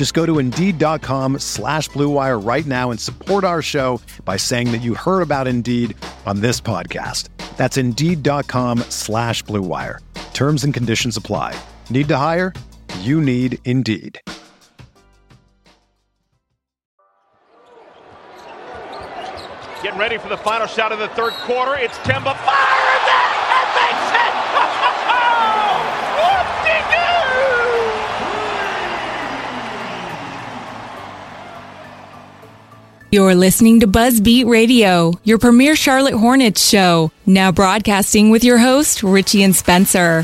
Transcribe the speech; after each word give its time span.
Just 0.00 0.14
go 0.14 0.24
to 0.24 0.38
Indeed.com 0.38 1.40
slash 1.40 1.90
BlueWire 1.90 2.42
right 2.42 2.64
now 2.64 2.90
and 2.90 2.98
support 2.98 3.44
our 3.44 3.60
show 3.60 4.00
by 4.24 4.38
saying 4.38 4.72
that 4.72 4.78
you 4.78 4.94
heard 4.94 5.20
about 5.20 5.46
Indeed 5.46 5.94
on 6.24 6.40
this 6.40 6.58
podcast. 6.58 7.28
That's 7.58 7.76
Indeed.com 7.76 8.78
slash 8.88 9.44
BlueWire. 9.44 9.98
Terms 10.32 10.64
and 10.64 10.72
conditions 10.72 11.18
apply. 11.18 11.54
Need 11.90 12.08
to 12.08 12.16
hire? 12.16 12.54
You 13.00 13.20
need 13.20 13.58
Indeed. 13.66 14.18
Getting 19.82 20.00
ready 20.00 20.16
for 20.16 20.30
the 20.30 20.38
final 20.38 20.66
shot 20.66 20.92
of 20.92 20.98
the 20.98 21.08
third 21.08 21.34
quarter. 21.44 21.76
It's 21.76 21.98
Kemba 21.98 22.34
fires 22.38 22.89
You're 33.12 33.34
listening 33.34 33.80
to 33.80 33.88
Buzzbeat 33.88 34.46
Radio, 34.46 35.14
your 35.24 35.38
premier 35.38 35.74
Charlotte 35.74 36.14
Hornets 36.14 36.64
show. 36.64 37.10
Now 37.26 37.50
broadcasting 37.50 38.30
with 38.30 38.44
your 38.44 38.58
host, 38.58 39.02
Richie 39.02 39.42
and 39.42 39.56
Spencer. 39.56 40.22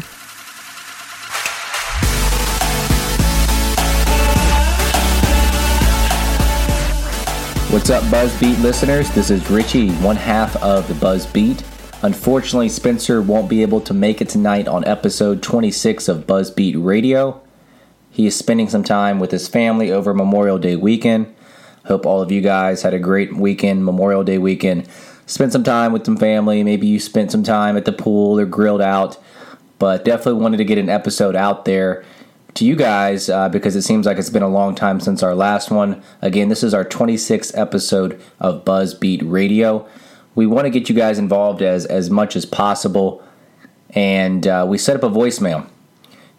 What's 7.73 7.91
up, 7.91 8.05
Buzzbeat 8.05 8.63
listeners? 8.63 9.11
This 9.11 9.31
is 9.31 9.51
Richie, 9.51 9.91
one 9.97 10.15
half 10.15 10.55
of 10.63 10.87
the 10.87 10.95
Buzzbeat. 10.95 11.65
Unfortunately, 12.05 12.69
Spencer 12.69 13.21
won't 13.21 13.51
be 13.51 13.63
able 13.63 13.81
to 13.81 13.95
make 13.95 14.21
it 14.21 14.29
tonight 14.29 14.69
on 14.69 14.85
episode 14.85 15.43
26 15.43 16.07
of 16.07 16.29
Buzzbeat 16.29 16.77
Radio. 16.85 17.41
He 18.11 18.29
is 18.29 18.37
spending 18.37 18.69
some 18.69 18.85
time 18.85 19.19
with 19.19 19.33
his 19.33 19.49
family 19.49 19.91
over 19.91 20.15
Memorial 20.15 20.59
Day 20.59 20.77
weekend. 20.77 21.35
Hope 21.87 22.05
all 22.05 22.21
of 22.21 22.33
you 22.33 22.41
guys 22.41 22.83
had 22.83 22.95
a 22.95 22.99
great 22.99 23.37
weekend, 23.37 23.85
Memorial 23.85 24.25
Day 24.25 24.39
weekend. 24.39 24.89
Spent 25.27 25.53
some 25.53 25.65
time 25.65 25.93
with 25.93 26.05
some 26.05 26.17
family. 26.17 26.63
Maybe 26.63 26.87
you 26.87 26.99
spent 26.99 27.31
some 27.31 27.43
time 27.43 27.77
at 27.77 27.85
the 27.85 27.93
pool 27.93 28.39
or 28.39 28.47
grilled 28.47 28.81
out, 28.81 29.19
but 29.79 30.05
definitely 30.05 30.41
wanted 30.43 30.57
to 30.59 30.65
get 30.65 30.79
an 30.79 30.89
episode 30.89 31.37
out 31.37 31.65
there 31.65 32.05
to 32.55 32.65
you 32.65 32.75
guys 32.75 33.29
uh, 33.29 33.49
because 33.49 33.77
it 33.77 33.83
seems 33.83 34.07
like 34.07 34.19
it's 34.19 34.31
been 34.31 34.43
a 34.43 34.49
long 34.49 34.75
time 34.75 34.99
since 34.99 35.23
our 35.23 35.35
last 35.35 35.71
one. 35.71 36.03
Again, 36.23 36.49
this 36.49 36.63
is 36.63 36.75
our 36.75 36.85
26th 36.85 37.57
episode 37.57 38.21
of 38.41 38.65
Buzzbeat 38.65 39.21
Radio. 39.25 39.87
We 40.35 40.47
want 40.47 40.65
to 40.65 40.71
get 40.71 40.89
you 40.89 40.95
guys 40.95 41.19
involved 41.19 41.63
as 41.63 41.87
as 41.87 42.11
much 42.11 42.35
as 42.35 42.45
possible, 42.45 43.23
and 43.91 44.47
uh, 44.47 44.67
we 44.69 44.79
set 44.79 44.97
up 44.97 45.03
a 45.03 45.09
voicemail. 45.09 45.69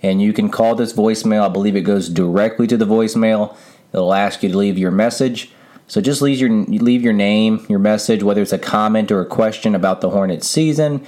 And 0.04 0.22
you 0.22 0.32
can 0.32 0.50
call 0.50 0.76
this 0.76 0.94
voicemail. 0.94 1.42
I 1.42 1.50
believe 1.50 1.76
it 1.76 1.82
goes 1.82 2.08
directly 2.08 2.68
to 2.68 2.78
the 2.78 2.86
voicemail. 2.86 3.58
It'll 3.94 4.14
ask 4.14 4.44
you 4.44 4.50
to 4.50 4.58
leave 4.58 4.78
your 4.78 4.92
message. 4.92 5.52
So 5.88 6.02
just 6.02 6.22
leave 6.22 6.40
your 6.40 6.50
leave 6.50 7.02
your 7.02 7.14
name, 7.14 7.66
your 7.70 7.80
message, 7.80 8.22
whether 8.22 8.42
it's 8.42 8.54
a 8.54 8.60
comment 8.60 9.12
or 9.12 9.22
a 9.22 9.26
question 9.26 9.74
about 9.74 10.02
the 10.02 10.10
Hornets 10.10 10.48
season. 10.48 11.06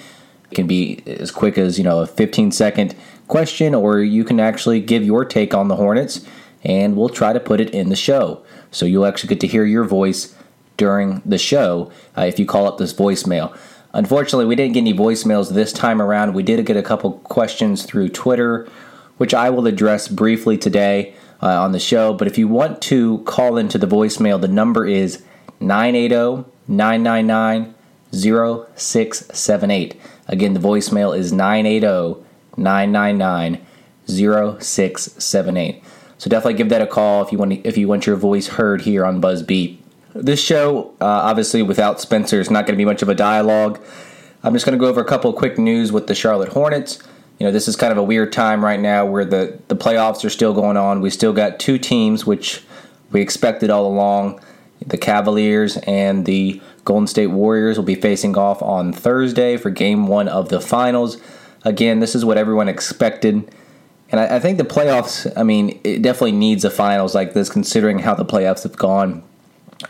It 0.51 0.55
can 0.55 0.67
be 0.67 1.03
as 1.05 1.31
quick 1.31 1.57
as 1.57 1.77
you 1.77 1.83
know 1.83 1.99
a 1.99 2.07
15 2.07 2.51
second 2.51 2.95
question, 3.27 3.75
or 3.75 3.99
you 3.99 4.23
can 4.23 4.39
actually 4.39 4.79
give 4.79 5.03
your 5.03 5.25
take 5.25 5.53
on 5.53 5.67
the 5.67 5.75
Hornets, 5.75 6.25
and 6.63 6.95
we'll 6.95 7.09
try 7.09 7.33
to 7.33 7.39
put 7.39 7.59
it 7.59 7.71
in 7.71 7.89
the 7.89 7.95
show. 7.95 8.43
So 8.71 8.85
you'll 8.85 9.05
actually 9.05 9.29
get 9.29 9.41
to 9.41 9.47
hear 9.47 9.65
your 9.65 9.83
voice 9.83 10.35
during 10.77 11.21
the 11.25 11.37
show 11.37 11.91
uh, 12.17 12.21
if 12.21 12.39
you 12.39 12.45
call 12.45 12.65
up 12.65 12.77
this 12.77 12.93
voicemail. 12.93 13.55
Unfortunately, 13.93 14.45
we 14.45 14.55
didn't 14.55 14.73
get 14.73 14.81
any 14.81 14.93
voicemails 14.93 15.51
this 15.51 15.73
time 15.73 16.01
around. 16.01 16.33
We 16.33 16.43
did 16.43 16.65
get 16.65 16.77
a 16.77 16.83
couple 16.83 17.13
questions 17.19 17.83
through 17.83 18.09
Twitter, 18.09 18.69
which 19.17 19.33
I 19.33 19.49
will 19.49 19.67
address 19.67 20.07
briefly 20.07 20.57
today 20.57 21.15
uh, 21.41 21.61
on 21.61 21.71
the 21.71 21.79
show. 21.79 22.13
But 22.13 22.27
if 22.27 22.37
you 22.37 22.47
want 22.47 22.81
to 22.83 23.19
call 23.19 23.57
into 23.57 23.77
the 23.77 23.87
voicemail, 23.87 24.39
the 24.39 24.47
number 24.47 24.85
is 24.85 25.23
980 25.59 26.49
999 26.67 27.75
0678. 28.11 29.99
Again, 30.27 30.53
the 30.53 30.59
voicemail 30.59 31.17
is 31.17 31.31
980 31.33 32.23
999 32.57 33.65
0678. 34.07 35.83
So 36.17 36.29
definitely 36.29 36.55
give 36.55 36.69
that 36.69 36.81
a 36.81 36.87
call 36.87 37.23
if 37.23 37.31
you 37.31 37.37
want 37.37 37.65
if 37.65 37.77
you 37.77 37.87
want 37.87 38.05
your 38.05 38.17
voice 38.17 38.47
heard 38.47 38.81
here 38.81 39.05
on 39.05 39.21
Buzzbeat. 39.21 39.77
This 40.13 40.41
show, 40.41 40.91
uh, 40.99 41.05
obviously, 41.05 41.61
without 41.61 42.01
Spencer, 42.01 42.39
is 42.39 42.49
not 42.49 42.65
going 42.65 42.73
to 42.73 42.77
be 42.77 42.85
much 42.85 43.01
of 43.01 43.09
a 43.09 43.15
dialogue. 43.15 43.79
I'm 44.43 44.53
just 44.53 44.65
going 44.65 44.77
to 44.77 44.79
go 44.79 44.89
over 44.89 45.01
a 45.01 45.05
couple 45.05 45.31
quick 45.33 45.57
news 45.57 45.91
with 45.91 46.07
the 46.07 46.15
Charlotte 46.15 46.49
Hornets. 46.49 46.99
You 47.39 47.45
know, 47.45 47.51
this 47.51 47.69
is 47.69 47.77
kind 47.77 47.91
of 47.93 47.97
a 47.97 48.03
weird 48.03 48.33
time 48.33 48.63
right 48.63 48.79
now 48.79 49.05
where 49.05 49.23
the, 49.23 49.57
the 49.69 49.75
playoffs 49.75 50.25
are 50.25 50.29
still 50.29 50.53
going 50.53 50.75
on. 50.75 50.99
We 50.99 51.09
still 51.09 51.31
got 51.31 51.57
two 51.57 51.77
teams, 51.77 52.25
which 52.25 52.63
we 53.11 53.21
expected 53.21 53.69
all 53.69 53.87
along. 53.87 54.41
The 54.85 54.97
Cavaliers 54.97 55.77
and 55.77 56.25
the 56.25 56.61
Golden 56.83 57.07
State 57.07 57.27
Warriors 57.27 57.77
will 57.77 57.85
be 57.85 57.95
facing 57.95 58.37
off 58.37 58.61
on 58.61 58.91
Thursday 58.91 59.55
for 59.55 59.69
game 59.69 60.07
one 60.07 60.27
of 60.27 60.49
the 60.49 60.59
finals. 60.59 61.17
Again, 61.63 61.99
this 61.99 62.13
is 62.13 62.25
what 62.25 62.37
everyone 62.37 62.67
expected. 62.67 63.49
And 64.11 64.19
I, 64.19 64.35
I 64.35 64.39
think 64.39 64.57
the 64.57 64.63
playoffs, 64.65 65.31
I 65.37 65.43
mean, 65.43 65.79
it 65.83 66.01
definitely 66.01 66.33
needs 66.33 66.65
a 66.65 66.69
finals 66.69 67.15
like 67.15 67.33
this, 67.33 67.49
considering 67.49 67.99
how 67.99 68.15
the 68.15 68.25
playoffs 68.25 68.63
have 68.63 68.75
gone. 68.75 69.23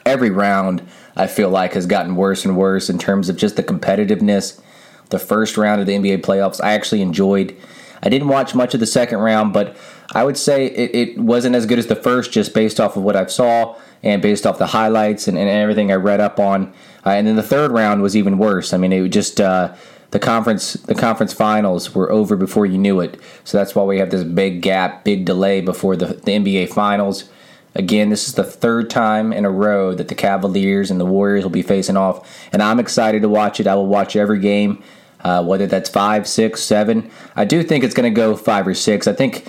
Every 0.06 0.30
round, 0.30 0.88
I 1.16 1.26
feel 1.26 1.50
like, 1.50 1.74
has 1.74 1.88
gotten 1.88 2.16
worse 2.16 2.46
and 2.46 2.56
worse 2.56 2.92
in 2.92 3.00
terms 3.00 3.28
of 3.28 3.38
just 3.38 3.56
the 3.56 3.64
competitiveness. 3.64 4.62
The 5.10 5.20
first 5.20 5.58
round 5.58 5.82
of 5.82 5.88
the 5.88 5.94
NBA 5.94 6.20
playoffs, 6.22 6.64
I 6.64 6.74
actually 6.74 7.02
enjoyed. 7.02 7.56
I 8.02 8.10
didn't 8.10 8.28
watch 8.28 8.56
much 8.56 8.74
of 8.74 8.80
the 8.80 8.86
second 8.86 9.20
round, 9.20 9.54
but 9.54 9.76
I 10.14 10.24
would 10.24 10.38
say 10.38 10.68
it, 10.68 10.96
it 10.96 11.20
wasn't 11.20 11.56
as 11.56 11.66
good 11.66 11.80
as 11.80 11.88
the 11.88 11.96
first, 11.96 12.32
just 12.32 12.54
based 12.54 12.80
off 12.80 12.96
of 12.96 13.04
what 13.04 13.16
I 13.16 13.26
saw 13.26 13.76
and 14.02 14.22
based 14.22 14.46
off 14.46 14.58
the 14.58 14.68
highlights 14.68 15.28
and, 15.28 15.38
and 15.38 15.50
everything 15.50 15.92
I 15.92 15.96
read 15.96 16.20
up 16.20 16.40
on. 16.40 16.74
Uh, 17.06 17.12
and 17.12 17.28
then 17.28 17.36
the 17.36 17.44
third 17.44 17.72
round 17.72 18.02
was 18.02 18.16
even 18.16 18.38
worse. 18.38 18.74
I 18.74 18.78
mean, 18.78 18.94
it 18.94 19.08
just 19.10 19.42
uh, 19.42 19.76
the 20.12 20.20
conference 20.20 20.74
the 20.74 20.96
conference 20.96 21.34
finals 21.34 21.94
were 21.94 22.12
over 22.12 22.36
before 22.36 22.66
you 22.66 22.78
knew 22.78 23.00
it. 23.00 23.20
So 23.44 23.58
that's 23.58 23.76
why 23.76 23.84
we 23.84 24.00
have 24.00 24.10
this 24.10 24.24
big 24.24 24.62
gap, 24.62 25.04
big 25.04 25.26
delay 25.26 25.62
before 25.62 25.96
the, 25.96 26.08
the 26.08 26.32
NBA 26.32 26.70
finals. 26.74 27.30
Again, 27.76 28.10
this 28.10 28.28
is 28.28 28.34
the 28.34 28.44
third 28.44 28.90
time 28.90 29.32
in 29.32 29.46
a 29.46 29.52
row 29.52 29.94
that 29.94 30.08
the 30.08 30.16
Cavaliers 30.16 30.90
and 30.90 31.00
the 31.00 31.06
Warriors 31.06 31.44
will 31.44 31.52
be 31.52 31.62
facing 31.62 31.98
off, 31.98 32.50
and 32.52 32.64
I'm 32.64 32.80
excited 32.80 33.22
to 33.22 33.30
watch 33.30 33.60
it. 33.60 33.68
I 33.68 33.76
will 33.76 33.88
watch 33.88 34.16
every 34.16 34.40
game, 34.40 34.84
uh, 35.22 35.44
whether 35.44 35.68
that's 35.68 35.90
five, 35.90 36.28
six, 36.28 36.62
seven. 36.62 37.10
I 37.36 37.46
do 37.46 37.64
think 37.64 37.84
it's 37.84 37.94
going 37.94 38.12
to 38.12 38.16
go 38.16 38.36
five 38.36 38.68
or 38.68 38.74
six. 38.74 39.08
I 39.08 39.14
think. 39.14 39.48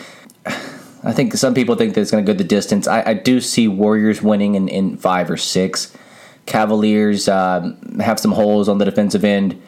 I 1.03 1.13
think 1.13 1.33
some 1.33 1.55
people 1.55 1.77
think 1.77 1.95
that 1.95 2.03
it's 2.03 2.11
going 2.11 2.27
to 2.27 2.31
go 2.31 2.37
the 2.37 2.45
distance. 2.45 2.87
I, 2.87 3.03
I, 3.03 3.15
do 3.15 3.41
see 3.41 3.67
Warriors 3.69 4.21
winning 4.21 4.55
in, 4.55 4.69
in 4.69 4.99
five 4.99 5.31
or 5.31 5.39
six. 5.39 5.97
Cavaliers 6.45 7.27
um, 7.27 7.99
have 8.01 8.21
some 8.21 8.33
holes 8.33 8.69
on 8.69 8.77
the 8.77 8.85
defensive 8.85 9.25
end 9.25 9.59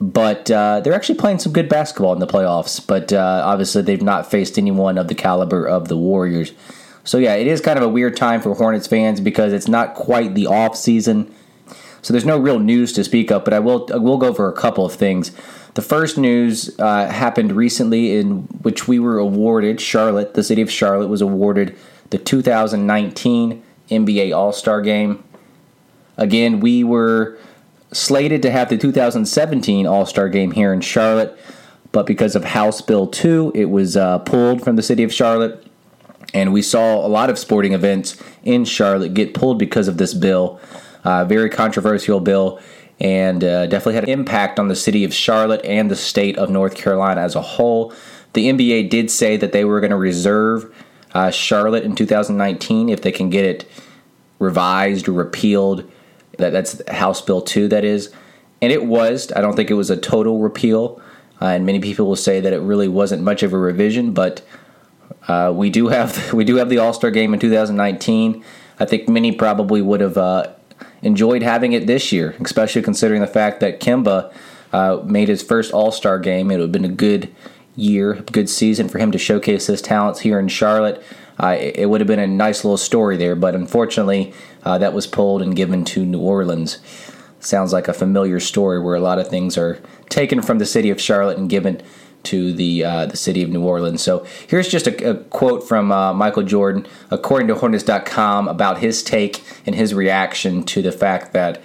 but 0.00 0.50
uh, 0.50 0.80
they're 0.80 0.92
actually 0.92 1.18
playing 1.18 1.38
some 1.38 1.52
good 1.52 1.68
basketball 1.68 2.12
in 2.12 2.18
the 2.18 2.26
playoffs. 2.26 2.84
But 2.84 3.12
uh, 3.12 3.42
obviously, 3.44 3.82
they've 3.82 4.02
not 4.02 4.30
faced 4.30 4.58
anyone 4.58 4.98
of 4.98 5.08
the 5.08 5.14
caliber 5.14 5.66
of 5.66 5.88
the 5.88 5.96
Warriors. 5.96 6.52
So 7.04 7.18
yeah, 7.18 7.34
it 7.34 7.46
is 7.46 7.60
kind 7.60 7.78
of 7.78 7.84
a 7.84 7.88
weird 7.88 8.16
time 8.16 8.40
for 8.40 8.54
Hornets 8.54 8.86
fans 8.86 9.20
because 9.20 9.52
it's 9.52 9.68
not 9.68 9.94
quite 9.94 10.34
the 10.34 10.46
off 10.46 10.76
season. 10.76 11.32
So 12.04 12.12
there's 12.12 12.26
no 12.26 12.36
real 12.36 12.58
news 12.58 12.92
to 12.92 13.02
speak 13.02 13.32
of. 13.32 13.44
But 13.44 13.54
I 13.54 13.60
will 13.60 13.88
I 13.92 13.96
will 13.96 14.18
go 14.18 14.28
over 14.28 14.46
a 14.46 14.52
couple 14.52 14.84
of 14.84 14.92
things. 14.92 15.32
The 15.72 15.82
first 15.82 16.18
news 16.18 16.78
uh, 16.78 17.06
happened 17.08 17.52
recently, 17.52 18.16
in 18.16 18.42
which 18.62 18.86
we 18.86 18.98
were 19.00 19.18
awarded. 19.18 19.80
Charlotte, 19.80 20.34
the 20.34 20.44
city 20.44 20.60
of 20.60 20.70
Charlotte, 20.70 21.08
was 21.08 21.22
awarded 21.22 21.76
the 22.10 22.18
2019 22.18 23.62
NBA 23.90 24.36
All 24.36 24.52
Star 24.52 24.82
Game. 24.82 25.24
Again, 26.18 26.60
we 26.60 26.84
were 26.84 27.38
slated 27.90 28.42
to 28.42 28.50
have 28.50 28.68
the 28.68 28.76
2017 28.76 29.86
All 29.86 30.04
Star 30.04 30.28
game 30.28 30.50
here 30.50 30.74
in 30.74 30.82
Charlotte, 30.82 31.36
but 31.90 32.06
because 32.06 32.36
of 32.36 32.44
House 32.44 32.82
Bill 32.82 33.06
2, 33.06 33.52
it 33.54 33.70
was 33.70 33.96
uh, 33.96 34.18
pulled 34.18 34.62
from 34.62 34.76
the 34.76 34.82
city 34.82 35.04
of 35.04 35.12
Charlotte. 35.12 35.66
And 36.34 36.52
we 36.52 36.62
saw 36.62 37.04
a 37.04 37.08
lot 37.08 37.30
of 37.30 37.38
sporting 37.38 37.72
events 37.72 38.20
in 38.42 38.64
Charlotte 38.64 39.14
get 39.14 39.34
pulled 39.34 39.58
because 39.58 39.88
of 39.88 39.96
this 39.96 40.12
bill. 40.12 40.60
Uh, 41.04 41.24
very 41.24 41.50
controversial 41.50 42.18
bill, 42.18 42.60
and 42.98 43.44
uh, 43.44 43.66
definitely 43.66 43.94
had 43.94 44.04
an 44.04 44.10
impact 44.10 44.58
on 44.58 44.68
the 44.68 44.76
city 44.76 45.04
of 45.04 45.12
Charlotte 45.12 45.64
and 45.64 45.90
the 45.90 45.96
state 45.96 46.38
of 46.38 46.50
North 46.50 46.74
Carolina 46.74 47.20
as 47.20 47.34
a 47.34 47.42
whole. 47.42 47.92
The 48.32 48.50
NBA 48.50 48.90
did 48.90 49.10
say 49.10 49.36
that 49.36 49.52
they 49.52 49.64
were 49.64 49.80
going 49.80 49.90
to 49.90 49.96
reserve 49.96 50.74
uh, 51.12 51.30
Charlotte 51.30 51.84
in 51.84 51.94
2019 51.94 52.88
if 52.88 53.02
they 53.02 53.12
can 53.12 53.30
get 53.30 53.44
it 53.44 53.68
revised 54.38 55.08
or 55.08 55.12
repealed. 55.12 55.90
That, 56.38 56.50
that's 56.50 56.86
House 56.88 57.20
Bill 57.20 57.40
2, 57.40 57.68
that 57.68 57.84
is. 57.84 58.12
And 58.60 58.72
it 58.72 58.86
was. 58.86 59.30
I 59.36 59.40
don't 59.40 59.54
think 59.54 59.70
it 59.70 59.74
was 59.74 59.90
a 59.90 59.96
total 59.96 60.40
repeal. 60.40 61.00
Uh, 61.40 61.46
and 61.46 61.66
many 61.66 61.80
people 61.80 62.06
will 62.06 62.16
say 62.16 62.40
that 62.40 62.52
it 62.52 62.60
really 62.60 62.88
wasn't 62.88 63.22
much 63.22 63.42
of 63.42 63.52
a 63.52 63.58
revision, 63.58 64.12
but 64.12 64.42
uh, 65.28 65.52
we 65.54 65.70
do 65.70 65.88
have 65.88 66.32
we 66.32 66.44
do 66.44 66.56
have 66.56 66.68
the 66.68 66.78
All 66.78 66.92
Star 66.92 67.10
game 67.10 67.34
in 67.34 67.40
2019. 67.40 68.44
I 68.78 68.84
think 68.84 69.08
many 69.08 69.32
probably 69.32 69.82
would 69.82 70.00
have 70.00 70.16
uh, 70.16 70.53
enjoyed 71.04 71.42
having 71.42 71.72
it 71.72 71.86
this 71.86 72.10
year, 72.10 72.34
especially 72.40 72.82
considering 72.82 73.20
the 73.20 73.26
fact 73.26 73.60
that 73.60 73.80
Kemba 73.80 74.32
uh, 74.72 75.00
made 75.04 75.28
his 75.28 75.42
first 75.42 75.72
All 75.72 75.92
Star 75.92 76.18
game. 76.18 76.50
It 76.50 76.54
would 76.54 76.62
have 76.62 76.72
been 76.72 76.84
a 76.84 76.88
good 76.88 77.32
year, 77.76 78.14
good 78.32 78.48
season 78.48 78.88
for 78.88 78.98
him 78.98 79.12
to 79.12 79.18
showcase 79.18 79.66
his 79.66 79.82
talents 79.82 80.20
here 80.20 80.38
in 80.38 80.48
Charlotte. 80.48 81.02
Uh, 81.38 81.56
it 81.58 81.88
would 81.88 82.00
have 82.00 82.08
been 82.08 82.20
a 82.20 82.26
nice 82.26 82.64
little 82.64 82.76
story 82.76 83.16
there, 83.16 83.34
but 83.34 83.54
unfortunately, 83.54 84.32
uh, 84.62 84.78
that 84.78 84.92
was 84.92 85.06
pulled 85.06 85.42
and 85.42 85.56
given 85.56 85.84
to 85.84 86.04
New 86.04 86.20
Orleans. 86.20 86.78
Sounds 87.40 87.72
like 87.72 87.88
a 87.88 87.92
familiar 87.92 88.40
story 88.40 88.80
where 88.80 88.94
a 88.94 89.00
lot 89.00 89.18
of 89.18 89.28
things 89.28 89.58
are 89.58 89.82
taken 90.08 90.40
from 90.40 90.58
the 90.58 90.66
city 90.66 90.90
of 90.90 91.00
Charlotte 91.00 91.36
and 91.36 91.50
given 91.50 91.82
to 92.24 92.52
the 92.52 92.84
uh, 92.84 93.06
the 93.06 93.16
city 93.16 93.42
of 93.42 93.50
New 93.50 93.62
Orleans. 93.62 94.02
So 94.02 94.26
here's 94.46 94.68
just 94.68 94.86
a, 94.86 95.10
a 95.10 95.14
quote 95.14 95.66
from 95.66 95.92
uh, 95.92 96.12
Michael 96.12 96.42
Jordan, 96.42 96.86
according 97.10 97.48
to 97.48 97.54
Hornets.com, 97.54 98.48
about 98.48 98.78
his 98.78 99.02
take 99.02 99.42
and 99.66 99.74
his 99.74 99.94
reaction 99.94 100.64
to 100.64 100.82
the 100.82 100.92
fact 100.92 101.32
that 101.32 101.62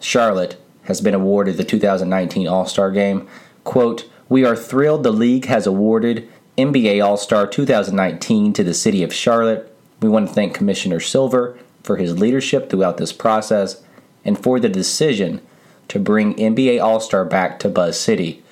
Charlotte 0.00 0.60
has 0.84 1.00
been 1.00 1.14
awarded 1.14 1.56
the 1.56 1.64
2019 1.64 2.48
All 2.48 2.66
Star 2.66 2.90
Game. 2.90 3.28
Quote, 3.64 4.10
We 4.28 4.44
are 4.44 4.56
thrilled 4.56 5.02
the 5.02 5.12
league 5.12 5.46
has 5.46 5.66
awarded 5.66 6.28
NBA 6.56 7.04
All 7.04 7.16
Star 7.16 7.46
2019 7.46 8.52
to 8.54 8.64
the 8.64 8.74
city 8.74 9.02
of 9.02 9.14
Charlotte. 9.14 9.74
We 10.00 10.08
want 10.08 10.28
to 10.28 10.34
thank 10.34 10.54
Commissioner 10.54 11.00
Silver 11.00 11.58
for 11.82 11.96
his 11.96 12.18
leadership 12.18 12.68
throughout 12.68 12.96
this 12.96 13.12
process 13.12 13.82
and 14.24 14.42
for 14.42 14.60
the 14.60 14.68
decision 14.68 15.40
to 15.88 15.98
bring 15.98 16.34
NBA 16.34 16.82
All 16.82 17.00
Star 17.00 17.24
back 17.24 17.58
to 17.60 17.68
Buzz 17.68 17.98
City. 17.98 18.42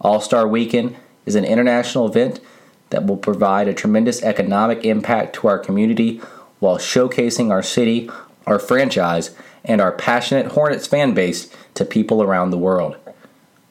All 0.00 0.20
Star 0.20 0.46
Weekend 0.46 0.96
is 1.26 1.34
an 1.34 1.44
international 1.44 2.06
event 2.06 2.40
that 2.90 3.04
will 3.04 3.16
provide 3.16 3.68
a 3.68 3.74
tremendous 3.74 4.22
economic 4.22 4.84
impact 4.84 5.34
to 5.34 5.48
our 5.48 5.58
community 5.58 6.20
while 6.60 6.78
showcasing 6.78 7.50
our 7.50 7.62
city, 7.62 8.08
our 8.46 8.58
franchise, 8.58 9.34
and 9.64 9.80
our 9.80 9.92
passionate 9.92 10.52
Hornets 10.52 10.86
fan 10.86 11.12
base 11.12 11.52
to 11.74 11.84
people 11.84 12.22
around 12.22 12.50
the 12.50 12.58
world. 12.58 12.96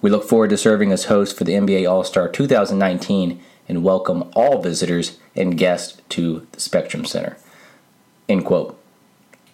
We 0.02 0.12
look 0.12 0.28
forward 0.28 0.52
to 0.52 0.58
serving 0.58 0.92
as 0.92 1.06
host 1.06 1.38
for 1.38 1.46
the 1.46 1.54
NBA 1.54 1.90
All 1.90 2.04
Star 2.04 2.28
2019 2.28 3.42
and 3.68 3.84
welcome 3.84 4.30
all 4.36 4.62
visitors 4.62 5.18
and 5.36 5.58
guests 5.58 6.00
to 6.10 6.46
the 6.52 6.60
Spectrum 6.60 7.06
Center. 7.06 7.38
End 8.30 8.46
quote. 8.46 8.80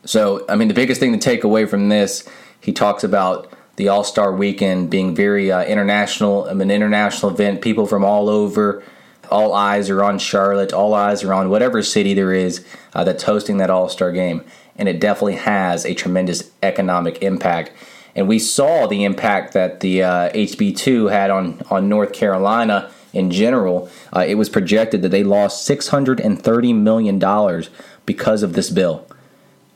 So, 0.04 0.46
I 0.50 0.56
mean, 0.56 0.68
the 0.68 0.74
biggest 0.74 1.00
thing 1.00 1.14
to 1.14 1.20
take 1.20 1.44
away 1.44 1.66
from 1.66 1.90
this, 1.90 2.28
he 2.60 2.74
talks 2.74 3.04
about 3.04 3.52
the 3.82 3.90
All 3.90 4.04
Star 4.04 4.32
Weekend 4.32 4.92
being 4.92 5.16
very 5.16 5.52
uh, 5.52 5.64
international, 5.64 6.46
mean, 6.54 6.62
an 6.62 6.70
international 6.70 7.32
event. 7.32 7.64
People 7.64 7.88
from 7.88 8.06
all 8.06 8.30
over, 8.30 8.84
all 9.32 9.56
eyes 9.56 9.90
are 9.90 10.04
on 10.04 10.20
Charlotte. 10.20 10.72
All 10.72 10.94
eyes 10.94 11.24
are 11.24 11.34
on 11.34 11.50
whatever 11.50 11.82
city 11.82 12.14
there 12.14 12.32
is 12.32 12.64
uh, 12.94 13.04
that's 13.04 13.24
hosting 13.24 13.58
that 13.58 13.72
All 13.72 13.90
Star 13.90 14.12
game, 14.12 14.44
and 14.76 14.88
it 14.88 15.00
definitely 15.00 15.38
has 15.38 15.84
a 15.84 15.96
tremendous 15.96 16.52
economic 16.62 17.24
impact. 17.24 17.72
And 18.16 18.28
we 18.28 18.38
saw 18.38 18.86
the 18.86 19.04
impact 19.04 19.54
that 19.54 19.80
the 19.80 20.04
uh, 20.04 20.30
HB2 20.30 21.12
had 21.12 21.32
on 21.32 21.64
on 21.72 21.90
North 21.90 22.14
Carolina 22.14 22.92
in 23.14 23.32
general. 23.32 23.90
Uh, 24.16 24.26
it 24.28 24.36
was 24.36 24.48
projected 24.48 25.02
that 25.02 25.10
they 25.10 25.24
lost 25.24 25.66
six 25.66 25.88
hundred 25.88 26.20
and 26.20 26.40
thirty 26.40 26.72
million 26.72 27.18
dollars 27.18 27.72
because 28.06 28.44
of 28.44 28.54
this 28.54 28.70
bill 28.70 29.08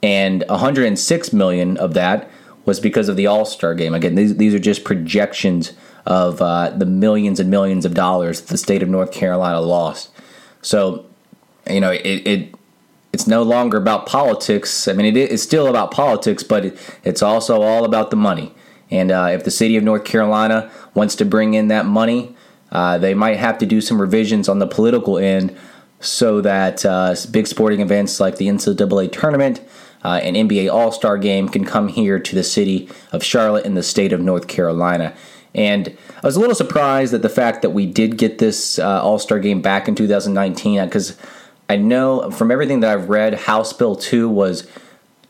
and 0.06 0.44
106 0.50 1.34
million 1.34 1.78
of 1.78 1.96
that 1.96 2.30
was 2.66 2.80
because 2.80 3.10
of 3.10 3.16
the 3.16 3.28
All 3.28 3.46
Star 3.46 3.76
game. 3.76 3.94
Again, 3.94 4.16
these 4.16 4.38
these 4.38 4.54
are 4.54 4.60
just 4.60 4.84
projections 4.84 5.74
of 6.06 6.42
uh, 6.42 6.70
the 6.70 6.86
millions 6.86 7.40
and 7.40 7.50
millions 7.50 7.86
of 7.86 7.94
dollars 7.94 8.42
that 8.42 8.48
the 8.50 8.58
state 8.58 8.84
of 8.84 8.90
North 8.90 9.12
Carolina 9.12 9.60
lost. 9.62 10.12
So, 10.62 11.06
you 11.70 11.80
know, 11.80 11.92
it, 11.92 12.28
it 12.28 12.56
it's 13.14 13.28
no 13.28 13.44
longer 13.44 13.78
about 13.78 14.06
politics. 14.06 14.88
I 14.88 14.94
mean, 14.94 15.06
it 15.06 15.18
is 15.18 15.42
still 15.42 15.68
about 15.68 15.92
politics, 15.92 16.44
but 16.44 16.66
it, 16.66 17.00
it's 17.04 17.22
also 17.22 17.62
all 17.62 17.86
about 17.86 18.10
the 18.10 18.18
money. 18.18 18.54
And 18.92 19.12
uh, 19.12 19.30
if 19.32 19.44
the 19.44 19.52
city 19.52 19.78
of 19.78 19.84
North 19.84 20.04
Carolina 20.04 20.72
wants 20.94 21.16
to 21.16 21.26
bring 21.26 21.54
in 21.54 21.70
that 21.70 21.86
money, 21.86 22.36
uh, 22.72 22.98
they 22.98 23.14
might 23.14 23.38
have 23.38 23.58
to 23.60 23.66
do 23.66 23.82
some 23.82 24.02
revisions 24.02 24.50
on 24.50 24.60
the 24.60 24.68
political 24.68 25.18
end 25.18 25.56
so 26.00 26.42
that 26.42 26.86
uh, 26.86 27.16
big 27.32 27.48
sporting 27.48 27.80
events 27.80 28.20
like 28.20 28.38
the 28.38 28.48
NCAA 28.48 29.12
tournament 29.12 29.62
uh, 30.06 30.20
an 30.22 30.36
NBA 30.36 30.72
All 30.72 30.92
Star 30.92 31.18
game 31.18 31.50
can 31.50 31.66
come 31.66 31.88
here 31.88 32.20
to 32.20 32.36
the 32.36 32.44
city 32.44 32.88
of 33.12 33.24
Charlotte 33.24 33.66
in 33.66 33.74
the 33.74 33.82
state 33.82 34.14
of 34.14 34.22
North 34.22 34.48
Carolina. 34.48 35.16
And 35.56 35.98
I 36.22 36.28
was 36.28 36.36
a 36.36 36.40
little 36.40 36.54
surprised 36.54 37.16
at 37.16 37.24
the 37.24 37.30
fact 37.30 37.64
that 37.64 37.72
we 37.72 37.88
did 37.88 38.16
get 38.16 38.38
this 38.38 38.78
uh, 38.78 39.02
All 39.02 39.18
Star 39.18 39.40
game 39.40 39.64
back 39.64 39.88
in 39.88 39.96
2019 39.96 40.86
because 40.86 41.20
uh, 41.20 41.26
I 41.70 41.78
know 41.78 42.30
from 42.30 42.52
everything 42.52 42.82
that 42.82 42.92
I've 42.92 43.10
read, 43.10 43.34
House 43.34 43.74
Bill 43.74 43.96
2 43.96 44.30
was 44.30 44.68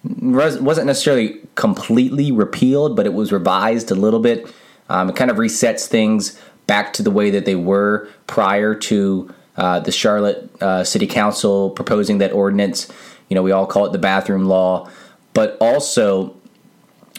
wasn't 0.04 0.88
necessarily 0.88 1.40
completely 1.56 2.34
repealed, 2.34 2.98
but 2.98 3.06
it 3.06 3.14
was 3.14 3.32
revised 3.32 3.92
a 3.92 3.96
little 3.96 4.20
bit. 4.20 4.54
Um, 4.90 5.10
it 5.10 5.16
kind 5.16 5.32
of 5.32 5.38
resets 5.38 5.88
things 5.88 6.38
back 6.68 6.92
to 6.94 7.02
the 7.02 7.12
way 7.12 7.30
that 7.30 7.46
they 7.46 7.56
were 7.56 8.10
prior 8.28 8.76
to 8.76 9.34
uh, 9.56 9.80
the 9.80 9.92
Charlotte 9.94 10.52
uh, 10.62 10.84
City 10.84 11.08
Council 11.08 11.70
proposing 11.70 12.18
that 12.18 12.34
ordinance. 12.34 12.92
You 13.30 13.36
know, 13.36 13.44
we 13.44 13.52
all 13.52 13.66
call 13.66 13.86
it 13.86 13.92
the 13.92 13.98
bathroom 13.98 14.46
law, 14.46 14.90
but 15.34 15.58
also 15.60 16.36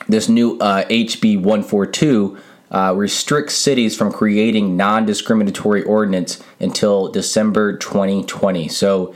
this 0.08 0.28
new 0.28 0.58
uh, 0.58 0.84
HB 0.86 1.36
142 1.36 2.38
uh, 2.70 2.94
restricts 2.96 3.54
cities 3.54 3.96
from 3.96 4.12
creating 4.12 4.76
non 4.76 5.06
discriminatory 5.06 5.82
ordinance 5.82 6.42
until 6.60 7.08
December 7.08 7.76
2020. 7.76 8.68
So 8.68 9.14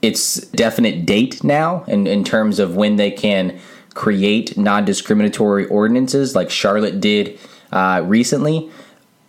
it's 0.00 0.40
definite 0.48 1.06
date 1.06 1.44
now 1.44 1.84
in, 1.84 2.06
in 2.06 2.24
terms 2.24 2.58
of 2.58 2.76
when 2.76 2.96
they 2.96 3.10
can 3.10 3.58
create 3.94 4.56
non 4.56 4.84
discriminatory 4.84 5.66
ordinances 5.66 6.34
like 6.34 6.50
Charlotte 6.50 7.00
did 7.00 7.38
uh, 7.70 8.02
recently 8.04 8.70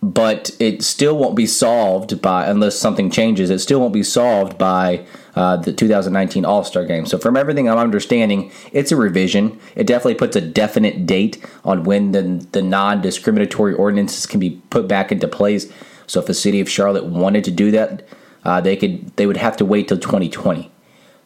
but 0.04 0.54
it 0.60 0.82
still 0.82 1.16
won't 1.16 1.34
be 1.34 1.46
solved 1.46 2.20
by 2.20 2.46
unless 2.46 2.76
something 2.76 3.10
changes. 3.10 3.48
It 3.48 3.60
still 3.60 3.80
won't 3.80 3.94
be 3.94 4.02
solved 4.02 4.58
by 4.58 5.06
uh, 5.36 5.56
the 5.56 5.72
2019 5.72 6.44
All 6.44 6.64
Star 6.64 6.84
Game. 6.84 7.06
So, 7.06 7.18
from 7.18 7.36
everything 7.36 7.68
I'm 7.68 7.78
understanding, 7.78 8.52
it's 8.72 8.92
a 8.92 8.96
revision. 8.96 9.58
It 9.74 9.86
definitely 9.86 10.14
puts 10.14 10.36
a 10.36 10.40
definite 10.40 11.06
date 11.06 11.44
on 11.64 11.84
when 11.84 12.12
the 12.12 12.46
the 12.52 12.62
non 12.62 13.00
discriminatory 13.00 13.74
ordinances 13.74 14.26
can 14.26 14.40
be 14.40 14.62
put 14.70 14.86
back 14.86 15.10
into 15.10 15.28
place. 15.28 15.72
So, 16.06 16.20
if 16.20 16.26
the 16.26 16.34
city 16.34 16.60
of 16.60 16.68
Charlotte 16.68 17.06
wanted 17.06 17.44
to 17.44 17.50
do 17.50 17.70
that, 17.72 18.06
uh, 18.44 18.60
they 18.60 18.76
could 18.76 19.16
they 19.16 19.26
would 19.26 19.38
have 19.38 19.56
to 19.58 19.64
wait 19.64 19.88
till 19.88 19.98
2020. 19.98 20.70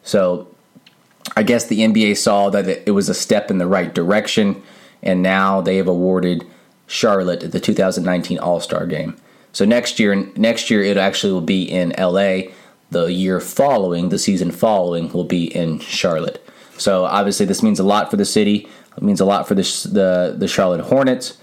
So, 0.02 0.48
I 1.36 1.42
guess 1.42 1.66
the 1.66 1.80
NBA 1.80 2.16
saw 2.16 2.50
that 2.50 2.68
it 2.86 2.92
was 2.92 3.08
a 3.08 3.14
step 3.14 3.50
in 3.50 3.58
the 3.58 3.66
right 3.66 3.94
direction, 3.94 4.62
and 5.02 5.22
now 5.22 5.60
they 5.60 5.76
have 5.76 5.88
awarded 5.88 6.46
Charlotte 6.86 7.52
the 7.52 7.60
2019 7.60 8.38
All 8.38 8.60
Star 8.60 8.86
Game. 8.86 9.16
So 9.52 9.64
next 9.64 9.98
year, 9.98 10.14
next 10.36 10.70
year 10.70 10.82
it 10.82 10.96
actually 10.96 11.32
will 11.32 11.40
be 11.40 11.62
in 11.62 11.94
LA. 11.98 12.50
The 12.90 13.06
year 13.06 13.40
following, 13.40 14.08
the 14.08 14.18
season 14.18 14.50
following, 14.50 15.12
will 15.12 15.24
be 15.24 15.44
in 15.54 15.78
Charlotte. 15.80 16.44
So 16.78 17.04
obviously, 17.04 17.46
this 17.46 17.62
means 17.62 17.78
a 17.78 17.84
lot 17.84 18.10
for 18.10 18.16
the 18.16 18.24
city. 18.24 18.68
It 18.96 19.02
means 19.02 19.20
a 19.20 19.24
lot 19.24 19.46
for 19.46 19.54
the 19.54 19.62
the, 19.92 20.34
the 20.36 20.48
Charlotte 20.48 20.82
Hornets. 20.82 21.38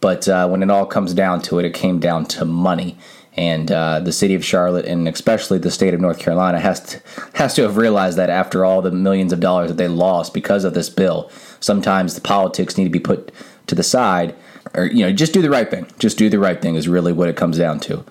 But 0.00 0.28
uh, 0.28 0.48
when 0.48 0.62
it 0.62 0.70
all 0.70 0.86
comes 0.86 1.12
down 1.12 1.42
to 1.42 1.58
it, 1.58 1.64
it 1.64 1.74
came 1.74 1.98
down 1.98 2.26
to 2.26 2.44
money. 2.44 2.96
And 3.36 3.70
uh, 3.70 4.00
the 4.00 4.12
city 4.12 4.34
of 4.34 4.44
Charlotte, 4.44 4.84
and 4.84 5.06
especially 5.06 5.58
the 5.58 5.70
state 5.70 5.94
of 5.94 6.00
North 6.00 6.18
Carolina, 6.18 6.58
has 6.58 6.80
to, 6.80 7.02
has 7.34 7.54
to 7.54 7.62
have 7.62 7.76
realized 7.76 8.18
that 8.18 8.30
after 8.30 8.64
all 8.64 8.82
the 8.82 8.90
millions 8.90 9.32
of 9.32 9.38
dollars 9.38 9.68
that 9.68 9.76
they 9.76 9.86
lost 9.86 10.34
because 10.34 10.64
of 10.64 10.74
this 10.74 10.88
bill, 10.88 11.30
sometimes 11.60 12.14
the 12.14 12.20
politics 12.20 12.76
need 12.76 12.84
to 12.84 12.90
be 12.90 12.98
put 12.98 13.30
to 13.66 13.74
the 13.74 13.82
side 13.82 14.34
or 14.74 14.86
you 14.86 15.04
know, 15.04 15.12
just 15.12 15.32
do 15.32 15.42
the 15.42 15.50
right 15.50 15.70
thing. 15.70 15.86
Just 15.98 16.18
do 16.18 16.28
the 16.28 16.38
right 16.38 16.60
thing 16.60 16.74
is 16.74 16.88
really 16.88 17.12
what 17.12 17.28
it 17.28 17.36
comes 17.36 17.58
down 17.58 17.80
to. 17.80 18.04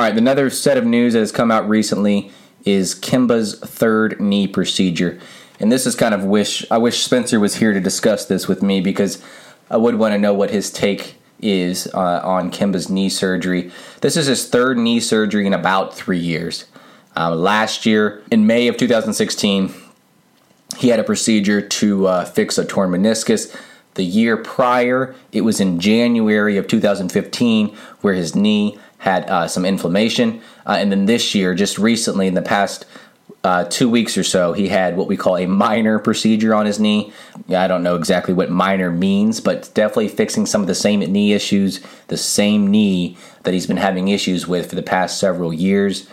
All 0.00 0.06
right, 0.06 0.16
another 0.16 0.48
set 0.48 0.78
of 0.78 0.86
news 0.86 1.12
that 1.12 1.18
has 1.18 1.30
come 1.30 1.50
out 1.50 1.68
recently 1.68 2.32
is 2.64 2.94
Kemba's 2.94 3.58
third 3.58 4.18
knee 4.18 4.46
procedure. 4.46 5.20
and 5.58 5.70
this 5.70 5.84
is 5.84 5.94
kind 5.94 6.14
of 6.14 6.24
wish 6.24 6.64
I 6.70 6.78
wish 6.78 7.02
Spencer 7.02 7.38
was 7.38 7.56
here 7.56 7.74
to 7.74 7.80
discuss 7.80 8.24
this 8.24 8.48
with 8.48 8.62
me 8.62 8.80
because 8.80 9.22
I 9.68 9.76
would 9.76 9.96
want 9.96 10.14
to 10.14 10.18
know 10.18 10.32
what 10.32 10.52
his 10.52 10.70
take 10.70 11.16
is 11.42 11.86
uh, 11.92 12.22
on 12.24 12.50
Kemba's 12.50 12.88
knee 12.88 13.10
surgery. 13.10 13.70
This 14.00 14.16
is 14.16 14.24
his 14.24 14.48
third 14.48 14.78
knee 14.78 15.00
surgery 15.00 15.46
in 15.46 15.52
about 15.52 15.94
three 15.94 16.18
years. 16.18 16.64
Uh, 17.14 17.34
last 17.34 17.84
year, 17.84 18.22
in 18.30 18.46
May 18.46 18.68
of 18.68 18.78
2016, 18.78 19.74
he 20.78 20.88
had 20.88 20.98
a 20.98 21.04
procedure 21.04 21.60
to 21.60 22.06
uh, 22.06 22.24
fix 22.24 22.56
a 22.56 22.64
torn 22.64 22.88
meniscus. 22.88 23.54
The 23.96 24.04
year 24.04 24.38
prior, 24.38 25.14
it 25.30 25.42
was 25.42 25.60
in 25.60 25.78
January 25.78 26.56
of 26.56 26.68
2015, 26.68 27.76
where 28.00 28.14
his 28.14 28.34
knee 28.34 28.78
had 29.00 29.28
uh, 29.28 29.48
some 29.48 29.64
inflammation. 29.64 30.40
Uh, 30.66 30.76
and 30.78 30.92
then 30.92 31.06
this 31.06 31.34
year, 31.34 31.54
just 31.54 31.78
recently, 31.78 32.26
in 32.26 32.34
the 32.34 32.42
past 32.42 32.84
uh, 33.42 33.64
two 33.64 33.88
weeks 33.88 34.18
or 34.18 34.22
so, 34.22 34.52
he 34.52 34.68
had 34.68 34.96
what 34.96 35.08
we 35.08 35.16
call 35.16 35.38
a 35.38 35.46
minor 35.46 35.98
procedure 35.98 36.54
on 36.54 36.66
his 36.66 36.78
knee. 36.78 37.12
I 37.48 37.66
don't 37.66 37.82
know 37.82 37.96
exactly 37.96 38.34
what 38.34 38.50
minor 38.50 38.90
means, 38.90 39.40
but 39.40 39.70
definitely 39.74 40.08
fixing 40.08 40.44
some 40.44 40.60
of 40.60 40.66
the 40.66 40.74
same 40.74 41.00
knee 41.00 41.32
issues, 41.32 41.80
the 42.08 42.18
same 42.18 42.70
knee 42.70 43.16
that 43.44 43.54
he's 43.54 43.66
been 43.66 43.78
having 43.78 44.08
issues 44.08 44.46
with 44.46 44.68
for 44.68 44.76
the 44.76 44.82
past 44.82 45.18
several 45.18 45.52
years. 45.52 46.06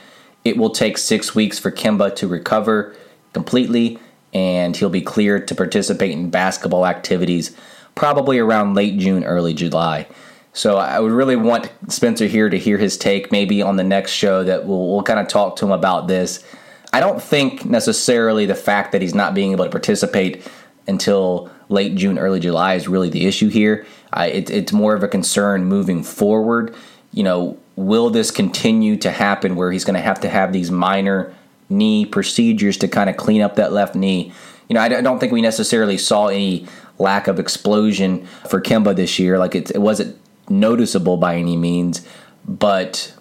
It 0.45 0.57
will 0.57 0.69
take 0.69 0.97
six 0.97 1.35
weeks 1.35 1.59
for 1.59 1.71
Kemba 1.71 2.15
to 2.15 2.27
recover 2.27 2.95
completely, 3.33 3.99
and 4.33 4.77
he'll 4.77 4.89
be 4.89 5.01
cleared 5.01 5.47
to 5.49 5.55
participate 5.55 6.11
in 6.11 6.29
basketball 6.29 6.85
activities 6.85 7.55
probably 7.95 8.39
around 8.39 8.75
late 8.75 8.97
June, 8.97 9.25
early 9.25 9.53
July. 9.53 10.07
So 10.57 10.77
I 10.77 10.99
would 10.99 11.11
really 11.11 11.35
want 11.35 11.71
Spencer 11.87 12.25
here 12.25 12.49
to 12.49 12.57
hear 12.57 12.79
his 12.79 12.97
take, 12.97 13.31
maybe 13.31 13.61
on 13.61 13.75
the 13.75 13.83
next 13.83 14.09
show 14.09 14.43
that 14.43 14.65
we'll, 14.65 14.91
we'll 14.91 15.03
kind 15.03 15.19
of 15.19 15.27
talk 15.27 15.55
to 15.57 15.65
him 15.65 15.71
about 15.71 16.07
this. 16.07 16.43
I 16.91 16.99
don't 16.99 17.21
think 17.21 17.63
necessarily 17.63 18.47
the 18.47 18.55
fact 18.55 18.91
that 18.91 19.03
he's 19.03 19.13
not 19.13 19.35
being 19.35 19.51
able 19.51 19.65
to 19.65 19.69
participate 19.69 20.43
until 20.87 21.51
late 21.69 21.93
June, 21.93 22.17
early 22.17 22.39
July 22.39 22.73
is 22.73 22.87
really 22.87 23.09
the 23.09 23.27
issue 23.27 23.49
here. 23.49 23.85
Uh, 24.11 24.29
it, 24.31 24.49
it's 24.49 24.73
more 24.73 24.95
of 24.95 25.03
a 25.03 25.07
concern 25.07 25.65
moving 25.65 26.01
forward. 26.01 26.73
You 27.11 27.21
know, 27.21 27.59
will 27.75 28.09
this 28.09 28.31
continue 28.31 28.97
to 28.97 29.11
happen 29.11 29.57
where 29.57 29.71
he's 29.71 29.85
going 29.85 29.93
to 29.93 30.01
have 30.01 30.21
to 30.21 30.29
have 30.29 30.53
these 30.53 30.71
minor 30.71 31.35
knee 31.69 32.03
procedures 32.03 32.77
to 32.77 32.87
kind 32.87 33.11
of 33.11 33.17
clean 33.17 33.43
up 33.43 33.57
that 33.57 33.73
left 33.73 33.93
knee? 33.93 34.33
You 34.69 34.73
know, 34.73 34.81
I 34.81 34.89
don't 34.89 35.19
think 35.19 35.31
we 35.31 35.43
necessarily 35.43 35.99
saw 35.99 36.29
any 36.29 36.65
lack 36.97 37.27
of 37.27 37.37
explosion 37.37 38.25
for 38.49 38.59
Kemba 38.59 38.95
this 38.95 39.19
year. 39.19 39.37
Like 39.37 39.53
it, 39.53 39.69
it 39.69 39.81
wasn't 39.81 40.17
noticeable 40.49 41.17
by 41.17 41.35
any 41.35 41.55
means, 41.55 42.05
but 42.47 43.13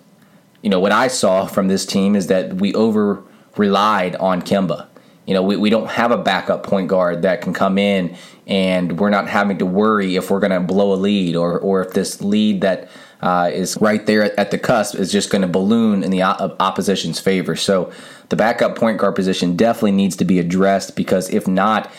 you 0.62 0.70
know 0.70 0.80
what 0.80 0.92
I 0.92 1.08
saw 1.08 1.46
from 1.46 1.68
this 1.68 1.86
team 1.86 2.16
is 2.16 2.26
that 2.26 2.54
we 2.54 2.74
over 2.74 3.22
relied 3.56 4.16
on 4.16 4.42
Kemba. 4.42 4.86
You 5.26 5.34
know, 5.34 5.42
we, 5.42 5.56
we 5.56 5.70
don't 5.70 5.88
have 5.88 6.12
a 6.12 6.16
backup 6.16 6.62
point 6.62 6.88
guard 6.88 7.22
that 7.22 7.40
can 7.40 7.52
come 7.52 7.78
in 7.78 8.16
and 8.46 8.98
we're 8.98 9.10
not 9.10 9.28
having 9.28 9.58
to 9.58 9.66
worry 9.66 10.14
if 10.14 10.30
we're 10.30 10.38
going 10.38 10.52
to 10.52 10.60
blow 10.60 10.92
a 10.92 10.94
lead 10.94 11.34
or, 11.34 11.58
or 11.58 11.82
if 11.82 11.94
this 11.94 12.20
lead 12.20 12.60
that 12.60 12.88
uh, 13.20 13.50
is 13.52 13.76
right 13.80 14.06
there 14.06 14.38
at 14.38 14.50
the 14.52 14.58
cusp 14.58 14.94
is 14.94 15.10
just 15.10 15.30
going 15.30 15.42
to 15.42 15.48
balloon 15.48 16.04
in 16.04 16.10
the 16.10 16.22
opposition's 16.22 17.18
favor. 17.18 17.56
So 17.56 17.90
the 18.28 18.36
backup 18.36 18.76
point 18.76 18.98
guard 18.98 19.16
position 19.16 19.56
definitely 19.56 19.92
needs 19.92 20.16
to 20.16 20.24
be 20.24 20.38
addressed 20.38 20.94
because 20.94 21.28
if 21.30 21.48
not, 21.48 21.90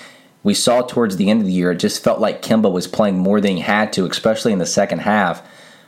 we 0.44 0.54
saw 0.54 0.82
towards 0.82 1.18
the 1.18 1.30
end 1.30 1.42
of 1.42 1.48
the 1.48 1.54
year, 1.54 1.72
it 1.72 1.80
just 1.80 2.04
felt 2.04 2.20
like 2.20 2.42
Kemba 2.42 2.72
was 2.72 2.88
playing 2.88 3.18
more 3.18 3.42
than 3.42 3.58
he 3.58 3.62
had 3.62 3.92
to, 3.94 4.06
especially 4.06 4.54
in 4.54 4.60
the 4.60 4.66
second 4.66 5.00
half. 5.00 5.42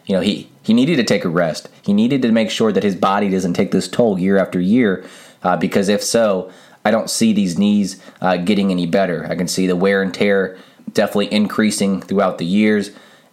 You 0.05 0.15
know, 0.15 0.21
he, 0.21 0.49
he 0.63 0.73
needed 0.73 0.97
to 0.97 1.03
take 1.03 1.23
a 1.23 1.29
rest. 1.29 1.69
He 1.81 1.93
needed 1.93 2.21
to 2.23 2.31
make 2.31 2.49
sure 2.49 2.71
that 2.71 2.83
his 2.83 2.95
body 2.95 3.29
doesn't 3.29 3.53
take 3.53 3.71
this 3.71 3.87
toll 3.87 4.19
year 4.19 4.37
after 4.37 4.59
year 4.59 5.05
uh, 5.43 5.55
because 5.57 5.87
if 5.87 6.03
so, 6.03 6.51
I 6.83 6.91
don't 6.91 7.09
see 7.09 7.33
these 7.33 7.57
knees 7.57 8.01
uh, 8.21 8.37
getting 8.37 8.71
any 8.71 8.85
better. 8.85 9.25
I 9.29 9.35
can 9.35 9.47
see 9.47 9.67
the 9.67 9.75
wear 9.75 10.01
and 10.01 10.13
tear 10.13 10.57
definitely 10.93 11.31
increasing 11.31 12.01
throughout 12.01 12.37
the 12.37 12.45
years, 12.45 12.91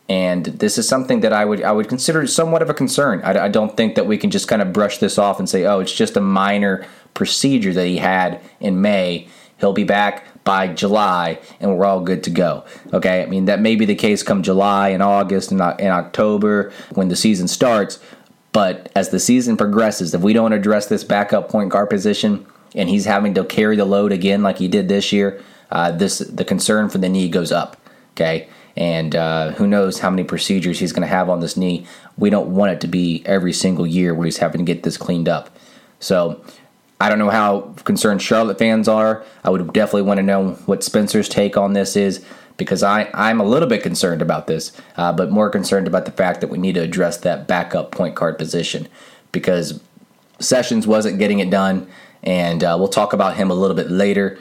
and 0.08 0.44
this 0.46 0.78
is 0.78 0.88
something 0.88 1.20
that 1.20 1.32
I 1.32 1.44
would 1.44 1.62
I 1.62 1.72
would 1.72 1.88
consider 1.88 2.26
somewhat 2.26 2.62
of 2.62 2.70
a 2.70 2.74
concern. 2.74 3.22
I, 3.22 3.44
I 3.44 3.48
don't 3.48 3.76
think 3.76 3.94
that 3.94 4.06
we 4.06 4.18
can 4.18 4.30
just 4.30 4.48
kind 4.48 4.62
of 4.62 4.72
brush 4.72 4.98
this 4.98 5.18
off 5.18 5.38
and 5.38 5.48
say, 5.48 5.64
oh, 5.64 5.80
it's 5.80 5.94
just 5.94 6.16
a 6.16 6.20
minor 6.20 6.86
procedure 7.14 7.72
that 7.72 7.86
he 7.86 7.98
had 7.98 8.40
in 8.60 8.82
May. 8.82 9.28
He'll 9.58 9.72
be 9.72 9.84
back 9.84 10.26
by 10.46 10.68
July 10.68 11.38
and 11.60 11.76
we're 11.76 11.84
all 11.84 12.00
good 12.00 12.22
to 12.22 12.30
go. 12.30 12.64
Okay, 12.94 13.22
I 13.22 13.26
mean 13.26 13.44
that 13.44 13.60
may 13.60 13.76
be 13.76 13.84
the 13.84 13.94
case 13.94 14.22
come 14.22 14.42
July 14.42 14.90
and 14.90 15.02
August 15.02 15.50
and, 15.50 15.60
and 15.60 15.88
October 15.88 16.72
when 16.94 17.08
the 17.08 17.16
season 17.16 17.48
starts, 17.48 17.98
but 18.52 18.90
as 18.94 19.10
the 19.10 19.20
season 19.20 19.58
progresses, 19.58 20.14
if 20.14 20.22
we 20.22 20.32
don't 20.32 20.54
address 20.54 20.86
this 20.86 21.04
backup 21.04 21.50
point 21.50 21.70
guard 21.70 21.90
position 21.90 22.46
and 22.74 22.88
he's 22.88 23.04
having 23.04 23.34
to 23.34 23.44
carry 23.44 23.76
the 23.76 23.84
load 23.84 24.12
again 24.12 24.42
like 24.42 24.56
he 24.56 24.68
did 24.68 24.88
this 24.88 25.12
year, 25.12 25.42
uh, 25.70 25.90
this 25.90 26.20
the 26.20 26.44
concern 26.44 26.88
for 26.88 26.98
the 26.98 27.08
knee 27.08 27.28
goes 27.28 27.52
up. 27.52 27.76
Okay, 28.12 28.48
and 28.76 29.16
uh, 29.16 29.50
who 29.52 29.66
knows 29.66 29.98
how 29.98 30.10
many 30.10 30.22
procedures 30.22 30.78
he's 30.78 30.92
going 30.92 31.02
to 31.02 31.08
have 31.08 31.28
on 31.28 31.40
this 31.40 31.56
knee. 31.56 31.86
We 32.16 32.30
don't 32.30 32.54
want 32.54 32.72
it 32.72 32.80
to 32.82 32.86
be 32.86 33.22
every 33.26 33.52
single 33.52 33.86
year 33.86 34.14
where 34.14 34.24
he's 34.24 34.38
having 34.38 34.64
to 34.64 34.72
get 34.72 34.84
this 34.84 34.96
cleaned 34.96 35.28
up. 35.28 35.50
So 35.98 36.42
I 37.00 37.08
don't 37.08 37.18
know 37.18 37.30
how 37.30 37.74
concerned 37.84 38.22
Charlotte 38.22 38.58
fans 38.58 38.88
are. 38.88 39.24
I 39.44 39.50
would 39.50 39.72
definitely 39.72 40.02
want 40.02 40.18
to 40.18 40.22
know 40.22 40.52
what 40.66 40.82
Spencer's 40.82 41.28
take 41.28 41.56
on 41.56 41.74
this 41.74 41.94
is 41.94 42.24
because 42.56 42.82
I, 42.82 43.10
I'm 43.12 43.40
a 43.40 43.44
little 43.44 43.68
bit 43.68 43.82
concerned 43.82 44.22
about 44.22 44.46
this, 44.46 44.72
uh, 44.96 45.12
but 45.12 45.30
more 45.30 45.50
concerned 45.50 45.86
about 45.86 46.06
the 46.06 46.10
fact 46.10 46.40
that 46.40 46.48
we 46.48 46.56
need 46.56 46.74
to 46.74 46.80
address 46.80 47.18
that 47.18 47.46
backup 47.46 47.90
point 47.90 48.14
guard 48.14 48.38
position 48.38 48.88
because 49.30 49.80
Sessions 50.38 50.86
wasn't 50.86 51.18
getting 51.18 51.38
it 51.38 51.50
done, 51.50 51.88
and 52.22 52.62
uh, 52.62 52.76
we'll 52.78 52.88
talk 52.88 53.12
about 53.12 53.36
him 53.36 53.50
a 53.50 53.54
little 53.54 53.76
bit 53.76 53.90
later. 53.90 54.38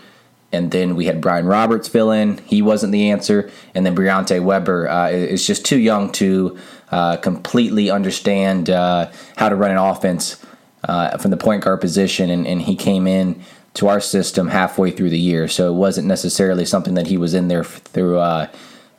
And 0.51 0.71
then 0.71 0.95
we 0.95 1.05
had 1.05 1.19
Brian 1.19 1.45
Roberts 1.45 1.87
fill 1.87 2.11
in; 2.11 2.37
he 2.39 2.61
wasn't 2.61 2.91
the 2.91 3.09
answer. 3.11 3.49
And 3.73 3.85
then 3.85 3.95
Briante 3.95 4.41
Weber 4.41 4.89
uh, 4.89 5.09
is 5.09 5.45
just 5.45 5.65
too 5.65 5.77
young 5.77 6.11
to 6.13 6.57
uh, 6.91 7.17
completely 7.17 7.89
understand 7.89 8.69
uh, 8.69 9.11
how 9.37 9.49
to 9.49 9.55
run 9.55 9.71
an 9.71 9.77
offense 9.77 10.41
uh, 10.85 11.17
from 11.17 11.31
the 11.31 11.37
point 11.37 11.63
guard 11.63 11.81
position, 11.81 12.29
and, 12.29 12.47
and 12.47 12.61
he 12.63 12.75
came 12.75 13.07
in 13.07 13.41
to 13.75 13.87
our 13.87 13.99
system 13.99 14.47
halfway 14.47 14.89
through 14.91 15.09
the 15.09 15.19
year. 15.19 15.47
So 15.47 15.69
it 15.69 15.75
wasn't 15.75 16.07
necessarily 16.07 16.65
something 16.65 16.93
that 16.93 17.07
he 17.07 17.17
was 17.17 17.33
in 17.33 17.49
there 17.49 17.63
through 17.63 18.19
uh, 18.19 18.47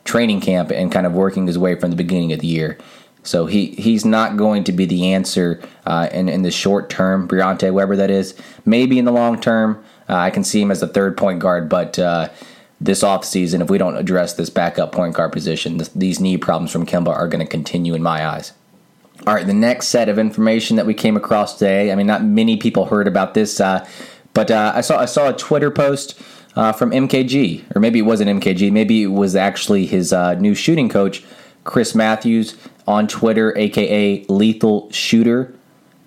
training 0.05 0.41
camp 0.41 0.71
and 0.71 0.93
kind 0.93 1.07
of 1.07 1.13
working 1.13 1.47
his 1.47 1.59
way 1.59 1.75
from 1.75 1.91
the 1.91 1.97
beginning 1.97 2.33
of 2.33 2.41
the 2.41 2.47
year. 2.47 2.79
So 3.23 3.47
he, 3.47 3.73
he's 3.73 4.05
not 4.05 4.37
going 4.37 4.65
to 4.65 4.73
be 4.73 4.87
the 4.87 5.13
answer 5.13 5.61
uh, 5.85 6.09
in, 6.13 6.29
in 6.29 6.43
the 6.43 6.51
short 6.51 6.89
term, 6.89 7.27
Briante 7.27 7.73
Weber, 7.73 7.97
that 7.97 8.11
is. 8.11 8.41
Maybe 8.65 8.99
in 8.99 9.05
the 9.05 9.13
long 9.13 9.41
term, 9.41 9.83
uh, 10.09 10.15
I 10.15 10.31
can 10.31 10.45
see 10.45 10.61
him 10.61 10.71
as 10.71 10.81
a 10.83 10.87
third 10.87 11.17
point 11.17 11.41
guard, 11.41 11.69
but 11.69 11.99
uh, 11.99 12.29
this 12.81 13.03
offseason, 13.03 13.63
if 13.63 13.71
we 13.71 13.79
don't 13.79 13.97
address 13.97 14.35
this 14.35 14.51
backup 14.51 14.93
point 14.93 15.15
guard 15.15 15.33
position, 15.33 15.81
these 15.95 16.21
knee 16.21 16.37
problems 16.37 16.71
from 16.71 16.87
Kemba 16.87 17.09
are 17.09 17.27
going 17.27 17.45
to 17.45 17.51
continue 17.51 17.95
in 17.95 18.03
my 18.03 18.25
eyes. 18.25 18.53
All 19.25 19.35
right, 19.35 19.47
the 19.47 19.55
next 19.55 19.89
set 19.89 20.09
of 20.09 20.19
information 20.19 20.77
that 20.77 20.87
we 20.87 20.95
came 20.95 21.17
across 21.17 21.59
today, 21.59 21.91
I 21.91 21.95
mean, 21.95 22.07
not 22.07 22.23
many 22.23 22.57
people 22.57 22.87
heard 22.87 23.09
about 23.09 23.35
this. 23.35 23.61
Uh, 23.61 23.87
but 24.35 24.51
uh, 24.51 24.73
I 24.75 24.83
saw 24.83 25.01
I 25.01 25.07
saw 25.07 25.31
a 25.31 25.33
Twitter 25.33 25.71
post 25.71 26.21
uh, 26.55 26.73
from 26.73 26.91
MKG, 26.91 27.75
or 27.75 27.81
maybe 27.81 27.99
it 27.99 28.03
wasn't 28.03 28.43
MKG, 28.43 28.71
maybe 28.71 29.05
it 29.05 29.09
was 29.09 29.35
actually 29.35 29.87
his 29.87 30.13
uh, 30.13 30.35
new 30.35 30.55
shooting 30.55 30.89
coach, 30.89 31.25
Chris 31.65 31.95
Matthews, 31.95 32.57
on 32.87 33.09
Twitter, 33.09 33.57
aka 33.57 34.25
Lethal 34.29 34.91
Shooter. 34.93 35.55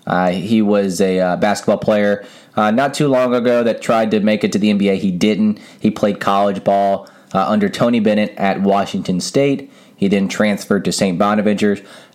Uh, 0.05 0.29
he 0.29 0.61
was 0.61 1.01
a 1.01 1.19
uh, 1.19 1.35
basketball 1.37 1.77
player 1.77 2.25
not 2.55 2.93
too 2.93 3.07
long 3.07 3.33
ago 3.33 3.63
that 3.63 3.81
tried 3.81 4.11
to 4.11 4.19
make 4.19 4.43
it 4.43 4.51
to 4.51 4.59
the 4.59 4.69
NBA. 4.71 4.97
He 4.97 5.11
didn't. 5.11 5.59
He 5.79 5.89
played 5.89 6.19
college 6.19 6.63
ball 6.63 7.09
under 7.33 7.69
Tony 7.69 7.99
Bennett 7.99 8.35
at 8.37 8.61
Washington 8.61 9.19
State. 9.19 9.71
He 9.95 10.07
then 10.07 10.29
transferred 10.29 10.85
to 10.85 10.91
St. 10.91 11.17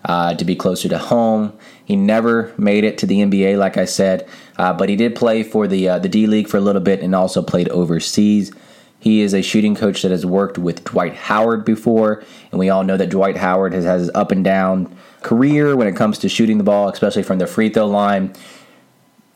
Bonaventure 0.05 0.39
to 0.39 0.45
be 0.45 0.57
closer 0.57 0.89
to 0.89 0.99
home. 0.99 1.57
He 1.85 1.97
never 1.97 2.53
made 2.57 2.85
it 2.85 2.99
to 2.99 3.07
the 3.07 3.21
NBA, 3.21 3.59
like 3.59 3.77
I 3.77 3.85
said, 3.85 4.29
uh, 4.57 4.73
but 4.73 4.89
he 4.89 4.97
did 4.97 5.15
play 5.15 5.43
for 5.43 5.67
the 5.67 5.89
uh, 5.89 5.99
the 5.99 6.09
D 6.09 6.27
League 6.27 6.49
for 6.49 6.57
a 6.57 6.61
little 6.61 6.83
bit 6.83 7.01
and 7.01 7.15
also 7.15 7.43
played 7.43 7.69
overseas. 7.71 8.53
He 8.99 9.21
is 9.21 9.35
a 9.35 9.43
shooting 9.43 9.75
coach 9.75 10.01
that 10.03 10.11
has 10.11 10.25
worked 10.25 10.57
with 10.57 10.85
Dwight 10.85 11.15
Howard 11.15 11.65
before, 11.65 12.25
and 12.51 12.59
we 12.59 12.71
all 12.71 12.85
know 12.85 12.97
that 12.97 13.11
Dwight 13.11 13.37
Howard 13.37 13.75
has 13.75 13.85
had 13.85 14.01
his 14.01 14.11
up 14.15 14.31
and 14.33 14.43
down 14.43 14.95
career 15.23 15.77
when 15.77 15.87
it 15.87 15.97
comes 15.97 16.19
to 16.19 16.29
shooting 16.29 16.59
the 16.59 16.65
ball, 16.65 16.89
especially 16.89 17.23
from 17.23 17.39
the 17.39 17.47
free 17.47 17.69
throw 17.69 17.87
line. 17.87 18.33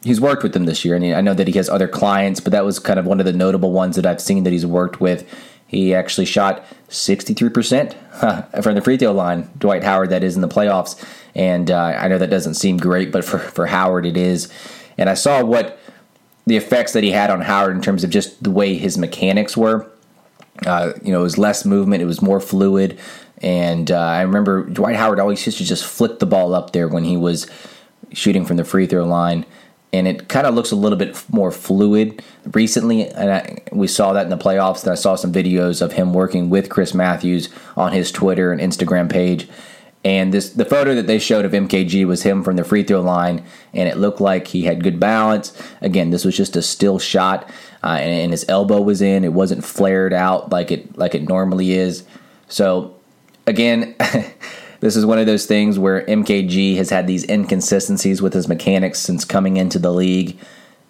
He's 0.03 0.21
worked 0.21 0.43
with 0.43 0.53
them 0.53 0.65
this 0.65 0.85
year, 0.85 0.95
and 0.95 1.05
I 1.15 1.21
know 1.21 1.35
that 1.35 1.49
he 1.49 1.55
has 1.55 1.69
other 1.69 1.89
clients, 1.89 2.41
but 2.41 2.53
that 2.53 2.65
was 2.65 2.79
kind 2.79 2.99
of 2.99 3.05
one 3.05 3.21
of 3.21 3.27
the 3.27 3.33
notable 3.33 3.73
ones 3.73 3.97
that 3.97 4.07
I've 4.07 4.21
seen 4.23 4.45
that 4.45 4.53
he's 4.53 4.65
worked 4.65 5.01
with. 5.01 5.29
He 5.69 5.95
actually 5.95 6.25
shot 6.25 6.65
63% 6.89 8.63
from 8.63 8.75
the 8.75 8.81
free 8.81 8.97
throw 8.97 9.13
line, 9.13 9.51
Dwight 9.59 9.85
Howard, 9.85 10.11
that 10.11 10.25
is, 10.25 10.35
in 10.35 10.41
the 10.41 10.49
playoffs. 10.49 11.01
And 11.35 11.71
uh, 11.71 11.79
I 11.79 12.09
know 12.09 12.19
that 12.19 12.31
doesn't 12.31 12.55
seem 12.55 12.79
great, 12.79 13.13
but 13.13 13.25
for, 13.25 13.39
for 13.39 13.67
Howard, 13.67 14.07
it 14.07 14.17
is. 14.17 14.51
And 14.97 15.11
I 15.11 15.15
saw 15.15 15.45
what 15.45 15.79
the 16.47 16.57
effects 16.57 16.95
that 16.95 17.05
he 17.05 17.11
had 17.11 17.29
on 17.29 17.43
Howard 17.43 17.77
in 17.77 17.83
terms 17.83 18.03
of 18.03 18.09
just 18.11 18.43
the 18.43 18.51
way 18.51 18.77
his 18.77 18.97
mechanics 18.97 19.57
were. 19.57 19.89
Uh, 20.67 20.95
you 21.03 21.13
know, 21.13 21.21
it 21.21 21.25
was 21.25 21.39
less 21.39 21.67
movement, 21.67 22.03
it 22.03 22.07
was 22.07 22.23
more 22.23 22.41
fluid. 22.41 22.99
And 23.43 23.91
uh, 23.91 23.99
I 23.99 24.23
remember 24.23 24.65
Dwight 24.65 24.97
Howard 24.97 25.21
always 25.21 25.45
used 25.45 25.59
to 25.59 25.65
just 25.65 25.85
flick 25.85 26.19
the 26.19 26.27
ball 26.27 26.55
up 26.55 26.73
there 26.73 26.89
when 26.89 27.05
he 27.05 27.17
was 27.17 27.47
shooting 28.13 28.47
from 28.47 28.57
the 28.57 28.65
free 28.65 28.87
throw 28.87 29.05
line. 29.05 29.45
And 29.93 30.07
it 30.07 30.29
kind 30.29 30.47
of 30.47 30.55
looks 30.55 30.71
a 30.71 30.77
little 30.77 30.99
bit 30.99 31.23
more 31.31 31.51
fluid 31.51 32.23
recently. 32.53 33.09
And 33.09 33.33
I, 33.33 33.59
we 33.73 33.87
saw 33.87 34.13
that 34.13 34.25
in 34.25 34.31
the 34.31 34.37
playoffs. 34.37 34.83
And 34.83 34.93
I 34.93 34.95
saw 34.95 35.15
some 35.15 35.33
videos 35.33 35.81
of 35.81 35.93
him 35.93 36.13
working 36.13 36.51
with 36.51 36.69
Chris 36.69 36.93
Matthews 36.93 37.49
on 37.77 37.93
his 37.93 38.13
Twitter 38.13 38.53
and 38.53 38.61
Instagram 38.61 39.11
page. 39.11 39.49
And 40.05 40.33
this 40.33 40.51
the 40.51 40.65
photo 40.65 40.95
that 40.95 41.07
they 41.07 41.19
showed 41.19 41.45
of 41.45 41.53
MKG 41.53 42.07
was 42.07 42.23
him 42.23 42.45
from 42.45 42.55
the 42.57 42.63
free 42.63 42.85
throw 42.85 43.01
line, 43.01 43.45
and 43.75 43.89
it 43.89 43.97
looked 43.97 44.21
like 44.21 44.47
he 44.47 44.63
had 44.63 44.83
good 44.83 45.01
balance. 45.01 45.61
Again, 45.81 46.11
this 46.11 46.25
was 46.25 46.37
just 46.37 46.55
a 46.55 46.63
still 46.63 47.01
shot, 47.01 47.51
uh, 47.83 47.99
and, 48.01 48.11
and 48.13 48.33
his 48.33 48.49
elbow 48.49 48.81
was 48.81 49.03
in. 49.03 49.25
It 49.25 49.33
wasn't 49.33 49.65
flared 49.65 50.13
out 50.13 50.51
like 50.51 50.71
it 50.71 50.97
like 50.97 51.17
it 51.17 51.29
normally 51.29 51.73
is. 51.73 52.05
So, 52.49 52.95
again. 53.47 53.97
this 54.81 54.97
is 54.97 55.05
one 55.05 55.19
of 55.19 55.27
those 55.27 55.47
things 55.47 55.79
where 55.79 56.05
MKG 56.07 56.77
has 56.77 56.91
had 56.91 57.07
these 57.07 57.29
inconsistencies 57.29 58.23
with 58.23 58.33
his 58.33 58.49
mechanics 58.49 59.01
since 59.01 59.25
coming 59.25 59.57
into 59.57 59.79
the 59.79 59.93
league. 59.93 60.39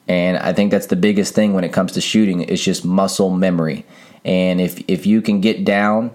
And 0.06 0.36
I 0.38 0.52
think 0.52 0.70
that's 0.70 0.86
the 0.86 0.96
biggest 0.96 1.34
thing 1.34 1.54
when 1.54 1.64
it 1.64 1.72
comes 1.72 1.92
to 1.92 2.00
shooting 2.00 2.42
is 2.42 2.62
just 2.62 2.84
muscle 2.84 3.30
memory. 3.30 3.84
And 4.24 4.60
if 4.60 4.82
if 4.88 5.06
you 5.06 5.22
can 5.22 5.40
get 5.40 5.64
down 5.64 6.10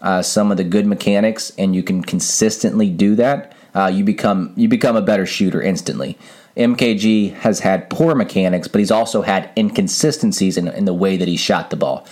uh, 0.00 0.22
some 0.22 0.50
of 0.50 0.56
the 0.56 0.64
good 0.64 0.86
mechanics 0.86 1.52
and 1.58 1.74
you 1.74 1.82
can 1.82 2.02
consistently 2.02 2.88
do 2.90 3.14
that, 3.16 3.54
uh, 3.74 3.90
you 3.92 4.04
become 4.04 4.52
you 4.56 4.68
become 4.68 4.96
a 4.96 5.02
better 5.02 5.26
shooter 5.26 5.62
instantly. 5.62 6.18
MKG 6.56 7.32
has 7.34 7.60
had 7.60 7.88
poor 7.88 8.14
mechanics, 8.14 8.68
but 8.68 8.78
he's 8.80 8.90
also 8.90 9.22
had 9.22 9.50
inconsistencies 9.56 10.58
in, 10.58 10.68
in 10.68 10.84
the 10.84 10.92
way 10.92 11.16
that 11.16 11.28
he 11.28 11.36
shot 11.36 11.70
the 11.70 11.76
ball. 11.76 12.06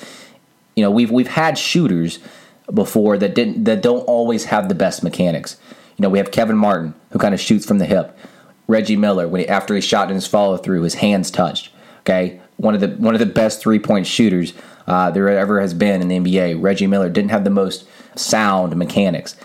You 0.77 0.85
know, 0.85 0.91
we've 0.91 1.11
we've 1.11 1.29
had 1.29 1.59
shooters 1.59 2.21
before 2.73 3.19
that 3.19 3.35
didn't 3.35 3.65
that 3.65 3.83
don't 3.83 4.03
always 4.03 4.47
have 4.47 4.69
the 4.69 4.75
best 4.75 5.03
mechanics. 5.03 5.57
You 5.97 6.03
know, 6.03 6.09
we 6.09 6.19
have 6.19 6.31
Kevin 6.31 6.57
Martin 6.57 6.95
who 7.11 7.19
kind 7.19 7.35
of 7.35 7.41
shoots 7.41 7.67
from 7.67 7.79
the 7.79 7.87
hip. 7.87 8.17
Reggie 8.67 8.97
Miller, 8.97 9.27
when 9.27 9.41
he, 9.41 9.49
after 9.49 9.75
he 9.75 9.81
shot 9.81 10.09
in 10.09 10.15
his 10.15 10.27
follow 10.27 10.57
through, 10.57 10.83
his 10.83 10.95
hands 10.95 11.31
touched. 11.31 11.71
Okay, 12.01 12.41
one 12.57 12.75
of 12.75 12.81
the 12.81 12.89
one 12.89 13.15
of 13.15 13.19
the 13.19 13.27
best 13.27 13.61
three 13.61 13.79
point 13.79 14.07
shooters 14.07 14.55
uh, 14.87 15.11
there 15.11 15.29
ever 15.29 15.61
has 15.61 15.75
been 15.75 16.01
in 16.01 16.09
the 16.09 16.19
NBA. 16.19 16.63
Reggie 16.63 16.87
Miller 16.87 17.11
didn't 17.11 17.31
have 17.31 17.45
the 17.45 17.51
most 17.51 17.87
sound 18.17 18.77
mechanics. 18.77 19.37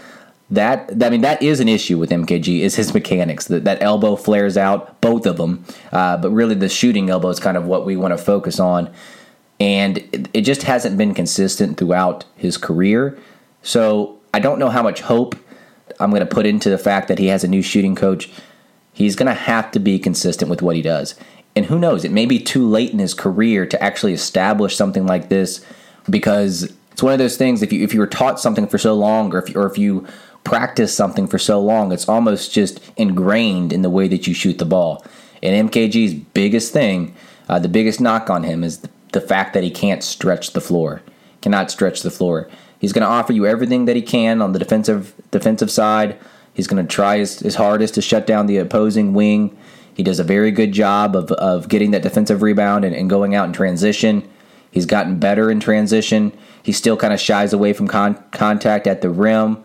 That, 0.51 1.03
I 1.03 1.09
mean, 1.09 1.21
that 1.21 1.41
is 1.41 1.59
an 1.59 1.67
issue 1.67 1.97
with 1.97 2.11
MKG 2.11 2.59
is 2.59 2.75
his 2.75 2.93
mechanics. 2.93 3.45
That 3.45 3.63
that 3.63 3.81
elbow 3.81 4.15
flares 4.15 4.57
out, 4.57 5.01
both 5.01 5.25
of 5.25 5.37
them. 5.37 5.65
Uh, 5.91 6.17
but 6.17 6.29
really, 6.29 6.55
the 6.55 6.69
shooting 6.69 7.09
elbow 7.09 7.29
is 7.29 7.39
kind 7.39 7.57
of 7.57 7.65
what 7.65 7.85
we 7.85 7.95
want 7.95 8.15
to 8.15 8.17
focus 8.17 8.59
on 8.59 8.93
and 9.59 9.97
it, 10.33 10.41
just 10.41 10.63
hasn't 10.63 10.97
been 10.97 11.13
consistent 11.13 11.77
throughout 11.77 12.25
his 12.35 12.57
career. 12.57 13.17
So 13.61 14.19
I 14.33 14.39
don't 14.39 14.59
know 14.59 14.69
how 14.69 14.83
much 14.83 15.01
hope 15.01 15.35
I'm 15.99 16.09
going 16.09 16.19
to 16.21 16.25
put 16.25 16.45
into 16.45 16.69
the 16.69 16.77
fact 16.77 17.07
that 17.07 17.19
he 17.19 17.27
has 17.27 17.43
a 17.43 17.47
new 17.47 17.61
shooting 17.61 17.95
coach. 17.95 18.29
He's 18.91 19.15
going 19.15 19.27
to 19.27 19.33
have 19.33 19.71
to 19.71 19.79
be 19.79 19.97
consistent 19.97 20.49
with 20.49 20.61
what 20.61 20.75
he 20.75 20.81
does. 20.81 21.15
And 21.55 21.65
who 21.65 21.79
knows, 21.79 22.03
it 22.03 22.11
may 22.11 22.25
be 22.25 22.39
too 22.39 22.67
late 22.67 22.91
in 22.91 22.99
his 22.99 23.13
career 23.13 23.65
to 23.65 23.81
actually 23.81 24.13
establish 24.13 24.75
something 24.75 25.05
like 25.05 25.29
this 25.29 25.65
because 26.09 26.73
it's 26.91 27.01
one 27.01 27.13
of 27.13 27.19
those 27.19 27.37
things 27.37 27.61
if 27.61 27.73
you 27.73 27.83
if 27.83 27.93
you 27.93 27.99
were 27.99 28.07
taught 28.07 28.39
something 28.39 28.67
for 28.67 28.77
so 28.77 28.93
long 28.93 29.33
or 29.33 29.39
if 29.39 29.55
or 29.55 29.65
if 29.65 29.77
you 29.77 30.05
practice 30.45 30.95
something 30.95 31.27
for 31.27 31.37
so 31.37 31.59
long, 31.59 31.91
it's 31.91 32.07
almost 32.07 32.53
just 32.53 32.79
ingrained 32.95 33.73
in 33.73 33.81
the 33.81 33.89
way 33.89 34.07
that 34.07 34.27
you 34.27 34.33
shoot 34.33 34.59
the 34.59 34.65
ball. 34.65 35.03
And 35.43 35.69
MKG's 35.69 36.13
biggest 36.13 36.71
thing, 36.71 37.13
uh, 37.49 37.59
the 37.59 37.67
biggest 37.67 37.99
knock 37.99 38.29
on 38.29 38.43
him 38.43 38.63
is 38.63 38.87
the 39.15 39.21
fact 39.21 39.53
that 39.53 39.63
he 39.63 39.71
can't 39.71 40.03
stretch 40.03 40.51
the 40.51 40.61
floor, 40.61 41.01
cannot 41.41 41.71
stretch 41.71 42.03
the 42.03 42.11
floor. 42.11 42.49
He's 42.79 42.91
going 42.91 43.01
to 43.01 43.07
offer 43.07 43.31
you 43.31 43.47
everything 43.47 43.85
that 43.85 43.95
he 43.95 44.01
can 44.01 44.41
on 44.41 44.51
the 44.51 44.59
defensive 44.59 45.15
defensive 45.31 45.71
side. 45.71 46.19
He's 46.53 46.67
going 46.67 46.85
to 46.85 46.93
try 46.93 47.17
his, 47.17 47.39
his 47.39 47.55
hardest 47.55 47.95
to 47.95 48.01
shut 48.01 48.27
down 48.27 48.45
the 48.45 48.57
opposing 48.57 49.13
wing. 49.13 49.57
He 49.93 50.03
does 50.03 50.19
a 50.19 50.23
very 50.23 50.51
good 50.51 50.73
job 50.73 51.15
of, 51.15 51.31
of 51.31 51.69
getting 51.69 51.91
that 51.91 52.03
defensive 52.03 52.41
rebound 52.41 52.83
and, 52.83 52.93
and 52.93 53.09
going 53.09 53.33
out 53.33 53.45
in 53.45 53.53
transition. 53.53 54.29
He's 54.69 54.85
gotten 54.85 55.17
better 55.17 55.49
in 55.49 55.61
transition. 55.61 56.37
He 56.61 56.73
still 56.73 56.97
kind 56.97 57.13
of 57.13 57.19
shies 57.19 57.53
away 57.53 57.71
from 57.71 57.87
con- 57.87 58.21
contact 58.31 58.85
at 58.85 59.01
the 59.01 59.09
rim. 59.09 59.63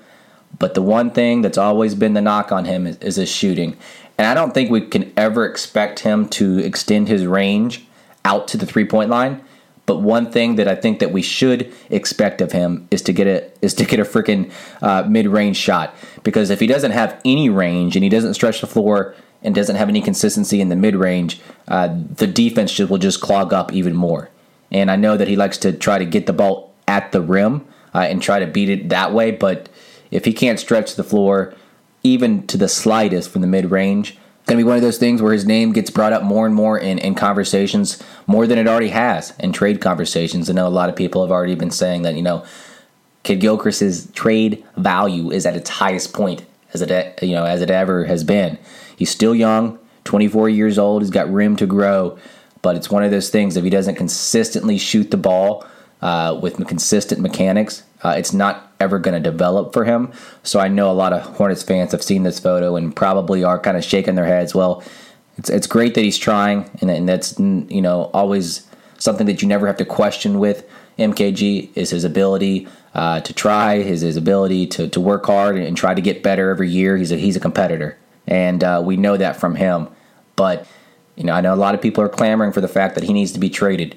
But 0.60 0.74
the 0.74 0.82
one 0.82 1.10
thing 1.10 1.42
that's 1.42 1.58
always 1.58 1.96
been 1.96 2.14
the 2.14 2.20
knock 2.20 2.52
on 2.52 2.66
him 2.66 2.86
is, 2.86 2.96
is 2.98 3.16
his 3.16 3.28
shooting. 3.28 3.76
And 4.16 4.28
I 4.28 4.34
don't 4.34 4.54
think 4.54 4.70
we 4.70 4.82
can 4.82 5.12
ever 5.16 5.44
expect 5.44 6.00
him 6.00 6.28
to 6.28 6.58
extend 6.58 7.08
his 7.08 7.26
range 7.26 7.84
out 8.24 8.48
to 8.48 8.56
the 8.56 8.66
three 8.66 8.84
point 8.84 9.10
line. 9.10 9.42
But 9.86 10.02
one 10.02 10.30
thing 10.30 10.54
that 10.56 10.68
I 10.68 10.76
think 10.76 11.00
that 11.00 11.10
we 11.10 11.22
should 11.22 11.72
expect 11.88 12.40
of 12.40 12.52
him 12.52 12.86
is 12.90 13.02
to 13.02 13.12
get 13.12 13.26
a 13.26 13.50
is 13.60 13.74
to 13.74 13.84
get 13.84 13.98
a 13.98 14.04
freaking 14.04 14.52
uh, 14.82 15.02
mid 15.08 15.26
range 15.26 15.56
shot 15.56 15.94
because 16.22 16.50
if 16.50 16.60
he 16.60 16.66
doesn't 16.66 16.92
have 16.92 17.20
any 17.24 17.48
range 17.48 17.96
and 17.96 18.04
he 18.04 18.08
doesn't 18.08 18.34
stretch 18.34 18.60
the 18.60 18.68
floor 18.68 19.14
and 19.42 19.54
doesn't 19.54 19.76
have 19.76 19.88
any 19.88 20.00
consistency 20.00 20.60
in 20.60 20.68
the 20.68 20.76
mid 20.76 20.94
range, 20.94 21.40
uh, 21.68 21.88
the 22.14 22.26
defense 22.26 22.78
will 22.78 22.98
just 22.98 23.20
clog 23.20 23.52
up 23.52 23.72
even 23.72 23.96
more. 23.96 24.30
And 24.70 24.90
I 24.90 24.96
know 24.96 25.16
that 25.16 25.28
he 25.28 25.36
likes 25.36 25.58
to 25.58 25.72
try 25.72 25.98
to 25.98 26.04
get 26.04 26.26
the 26.26 26.32
ball 26.32 26.72
at 26.86 27.12
the 27.12 27.20
rim 27.20 27.66
uh, 27.94 28.00
and 28.00 28.22
try 28.22 28.38
to 28.38 28.46
beat 28.46 28.68
it 28.68 28.90
that 28.90 29.12
way. 29.12 29.30
But 29.30 29.68
if 30.10 30.24
he 30.24 30.32
can't 30.32 30.60
stretch 30.60 30.94
the 30.94 31.04
floor 31.04 31.54
even 32.02 32.46
to 32.46 32.56
the 32.56 32.68
slightest 32.68 33.30
from 33.30 33.40
the 33.40 33.46
mid 33.46 33.70
range, 33.70 34.16
going 34.50 34.58
to 34.58 34.64
be 34.64 34.68
one 34.68 34.76
of 34.76 34.82
those 34.82 34.98
things 34.98 35.22
where 35.22 35.32
his 35.32 35.46
name 35.46 35.72
gets 35.72 35.90
brought 35.90 36.12
up 36.12 36.24
more 36.24 36.44
and 36.44 36.54
more 36.54 36.76
in, 36.76 36.98
in 36.98 37.14
conversations, 37.14 38.02
more 38.26 38.48
than 38.48 38.58
it 38.58 38.66
already 38.66 38.88
has 38.88 39.32
in 39.38 39.52
trade 39.52 39.80
conversations. 39.80 40.50
I 40.50 40.54
know 40.54 40.66
a 40.66 40.68
lot 40.68 40.88
of 40.88 40.96
people 40.96 41.22
have 41.22 41.30
already 41.30 41.54
been 41.54 41.70
saying 41.70 42.02
that, 42.02 42.16
you 42.16 42.22
know, 42.22 42.44
Kidd-Gilchrist's 43.22 44.10
trade 44.12 44.64
value 44.76 45.30
is 45.30 45.46
at 45.46 45.54
its 45.54 45.70
highest 45.70 46.12
point 46.12 46.44
as 46.72 46.82
it 46.82 47.22
you 47.22 47.34
know 47.34 47.44
as 47.44 47.60
it 47.60 47.70
ever 47.70 48.04
has 48.06 48.24
been. 48.24 48.58
He's 48.96 49.10
still 49.10 49.34
young, 49.34 49.78
24 50.04 50.48
years 50.48 50.78
old. 50.78 51.02
He's 51.02 51.10
got 51.10 51.32
room 51.32 51.56
to 51.56 51.66
grow, 51.66 52.18
but 52.62 52.76
it's 52.76 52.90
one 52.90 53.04
of 53.04 53.10
those 53.10 53.30
things. 53.30 53.56
If 53.56 53.64
he 53.64 53.70
doesn't 53.70 53.96
consistently 53.96 54.78
shoot 54.78 55.10
the 55.10 55.16
ball 55.16 55.66
uh, 56.02 56.38
with 56.42 56.66
consistent 56.66 57.20
mechanics, 57.20 57.82
uh, 58.02 58.14
it's 58.16 58.32
not 58.32 58.72
ever 58.80 58.98
going 58.98 59.20
to 59.20 59.30
develop 59.30 59.72
for 59.72 59.84
him. 59.84 60.12
So 60.42 60.58
I 60.58 60.68
know 60.68 60.90
a 60.90 60.92
lot 60.92 61.12
of 61.12 61.22
Hornets 61.22 61.62
fans 61.62 61.92
have 61.92 62.02
seen 62.02 62.22
this 62.22 62.38
photo 62.38 62.76
and 62.76 62.94
probably 62.94 63.44
are 63.44 63.58
kind 63.58 63.76
of 63.76 63.84
shaking 63.84 64.14
their 64.14 64.26
heads. 64.26 64.54
Well, 64.54 64.82
it's 65.36 65.50
it's 65.50 65.66
great 65.66 65.94
that 65.94 66.02
he's 66.02 66.18
trying, 66.18 66.70
and, 66.80 66.90
and 66.90 67.08
that's 67.08 67.38
you 67.38 67.82
know 67.82 68.10
always 68.12 68.66
something 68.98 69.26
that 69.26 69.42
you 69.42 69.48
never 69.48 69.66
have 69.66 69.76
to 69.78 69.84
question 69.84 70.38
with 70.38 70.68
MKG 70.98 71.70
is 71.74 71.90
his 71.90 72.04
ability 72.04 72.68
uh, 72.94 73.20
to 73.20 73.32
try, 73.32 73.82
his 73.82 74.02
his 74.02 74.16
ability 74.16 74.66
to 74.68 74.88
to 74.88 75.00
work 75.00 75.26
hard 75.26 75.56
and, 75.56 75.76
try 75.76 75.94
to 75.94 76.00
get 76.00 76.22
better 76.22 76.50
every 76.50 76.68
year. 76.68 76.96
He's 76.96 77.12
a 77.12 77.16
he's 77.16 77.36
a 77.36 77.40
competitor, 77.40 77.96
and 78.26 78.62
uh, 78.62 78.82
we 78.84 78.96
know 78.96 79.16
that 79.16 79.36
from 79.36 79.54
him. 79.54 79.88
But 80.36 80.66
you 81.16 81.24
know, 81.24 81.32
I 81.32 81.40
know 81.40 81.54
a 81.54 81.56
lot 81.56 81.74
of 81.74 81.80
people 81.80 82.04
are 82.04 82.08
clamoring 82.08 82.52
for 82.52 82.60
the 82.60 82.68
fact 82.68 82.94
that 82.96 83.04
he 83.04 83.12
needs 83.12 83.32
to 83.32 83.38
be 83.38 83.50
traded 83.50 83.96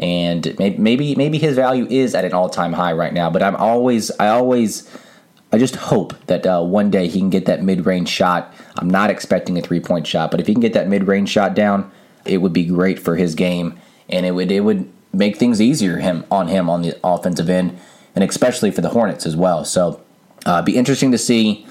and 0.00 0.56
maybe 0.58 1.14
maybe 1.14 1.38
his 1.38 1.54
value 1.54 1.86
is 1.90 2.14
at 2.14 2.24
an 2.24 2.32
all 2.32 2.48
time 2.48 2.72
high 2.72 2.92
right 2.92 3.12
now. 3.12 3.30
But 3.30 3.42
I'm 3.42 3.54
always 3.54 4.10
I 4.18 4.28
always 4.28 4.90
I 5.52 5.58
just 5.58 5.76
hope 5.76 6.14
that 6.26 6.46
uh, 6.46 6.62
one 6.62 6.90
day 6.90 7.06
he 7.06 7.18
can 7.18 7.28
get 7.28 7.44
that 7.46 7.62
mid 7.62 7.84
range 7.84 8.08
shot. 8.08 8.52
I'm 8.78 8.88
not 8.88 9.10
expecting 9.10 9.58
a 9.58 9.62
three 9.62 9.80
point 9.80 10.06
shot, 10.06 10.30
but 10.30 10.40
if 10.40 10.46
he 10.46 10.54
can 10.54 10.62
get 10.62 10.72
that 10.72 10.88
mid 10.88 11.06
range 11.06 11.28
shot 11.28 11.54
down, 11.54 11.90
it 12.24 12.38
would 12.38 12.54
be 12.54 12.64
great 12.64 12.98
for 12.98 13.16
his 13.16 13.34
game, 13.34 13.78
and 14.08 14.24
it 14.24 14.30
would 14.32 14.50
it 14.50 14.60
would 14.60 14.90
make 15.12 15.36
things 15.36 15.60
easier 15.60 15.98
him 15.98 16.24
on 16.30 16.48
him 16.48 16.70
on 16.70 16.80
the 16.80 16.98
offensive 17.04 17.50
end, 17.50 17.78
and 18.14 18.24
especially 18.24 18.70
for 18.70 18.80
the 18.80 18.90
Hornets 18.90 19.26
as 19.26 19.36
well. 19.36 19.66
So, 19.66 20.00
uh, 20.46 20.62
be 20.62 20.76
interesting 20.78 21.12
to 21.12 21.18
see 21.18 21.66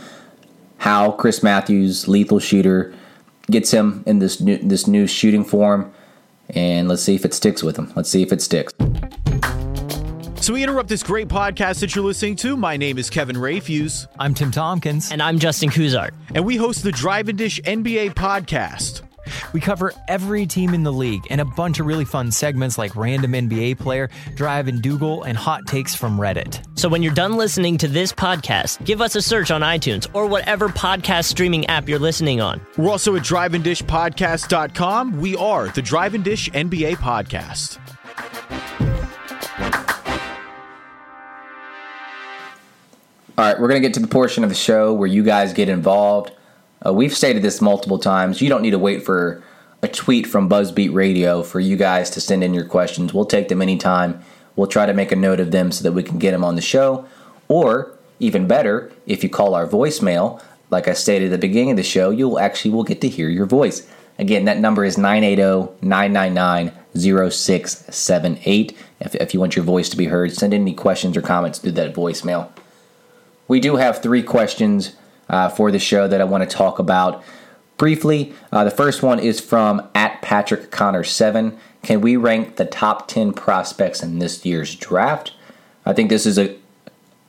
how 0.78 1.14
Chris 1.14 1.42
Matthews, 1.42 2.08
lethal 2.08 2.40
shooter, 2.40 2.94
gets 3.50 3.72
him 3.72 4.04
in 4.06 4.20
this 4.20 4.40
new 4.40 4.60
this 4.60 4.86
new 4.86 5.08
shooting 5.08 5.44
form 5.44 5.92
and 6.50 6.88
let's 6.88 7.02
see 7.02 7.16
if 7.16 7.26
it 7.26 7.34
sticks 7.34 7.64
with 7.64 7.76
them. 7.76 7.92
Let's 7.96 8.10
see 8.10 8.22
if 8.22 8.32
it 8.32 8.42
sticks. 8.42 8.74
So 10.42 10.54
we 10.54 10.64
interrupt 10.64 10.88
this 10.88 11.04
great 11.04 11.28
podcast 11.28 11.82
that 11.82 11.94
you're 11.96 12.06
listening 12.06 12.36
to. 12.38 12.56
My 12.56 12.78
name 12.78 12.98
is 12.98 13.10
Kevin 13.10 13.36
Rayfuse. 13.36 14.08
I'm 14.18 14.34
Tim 14.34 14.52
Tompkins. 14.52 15.12
And 15.12 15.22
I'm 15.22 15.38
Justin 15.38 15.70
Kuzart. 15.70 16.12
And 16.34 16.46
we 16.46 16.56
host 16.56 16.84
the 16.84 16.92
Drive 16.92 17.28
and 17.28 17.38
Dish 17.38 17.62
NBA 17.62 18.14
podcast. 18.14 19.02
We 19.54 19.60
cover 19.60 19.94
every 20.08 20.46
team 20.46 20.74
in 20.74 20.84
the 20.84 20.92
league 20.94 21.26
and 21.30 21.42
a 21.42 21.46
bunch 21.46 21.80
of 21.80 21.86
really 21.86 22.06
fun 22.06 22.32
segments 22.32 22.78
like 22.78 22.96
Random 22.96 23.32
NBA 23.34 23.80
Player, 23.80 24.10
Drive 24.36 24.68
and 24.68 24.82
Dougal, 24.82 25.24
and 25.24 25.38
Hot 25.38 25.66
Takes 25.68 25.96
from 25.96 26.18
Reddit. 26.18 26.66
So 26.78 26.90
when 26.90 27.04
you're 27.04 27.14
done 27.14 27.38
listening 27.38 27.78
to 27.80 27.88
this 27.88 28.12
podcast, 28.12 28.84
give 28.86 29.02
us 29.02 29.16
a 29.16 29.22
search 29.22 29.52
on 29.52 29.62
iTunes 29.62 30.08
or 30.14 30.26
whatever 30.26 30.70
podcast 30.70 31.26
streaming 31.26 31.66
app 31.68 31.90
you're 31.90 32.00
listening 32.00 32.42
on. 32.42 32.62
We're 32.78 32.92
also 32.92 33.16
at 33.16 33.24
driveanddishpodcast.com. 33.24 35.20
We 35.20 35.36
are 35.36 35.68
the 35.70 35.82
Drive 35.82 36.14
and 36.16 36.24
Dish 36.24 36.50
NBA 36.50 36.96
podcast. 36.96 37.80
All 43.38 43.46
right, 43.46 43.58
we're 43.58 43.70
going 43.70 43.82
to 43.82 43.88
get 43.88 43.94
to 43.94 44.02
the 44.02 44.08
portion 44.08 44.44
of 44.44 44.50
the 44.50 44.56
show 44.56 44.94
where 44.94 45.08
you 45.08 45.24
guys 45.24 45.54
get 45.54 45.70
involved. 45.70 46.34
Uh, 46.86 46.94
we've 46.94 47.16
stated 47.16 47.42
this 47.42 47.62
multiple 47.62 48.00
times. 48.00 48.42
You 48.42 48.50
don't 48.50 48.62
need 48.62 48.72
to 48.72 48.80
wait 48.80 49.04
for 49.04 49.44
a 49.82 49.88
tweet 49.88 50.28
from 50.28 50.50
Buzzbeat 50.50 50.94
Radio 50.94 51.44
for 51.44 51.60
you 51.60 51.76
guys 51.76 52.10
to 52.12 52.22
send 52.22 52.44
in 52.44 52.54
your 52.54 52.66
questions. 52.66 53.14
We'll 53.14 53.26
take 53.26 53.48
them 53.48 53.62
anytime. 53.62 54.22
We'll 54.56 54.68
try 54.68 54.86
to 54.86 54.94
make 54.94 55.12
a 55.12 55.16
note 55.16 55.40
of 55.40 55.52
them 55.52 55.72
so 55.72 55.84
that 55.84 55.94
we 55.94 56.04
can 56.04 56.20
get 56.20 56.32
them 56.32 56.44
on 56.44 56.56
the 56.56 56.62
show. 56.62 57.06
Or, 57.48 57.98
even 58.20 58.48
better, 58.48 58.92
if 59.06 59.24
you 59.24 59.30
call 59.30 59.56
our 59.56 59.68
voicemail, 59.68 60.42
like 60.70 60.88
I 60.88 60.94
stated 60.94 61.32
at 61.34 61.42
the 61.42 61.48
beginning 61.48 61.72
of 61.72 61.78
the 61.78 61.84
show, 61.84 62.10
you'll 62.10 62.40
actually 62.40 62.72
will 62.72 62.84
get 62.84 63.02
to 63.02 63.10
hear 63.10 63.30
your 63.30 63.46
voice. 63.46 63.88
Again, 64.18 64.46
that 64.46 64.60
number 64.60 64.84
is 64.84 64.98
980 64.98 65.72
999 65.82 66.74
0678. 66.96 68.78
If 69.00 69.34
you 69.34 69.40
want 69.40 69.56
your 69.56 69.64
voice 69.64 69.90
to 69.90 69.98
be 69.98 70.06
heard, 70.06 70.34
send 70.34 70.54
in 70.54 70.62
any 70.62 70.74
questions 70.74 71.16
or 71.16 71.22
comments 71.22 71.60
through 71.60 71.72
that 71.74 71.96
voicemail. 71.96 72.50
We 73.48 73.60
do 73.60 73.78
have 73.78 74.04
three 74.04 74.24
questions 74.24 74.96
uh, 75.30 75.50
for 75.50 75.72
the 75.72 75.80
show 75.80 76.08
that 76.08 76.22
I 76.22 76.26
want 76.26 76.50
to 76.50 76.56
talk 76.56 76.80
about 76.80 77.24
briefly. 77.78 78.34
Uh, 78.52 78.64
the 78.64 78.72
first 78.72 79.02
one 79.04 79.20
is 79.20 79.40
from 79.40 79.88
at 79.96 80.22
Patrick 80.22 80.72
Connor 80.72 81.04
7. 81.04 81.58
Can 81.84 82.02
we 82.02 82.18
rank 82.18 82.58
the 82.58 82.66
top 82.66 83.08
10 83.08 83.34
prospects 83.34 84.04
in 84.04 84.20
this 84.20 84.46
year's 84.46 84.76
draft? 84.76 85.34
I 85.86 85.94
think 85.94 86.10
this 86.10 86.26
is 86.26 86.38
a 86.38 86.58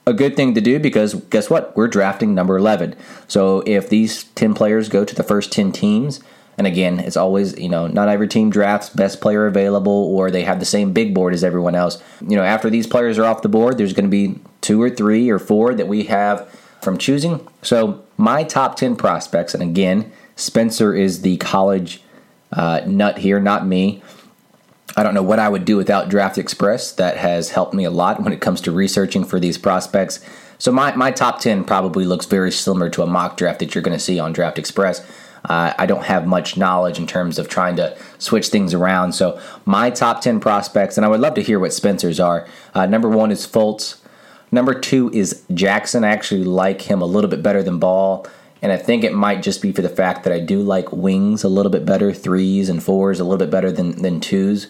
a 0.06 0.12
good 0.12 0.34
thing 0.34 0.54
to 0.54 0.60
do 0.60 0.78
because 0.78 1.14
guess 1.14 1.48
what? 1.50 1.76
We're 1.76 1.86
drafting 1.86 2.34
number 2.34 2.56
11. 2.56 2.96
So 3.28 3.62
if 3.66 3.88
these 3.88 4.24
10 4.24 4.54
players 4.54 4.88
go 4.88 5.04
to 5.04 5.14
the 5.14 5.22
first 5.22 5.52
10 5.52 5.72
teams, 5.72 6.20
and 6.58 6.66
again, 6.66 6.98
it's 7.00 7.16
always, 7.16 7.58
you 7.58 7.68
know, 7.68 7.86
not 7.86 8.08
every 8.08 8.28
team 8.28 8.50
drafts 8.50 8.90
best 8.90 9.20
player 9.20 9.46
available 9.46 9.92
or 9.92 10.30
they 10.30 10.42
have 10.42 10.58
the 10.58 10.66
same 10.66 10.92
big 10.92 11.14
board 11.14 11.32
as 11.32 11.44
everyone 11.44 11.74
else. 11.74 12.02
You 12.20 12.36
know, 12.36 12.42
after 12.42 12.68
these 12.68 12.86
players 12.86 13.18
are 13.18 13.24
off 13.24 13.42
the 13.42 13.48
board, 13.48 13.78
there's 13.78 13.92
going 13.92 14.04
to 14.04 14.10
be 14.10 14.40
two 14.60 14.82
or 14.82 14.90
three 14.90 15.30
or 15.30 15.38
four 15.38 15.74
that 15.74 15.88
we 15.88 16.04
have 16.04 16.52
from 16.82 16.98
choosing. 16.98 17.46
So 17.62 18.04
my 18.16 18.44
top 18.44 18.76
10 18.76 18.96
prospects, 18.96 19.54
and 19.54 19.62
again, 19.62 20.12
Spencer 20.36 20.94
is 20.94 21.22
the 21.22 21.36
college 21.38 22.02
uh, 22.52 22.80
nut 22.86 23.18
here, 23.18 23.40
not 23.40 23.66
me. 23.66 24.02
I 24.96 25.02
don't 25.02 25.14
know 25.14 25.22
what 25.22 25.38
I 25.38 25.48
would 25.48 25.64
do 25.64 25.76
without 25.76 26.08
Draft 26.08 26.36
Express. 26.36 26.92
That 26.92 27.16
has 27.16 27.50
helped 27.50 27.74
me 27.74 27.84
a 27.84 27.90
lot 27.90 28.22
when 28.22 28.32
it 28.32 28.40
comes 28.40 28.60
to 28.62 28.72
researching 28.72 29.24
for 29.24 29.38
these 29.38 29.56
prospects. 29.56 30.20
So 30.58 30.72
my, 30.72 30.94
my 30.94 31.10
top 31.10 31.40
10 31.40 31.64
probably 31.64 32.04
looks 32.04 32.26
very 32.26 32.52
similar 32.52 32.90
to 32.90 33.02
a 33.02 33.06
mock 33.06 33.36
draft 33.36 33.60
that 33.60 33.74
you're 33.74 33.82
going 33.82 33.96
to 33.96 34.02
see 34.04 34.18
on 34.18 34.32
Draft 34.32 34.58
Express. 34.58 35.00
Uh, 35.44 35.72
I 35.78 35.86
don't 35.86 36.04
have 36.04 36.26
much 36.26 36.56
knowledge 36.56 36.98
in 36.98 37.06
terms 37.06 37.38
of 37.38 37.48
trying 37.48 37.76
to 37.76 37.96
switch 38.18 38.48
things 38.48 38.74
around. 38.74 39.12
So 39.12 39.40
my 39.64 39.88
top 39.90 40.20
10 40.20 40.40
prospects, 40.40 40.98
and 40.98 41.06
I 41.06 41.08
would 41.08 41.20
love 41.20 41.34
to 41.34 41.42
hear 41.42 41.58
what 41.58 41.72
Spencer's 41.72 42.20
are. 42.20 42.46
Uh, 42.74 42.86
number 42.86 43.08
one 43.08 43.30
is 43.30 43.46
Fultz. 43.46 43.99
Number 44.52 44.74
two 44.78 45.10
is 45.12 45.44
Jackson. 45.54 46.04
I 46.04 46.08
actually 46.08 46.44
like 46.44 46.82
him 46.82 47.02
a 47.02 47.06
little 47.06 47.30
bit 47.30 47.42
better 47.42 47.62
than 47.62 47.78
Ball. 47.78 48.26
And 48.62 48.72
I 48.72 48.76
think 48.76 49.04
it 49.04 49.14
might 49.14 49.42
just 49.42 49.62
be 49.62 49.72
for 49.72 49.82
the 49.82 49.88
fact 49.88 50.24
that 50.24 50.32
I 50.32 50.40
do 50.40 50.60
like 50.60 50.92
wings 50.92 51.44
a 51.44 51.48
little 51.48 51.72
bit 51.72 51.86
better, 51.86 52.12
threes 52.12 52.68
and 52.68 52.82
fours 52.82 53.18
a 53.18 53.24
little 53.24 53.38
bit 53.38 53.50
better 53.50 53.72
than, 53.72 54.02
than 54.02 54.20
twos. 54.20 54.66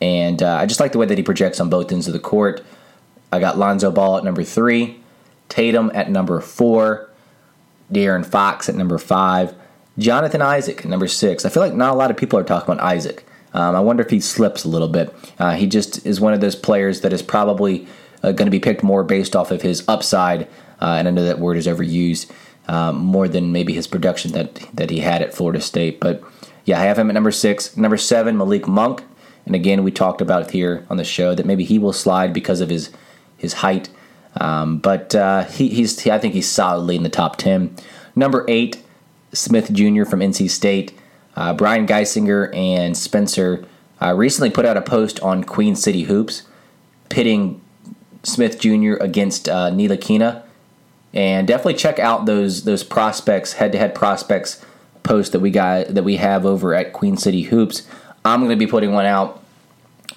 And 0.00 0.42
uh, 0.42 0.56
I 0.56 0.66
just 0.66 0.80
like 0.80 0.92
the 0.92 0.98
way 0.98 1.06
that 1.06 1.18
he 1.18 1.24
projects 1.24 1.58
on 1.58 1.68
both 1.68 1.90
ends 1.90 2.06
of 2.06 2.12
the 2.12 2.20
court. 2.20 2.64
I 3.32 3.40
got 3.40 3.58
Lonzo 3.58 3.90
Ball 3.90 4.18
at 4.18 4.24
number 4.24 4.44
three, 4.44 5.00
Tatum 5.48 5.90
at 5.94 6.10
number 6.10 6.40
four, 6.40 7.10
De'Aaron 7.92 8.24
Fox 8.24 8.68
at 8.68 8.76
number 8.76 8.98
five, 8.98 9.54
Jonathan 9.98 10.42
Isaac 10.42 10.80
at 10.80 10.84
number 10.84 11.08
six. 11.08 11.44
I 11.44 11.48
feel 11.48 11.62
like 11.62 11.74
not 11.74 11.92
a 11.92 11.96
lot 11.96 12.10
of 12.12 12.16
people 12.16 12.38
are 12.38 12.44
talking 12.44 12.72
about 12.72 12.84
Isaac. 12.84 13.26
Um, 13.52 13.74
I 13.74 13.80
wonder 13.80 14.02
if 14.04 14.10
he 14.10 14.20
slips 14.20 14.64
a 14.64 14.68
little 14.68 14.88
bit. 14.88 15.14
Uh, 15.38 15.54
he 15.54 15.66
just 15.66 16.04
is 16.06 16.20
one 16.20 16.34
of 16.34 16.40
those 16.40 16.56
players 16.56 17.00
that 17.00 17.12
is 17.12 17.22
probably 17.22 17.86
uh, 18.24 18.32
going 18.32 18.46
to 18.46 18.50
be 18.50 18.60
picked 18.60 18.82
more 18.82 19.04
based 19.04 19.36
off 19.36 19.50
of 19.50 19.62
his 19.62 19.86
upside, 19.86 20.42
uh, 20.80 20.96
and 20.98 21.06
I 21.06 21.10
know 21.10 21.24
that 21.24 21.38
word 21.38 21.56
is 21.56 21.66
overused 21.66 22.30
um, 22.68 22.96
more 22.96 23.28
than 23.28 23.52
maybe 23.52 23.74
his 23.74 23.86
production 23.86 24.32
that 24.32 24.54
that 24.74 24.90
he 24.90 25.00
had 25.00 25.22
at 25.22 25.34
Florida 25.34 25.60
State. 25.60 26.00
But 26.00 26.22
yeah, 26.64 26.80
I 26.80 26.84
have 26.84 26.98
him 26.98 27.10
at 27.10 27.14
number 27.14 27.30
six. 27.30 27.76
Number 27.76 27.96
seven, 27.96 28.36
Malik 28.36 28.66
Monk, 28.66 29.02
and 29.46 29.54
again 29.54 29.84
we 29.84 29.90
talked 29.90 30.20
about 30.20 30.50
here 30.50 30.86
on 30.88 30.96
the 30.96 31.04
show 31.04 31.34
that 31.34 31.46
maybe 31.46 31.64
he 31.64 31.78
will 31.78 31.92
slide 31.92 32.32
because 32.32 32.60
of 32.60 32.70
his 32.70 32.90
his 33.36 33.54
height. 33.54 33.90
Um, 34.36 34.78
but 34.78 35.14
uh, 35.14 35.44
he, 35.44 35.68
he's 35.68 36.00
he, 36.00 36.10
I 36.10 36.18
think 36.18 36.34
he's 36.34 36.48
solidly 36.48 36.96
in 36.96 37.02
the 37.02 37.08
top 37.08 37.36
ten. 37.36 37.76
Number 38.16 38.44
eight, 38.48 38.82
Smith 39.32 39.72
Jr. 39.72 40.04
from 40.04 40.20
NC 40.20 40.48
State. 40.50 40.98
Uh, 41.36 41.52
Brian 41.52 41.86
Geisinger 41.86 42.54
and 42.54 42.96
Spencer 42.96 43.66
uh, 44.00 44.14
recently 44.14 44.50
put 44.50 44.64
out 44.64 44.76
a 44.76 44.82
post 44.82 45.20
on 45.20 45.42
Queen 45.42 45.74
City 45.74 46.04
Hoops 46.04 46.44
pitting 47.08 47.60
Smith 48.24 48.58
Jr. 48.58 48.94
against 49.00 49.48
uh, 49.48 49.70
Ntilikina 49.70 50.42
and 51.14 51.46
definitely 51.46 51.74
check 51.74 51.98
out 51.98 52.26
those 52.26 52.64
those 52.64 52.82
prospects 52.82 53.54
head 53.54 53.72
to 53.72 53.78
head 53.78 53.94
prospects 53.94 54.64
post 55.02 55.32
that 55.32 55.40
we 55.40 55.50
got 55.50 55.88
that 55.88 56.02
we 56.02 56.16
have 56.16 56.44
over 56.44 56.74
at 56.74 56.92
Queen 56.92 57.16
City 57.16 57.42
Hoops. 57.42 57.86
I'm 58.24 58.40
going 58.40 58.50
to 58.50 58.56
be 58.56 58.66
putting 58.66 58.92
one 58.92 59.06
out 59.06 59.42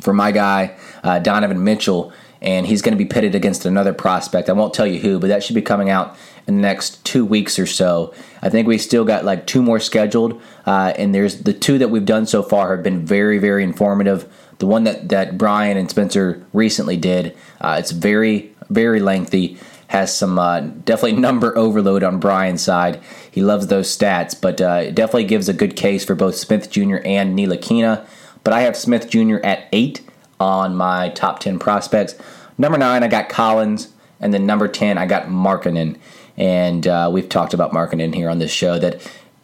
for 0.02 0.14
my 0.14 0.32
guy 0.32 0.76
uh, 1.04 1.20
Donovan 1.20 1.64
Mitchell, 1.64 2.12
and 2.42 2.66
he's 2.66 2.82
going 2.82 2.98
to 2.98 3.04
be 3.04 3.08
pitted 3.08 3.36
against 3.36 3.66
another 3.66 3.94
prospect. 3.94 4.50
I 4.50 4.54
won't 4.54 4.74
tell 4.74 4.88
you 4.88 5.00
who, 5.00 5.20
but 5.20 5.28
that 5.28 5.44
should 5.44 5.56
be 5.56 5.62
coming 5.62 5.90
out 5.90 6.18
in 6.48 6.56
the 6.56 6.62
next 6.62 7.04
two 7.06 7.26
weeks 7.26 7.60
or 7.60 7.66
so. 7.66 8.14
I 8.42 8.50
think 8.50 8.68
we 8.68 8.78
still 8.78 9.04
got 9.04 9.26
like 9.26 9.46
two 9.46 9.62
more 9.62 9.80
scheduled, 9.80 10.42
uh, 10.66 10.94
and 10.98 11.14
there's 11.14 11.44
the 11.44 11.54
two 11.54 11.78
that 11.78 11.90
we've 11.90 12.06
done 12.06 12.26
so 12.26 12.42
far 12.42 12.76
have 12.76 12.84
been 12.84 13.06
very 13.06 13.38
very 13.38 13.64
informative. 13.64 14.28
The 14.60 14.68
one 14.68 14.84
that 14.86 15.10
that 15.10 15.38
Brian 15.38 15.78
and 15.78 15.90
Spencer 15.90 16.46
recently 16.54 16.98
did, 16.98 17.36
uh, 17.62 17.78
it's 17.80 17.92
very 17.92 18.54
very 18.70 19.00
lengthy 19.00 19.58
has 19.88 20.16
some 20.16 20.38
uh, 20.38 20.60
definitely 20.60 21.14
number 21.20 21.58
overload 21.58 22.04
on 22.04 22.20
Brian's 22.20 22.62
side. 22.62 23.00
He 23.32 23.42
loves 23.42 23.68
those 23.68 23.96
stats, 23.96 24.40
but 24.40 24.62
uh, 24.62 24.82
it 24.86 24.96
definitely 24.96 25.26
gives 25.26 25.50
a 25.50 25.54
good 25.54 25.76
case 25.76 26.04
for 26.04 26.16
both 26.16 26.36
Smith 26.36 26.70
Jr. 26.70 26.98
and 27.06 27.38
Ntilikina. 27.38 28.06
But 28.44 28.54
I 28.54 28.62
have 28.62 28.78
Smith 28.78 29.10
Jr. 29.10 29.38
at 29.44 29.68
eight 29.72 30.02
on 30.40 30.76
my 30.76 31.10
top 31.10 31.40
10 31.40 31.60
prospects. 31.60 32.16
Number 32.58 32.78
nine, 32.78 33.04
I 33.04 33.08
got 33.08 33.30
Collins. 33.30 33.90
And 34.20 34.34
then 34.34 34.46
number 34.46 34.68
10, 34.68 34.98
I 34.98 35.06
got 35.06 35.28
Markkanen. 35.28 35.98
And 36.38 36.88
uh, 36.88 37.10
we've 37.12 37.30
talked 37.30 37.54
about 37.54 37.72
Markkanen 37.72 38.16
here 38.16 38.30
on 38.30 38.40
this 38.40 38.52
show 38.52 38.80
that, 38.80 39.02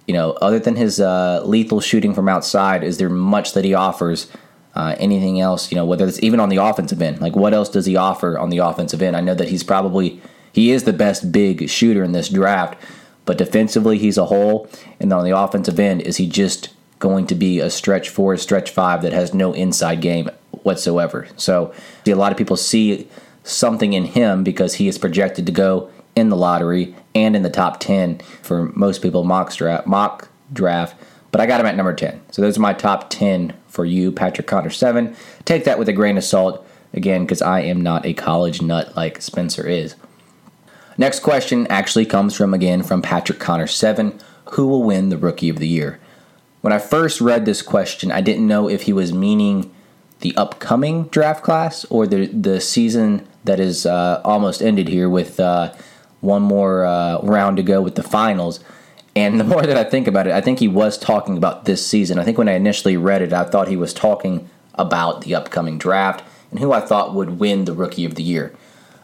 you 0.07 0.13
know, 0.13 0.31
other 0.33 0.59
than 0.59 0.75
his 0.75 0.99
uh, 0.99 1.43
lethal 1.45 1.79
shooting 1.79 2.13
from 2.13 2.27
outside, 2.27 2.83
is 2.83 2.97
there 2.97 3.09
much 3.09 3.53
that 3.53 3.65
he 3.65 3.73
offers? 3.73 4.27
Uh, 4.75 4.95
anything 4.97 5.39
else, 5.39 5.71
you 5.71 5.75
know, 5.75 5.85
whether 5.85 6.07
it's 6.07 6.21
even 6.23 6.39
on 6.39 6.49
the 6.49 6.57
offensive 6.57 7.01
end, 7.01 7.21
like 7.21 7.35
what 7.35 7.53
else 7.53 7.69
does 7.69 7.85
he 7.85 7.95
offer 7.95 8.39
on 8.39 8.49
the 8.49 8.57
offensive 8.57 9.01
end? 9.01 9.15
I 9.15 9.21
know 9.21 9.35
that 9.35 9.49
he's 9.49 9.63
probably 9.63 10.19
he 10.51 10.71
is 10.71 10.83
the 10.83 10.93
best 10.93 11.31
big 11.31 11.69
shooter 11.69 12.03
in 12.03 12.11
this 12.11 12.29
draft, 12.29 12.81
but 13.25 13.37
defensively 13.37 13.97
he's 13.97 14.17
a 14.17 14.25
hole. 14.25 14.69
And 14.99 15.11
on 15.11 15.25
the 15.25 15.37
offensive 15.37 15.79
end, 15.79 16.01
is 16.01 16.17
he 16.17 16.27
just 16.27 16.69
going 16.99 17.27
to 17.27 17.35
be 17.35 17.59
a 17.59 17.69
stretch 17.69 18.09
four, 18.09 18.37
stretch 18.37 18.69
five 18.69 19.01
that 19.01 19.13
has 19.13 19.33
no 19.33 19.53
inside 19.53 20.01
game 20.01 20.29
whatsoever? 20.51 21.27
So 21.37 21.73
a 22.05 22.13
lot 22.13 22.31
of 22.31 22.37
people 22.37 22.55
see 22.55 23.07
something 23.43 23.93
in 23.93 24.05
him 24.05 24.43
because 24.43 24.75
he 24.75 24.87
is 24.87 24.97
projected 24.97 25.45
to 25.47 25.51
go 25.51 25.89
in 26.15 26.29
the 26.29 26.37
lottery 26.37 26.95
and 27.15 27.35
in 27.35 27.41
the 27.41 27.49
top 27.49 27.79
10 27.79 28.19
for 28.41 28.71
most 28.75 29.01
people 29.01 29.23
mock 29.23 29.53
draft, 29.53 29.87
mock 29.87 30.29
draft. 30.51 30.95
But 31.33 31.41
I 31.41 31.47
got 31.47 31.59
him 31.59 31.65
at 31.65 31.75
number 31.75 31.95
10. 31.95 32.21
So 32.29 32.43
those 32.43 32.59
are 32.59 32.61
my 32.61 32.73
top 32.73 33.09
10 33.09 33.55
for 33.67 33.85
you, 33.85 34.11
Patrick 34.11 34.45
Connor 34.45 34.69
7. 34.69 35.15
Take 35.45 35.63
that 35.63 35.79
with 35.79 35.89
a 35.89 35.93
grain 35.93 36.15
of 36.15 36.23
salt, 36.23 36.63
again, 36.93 37.23
because 37.23 37.41
I 37.41 37.61
am 37.61 37.81
not 37.81 38.05
a 38.05 38.13
college 38.13 38.61
nut 38.61 38.95
like 38.95 39.19
Spencer 39.19 39.67
is. 39.67 39.95
Next 40.95 41.21
question 41.21 41.65
actually 41.71 42.05
comes 42.05 42.35
from 42.35 42.53
again 42.53 42.83
from 42.83 43.01
Patrick 43.01 43.39
Connor 43.39 43.65
7. 43.65 44.19
Who 44.51 44.67
will 44.67 44.83
win 44.83 45.09
the 45.09 45.17
Rookie 45.17 45.49
of 45.49 45.57
the 45.57 45.67
Year? 45.67 45.99
When 46.61 46.71
I 46.71 46.77
first 46.77 47.19
read 47.19 47.45
this 47.45 47.63
question, 47.63 48.11
I 48.11 48.21
didn't 48.21 48.47
know 48.47 48.69
if 48.69 48.83
he 48.83 48.93
was 48.93 49.11
meaning 49.11 49.73
the 50.19 50.37
upcoming 50.37 51.05
draft 51.05 51.43
class 51.43 51.83
or 51.85 52.05
the 52.05 52.27
the 52.27 52.61
season 52.61 53.27
that 53.43 53.59
is 53.59 53.87
uh, 53.87 54.21
almost 54.23 54.61
ended 54.61 54.87
here 54.87 55.09
with 55.09 55.39
uh, 55.39 55.73
one 56.21 56.43
more 56.43 56.85
uh, 56.85 57.19
round 57.23 57.57
to 57.57 57.63
go 57.63 57.81
with 57.81 57.95
the 57.95 58.03
finals. 58.03 58.59
And 59.15 59.39
the 59.39 59.43
more 59.43 59.61
that 59.61 59.77
I 59.77 59.83
think 59.83 60.07
about 60.07 60.27
it, 60.27 60.33
I 60.33 60.41
think 60.41 60.59
he 60.59 60.67
was 60.67 60.97
talking 60.97 61.37
about 61.37 61.65
this 61.65 61.85
season. 61.85 62.17
I 62.17 62.23
think 62.23 62.37
when 62.37 62.49
I 62.49 62.53
initially 62.53 62.97
read 62.97 63.21
it, 63.21 63.31
I 63.31 63.43
thought 63.43 63.67
he 63.67 63.77
was 63.77 63.93
talking 63.93 64.49
about 64.75 65.21
the 65.21 65.35
upcoming 65.35 65.77
draft 65.77 66.23
and 66.49 66.59
who 66.59 66.71
I 66.71 66.79
thought 66.79 67.13
would 67.13 67.39
win 67.39 67.65
the 67.65 67.73
Rookie 67.73 68.05
of 68.05 68.15
the 68.15 68.23
Year. 68.23 68.55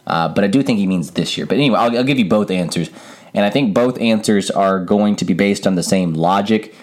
Uh, 0.07 0.27
but 0.27 0.43
I 0.43 0.47
do 0.47 0.63
think 0.63 0.79
he 0.79 0.87
means 0.87 1.11
this 1.11 1.37
year. 1.37 1.45
But 1.45 1.55
anyway, 1.55 1.77
I'll, 1.77 1.97
I'll 1.97 2.03
give 2.03 2.17
you 2.17 2.27
both 2.27 2.49
answers. 2.49 2.89
And 3.35 3.45
I 3.45 3.51
think 3.51 3.75
both 3.75 3.99
answers 4.01 4.49
are 4.49 4.83
going 4.83 5.15
to 5.17 5.25
be 5.25 5.35
based 5.35 5.67
on 5.67 5.75
the 5.75 5.83
same 5.83 6.15
logic. 6.15 6.73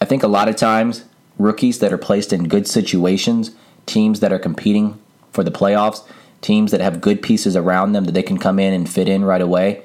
I 0.00 0.06
think 0.06 0.22
a 0.22 0.28
lot 0.28 0.48
of 0.48 0.56
times, 0.56 1.04
rookies 1.38 1.80
that 1.80 1.92
are 1.92 1.98
placed 1.98 2.32
in 2.32 2.48
good 2.48 2.66
situations, 2.66 3.50
teams 3.84 4.20
that 4.20 4.32
are 4.32 4.38
competing 4.38 4.98
for 5.30 5.44
the 5.44 5.50
playoffs, 5.50 6.06
teams 6.40 6.70
that 6.70 6.80
have 6.80 7.02
good 7.02 7.22
pieces 7.22 7.54
around 7.54 7.92
them 7.92 8.04
that 8.04 8.12
they 8.12 8.22
can 8.22 8.38
come 8.38 8.58
in 8.58 8.72
and 8.72 8.88
fit 8.88 9.08
in 9.08 9.24
right 9.24 9.42
away, 9.42 9.82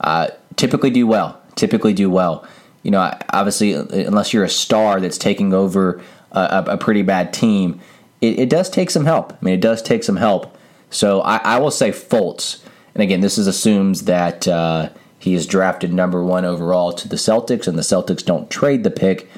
uh, 0.00 0.28
typically 0.54 0.90
do 0.90 1.06
well. 1.06 1.40
Typically 1.56 1.92
do 1.92 2.08
well. 2.08 2.46
You 2.82 2.92
know, 2.92 3.12
obviously, 3.30 3.72
unless 3.72 4.32
you're 4.32 4.44
a 4.44 4.48
star 4.48 5.00
that's 5.00 5.18
taking 5.18 5.52
over 5.52 6.00
a, 6.30 6.64
a 6.68 6.78
pretty 6.78 7.02
bad 7.02 7.32
team, 7.32 7.80
it, 8.20 8.38
it, 8.38 8.48
does 8.48 8.70
take 8.70 8.90
some 8.90 9.04
help. 9.04 9.32
I 9.32 9.44
mean, 9.44 9.54
it 9.54 9.60
does 9.60 9.82
take 9.82 10.04
some 10.04 10.16
help. 10.16 10.56
So 10.90 11.20
I, 11.22 11.38
I 11.38 11.58
will 11.58 11.70
say 11.70 11.90
Fultz. 11.90 12.62
And 12.94 13.02
again, 13.02 13.20
this 13.20 13.38
is 13.38 13.46
assumes 13.46 14.04
that 14.04 14.46
uh, 14.46 14.90
he 15.18 15.34
is 15.34 15.46
drafted 15.46 15.92
number 15.92 16.22
one 16.22 16.44
overall 16.44 16.92
to 16.92 17.08
the 17.08 17.16
Celtics, 17.16 17.66
and 17.66 17.76
the 17.76 17.82
Celtics 17.82 18.24
don't 18.24 18.48
trade 18.48 18.84
the 18.84 18.90
pick. 18.90 19.28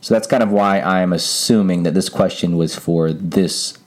So 0.00 0.14
that's 0.14 0.26
kind 0.26 0.42
of 0.42 0.50
why 0.50 0.80
I'm 0.80 1.12
assuming 1.12 1.82
that 1.82 1.94
this 1.94 2.08
question 2.08 2.56
was 2.56 2.74
for 2.74 3.12
this 3.12 3.78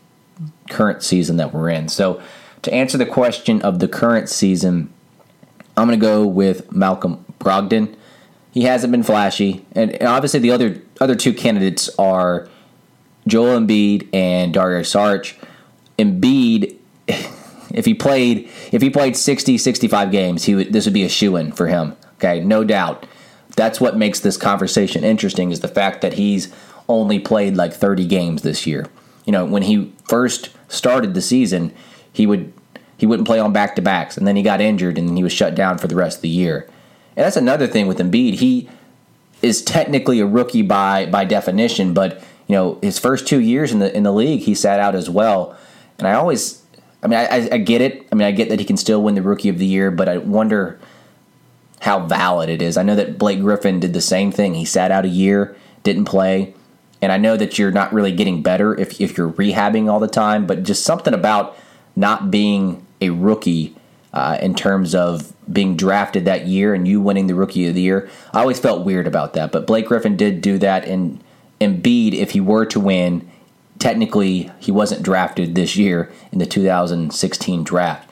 current 0.70 1.02
season 1.04 1.38
that 1.38 1.54
we're 1.54 1.70
in. 1.70 1.90
So 1.90 2.22
to 2.62 2.74
answer 2.74 2.98
the 2.98 3.06
question 3.06 3.62
of 3.62 3.80
the 3.80 3.88
current 3.88 4.30
season, 4.30 4.94
I'm 5.76 5.88
going 5.88 6.00
to 6.00 6.06
go 6.06 6.26
with 6.26 6.72
Malcolm 6.72 7.26
Brogdon. 7.40 7.96
he 8.52 8.64
hasn't 8.64 8.92
been 8.92 9.04
flashy, 9.04 9.66
and, 9.74 10.02
obviously 10.04 10.40
the 10.40 10.52
other 10.52 10.82
other 11.00 11.16
two 11.16 11.34
candidates 11.34 11.90
are 11.98 12.50
Joel 13.28 13.60
Embiid 13.60 14.08
and 14.14 14.54
Dario 14.54 14.82
Saric. 14.82 15.36
Embiid, 15.98 16.76
if 17.08 17.86
he 17.86 17.94
played 17.94 18.50
if 18.72 18.82
he 18.82 18.90
played 18.90 19.16
60, 19.16 19.58
65 19.58 20.12
games, 20.12 20.46
he 20.46 20.56
would 20.56 20.74
this 20.74 20.86
would 20.86 20.94
be 20.94 21.04
a 21.04 21.10
shoe 21.10 21.36
in 21.36 21.52
for 21.52 21.68
him. 21.68 21.96
Okay, 22.16 22.42
no 22.42 22.64
doubt. 22.64 23.06
That's 23.56 23.82
what 23.82 23.98
makes 23.98 24.20
this 24.20 24.38
conversation 24.38 25.04
interesting 25.04 25.52
is 25.52 25.60
the 25.60 25.68
fact 25.68 26.02
that 26.02 26.14
he's 26.14 26.54
only 26.88 27.20
played 27.20 27.56
like 27.56 27.74
30 27.74 28.06
games 28.06 28.42
this 28.42 28.66
year. 28.66 28.88
You 29.26 29.32
know, 29.32 29.46
when 29.46 29.64
he 29.64 29.94
first 30.08 30.50
started 30.68 31.14
the 31.14 31.22
season, 31.22 31.74
he 32.12 32.26
would 32.26 32.52
he 32.98 33.06
wouldn't 33.06 33.28
play 33.28 33.40
on 33.40 33.54
back 33.54 33.76
to 33.76 33.82
backs, 33.82 34.18
and 34.18 34.28
then 34.28 34.36
he 34.36 34.44
got 34.44 34.60
injured, 34.60 34.98
and 34.98 35.16
he 35.16 35.24
was 35.24 35.32
shut 35.32 35.56
down 35.56 35.78
for 35.78 35.88
the 35.88 35.96
rest 35.96 36.18
of 36.18 36.22
the 36.22 36.30
year. 36.30 36.68
And 37.20 37.26
that's 37.26 37.36
another 37.36 37.68
thing 37.68 37.88
with 37.88 37.98
Embiid. 37.98 38.36
He 38.36 38.70
is 39.42 39.62
technically 39.62 40.22
a 40.22 40.26
rookie 40.26 40.62
by 40.62 41.06
by 41.06 41.26
definition, 41.26 41.94
but 41.94 42.24
you 42.48 42.56
know 42.56 42.80
his 42.82 42.98
first 42.98 43.28
two 43.28 43.42
years 43.42 43.74
in 43.74 43.80
the 43.80 43.94
in 43.94 44.04
the 44.04 44.14
league, 44.14 44.40
he 44.40 44.56
sat 44.56 44.80
out 44.80 44.96
as 44.96 45.10
well. 45.10 45.58
And 45.98 46.08
I 46.08 46.14
always, 46.14 46.64
I 47.04 47.08
mean, 47.08 47.20
I, 47.20 47.50
I 47.52 47.58
get 47.58 47.82
it. 47.82 48.08
I 48.10 48.16
mean, 48.16 48.26
I 48.26 48.32
get 48.32 48.48
that 48.48 48.60
he 48.60 48.64
can 48.64 48.78
still 48.78 49.04
win 49.04 49.16
the 49.16 49.22
Rookie 49.22 49.50
of 49.50 49.58
the 49.58 49.66
Year, 49.66 49.92
but 49.92 50.08
I 50.08 50.20
wonder 50.20 50.80
how 51.82 52.00
valid 52.06 52.48
it 52.48 52.62
is. 52.62 52.78
I 52.78 52.84
know 52.84 52.96
that 52.96 53.18
Blake 53.18 53.42
Griffin 53.42 53.82
did 53.82 53.92
the 53.92 54.00
same 54.00 54.32
thing. 54.32 54.54
He 54.54 54.64
sat 54.64 54.90
out 54.90 55.04
a 55.04 55.10
year, 55.10 55.58
didn't 55.84 56.06
play, 56.06 56.54
and 57.02 57.12
I 57.12 57.18
know 57.18 57.36
that 57.36 57.60
you're 57.60 57.72
not 57.72 57.92
really 57.92 58.14
getting 58.14 58.42
better 58.42 58.80
if 58.80 59.02
if 59.02 59.18
you're 59.18 59.34
rehabbing 59.34 59.92
all 59.92 60.00
the 60.00 60.08
time. 60.08 60.48
But 60.48 60.64
just 60.64 60.86
something 60.86 61.14
about 61.14 61.58
not 61.98 62.32
being 62.32 62.86
a 63.02 63.10
rookie 63.10 63.76
uh, 64.14 64.38
in 64.42 64.56
terms 64.56 64.96
of 64.96 65.34
being 65.52 65.76
drafted 65.76 66.26
that 66.26 66.48
year 66.48 66.74
and 66.74 66.88
you 66.88 67.02
winning 67.02 67.28
the 67.28 67.36
Rookie 67.36 67.68
of 67.68 67.76
the 67.76 67.82
Year. 67.82 68.10
I 68.34 68.42
always 68.42 68.60
felt 68.60 68.86
weird 68.86 69.08
about 69.08 69.34
that, 69.34 69.52
but 69.52 69.68
Blake 69.68 69.88
Griffin 69.88 70.18
did 70.18 70.42
do 70.42 70.58
that, 70.60 70.86
and 70.86 71.24
Embiid, 71.62 72.14
if 72.14 72.32
he 72.32 72.40
were 72.40 72.66
to 72.66 72.80
win, 72.80 73.30
technically 73.78 74.52
he 74.60 74.72
wasn't 74.72 75.04
drafted 75.04 75.56
this 75.56 75.76
year 75.76 76.12
in 76.32 76.40
the 76.40 76.46
2016 76.46 77.64
draft. 77.64 78.10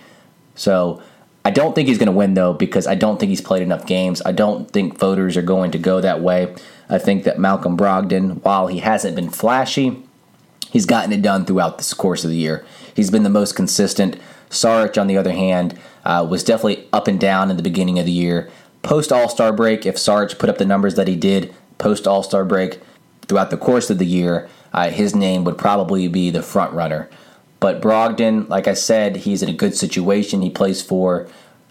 So 0.55 1.01
I 1.45 1.49
don't 1.49 1.75
think 1.75 1.87
he's 1.87 1.97
going 1.97 2.07
to 2.07 2.11
win 2.11 2.33
though 2.33 2.53
because 2.53 2.87
I 2.87 2.95
don't 2.95 3.19
think 3.19 3.29
he's 3.29 3.41
played 3.41 3.61
enough 3.61 3.85
games. 3.85 4.21
I 4.25 4.31
don't 4.31 4.69
think 4.69 4.97
voters 4.97 5.37
are 5.37 5.41
going 5.41 5.71
to 5.71 5.77
go 5.77 6.01
that 6.01 6.21
way. 6.21 6.53
I 6.89 6.97
think 6.97 7.23
that 7.23 7.39
Malcolm 7.39 7.77
Brogdon, 7.77 8.43
while 8.43 8.67
he 8.67 8.79
hasn't 8.79 9.15
been 9.15 9.29
flashy, 9.29 10.03
he's 10.71 10.85
gotten 10.85 11.13
it 11.13 11.21
done 11.21 11.45
throughout 11.45 11.77
this 11.77 11.93
course 11.93 12.23
of 12.23 12.31
the 12.31 12.37
year. 12.37 12.65
He's 12.93 13.11
been 13.11 13.23
the 13.23 13.29
most 13.29 13.55
consistent. 13.55 14.17
Saric, 14.49 14.99
on 14.99 15.07
the 15.07 15.17
other 15.17 15.33
hand, 15.33 15.77
uh, 16.05 16.25
was 16.29 16.43
definitely 16.43 16.87
up 16.93 17.07
and 17.07 17.19
down 17.19 17.49
in 17.49 17.57
the 17.57 17.63
beginning 17.63 17.99
of 17.99 18.05
the 18.05 18.11
year. 18.11 18.49
Post 18.81 19.11
All 19.11 19.29
Star 19.29 19.51
break, 19.51 19.85
if 19.85 19.95
Saric 19.95 20.39
put 20.39 20.49
up 20.49 20.57
the 20.57 20.65
numbers 20.65 20.95
that 20.95 21.07
he 21.07 21.15
did 21.15 21.53
post 21.77 22.07
All 22.07 22.23
Star 22.23 22.45
break 22.45 22.79
throughout 23.27 23.49
the 23.49 23.57
course 23.57 23.89
of 23.89 23.97
the 23.97 24.05
year, 24.05 24.49
uh, 24.73 24.89
his 24.89 25.15
name 25.15 25.43
would 25.43 25.57
probably 25.57 26.07
be 26.07 26.29
the 26.29 26.41
front 26.43 26.73
runner. 26.73 27.09
But 27.59 27.81
Brogdon, 27.81 28.47
like 28.49 28.67
I 28.67 28.73
said, 28.73 29.17
he's 29.17 29.41
in 29.41 29.49
a 29.49 29.53
good 29.53 29.75
situation. 29.75 30.41
He 30.41 30.49
plays 30.49 30.81
for 30.81 31.27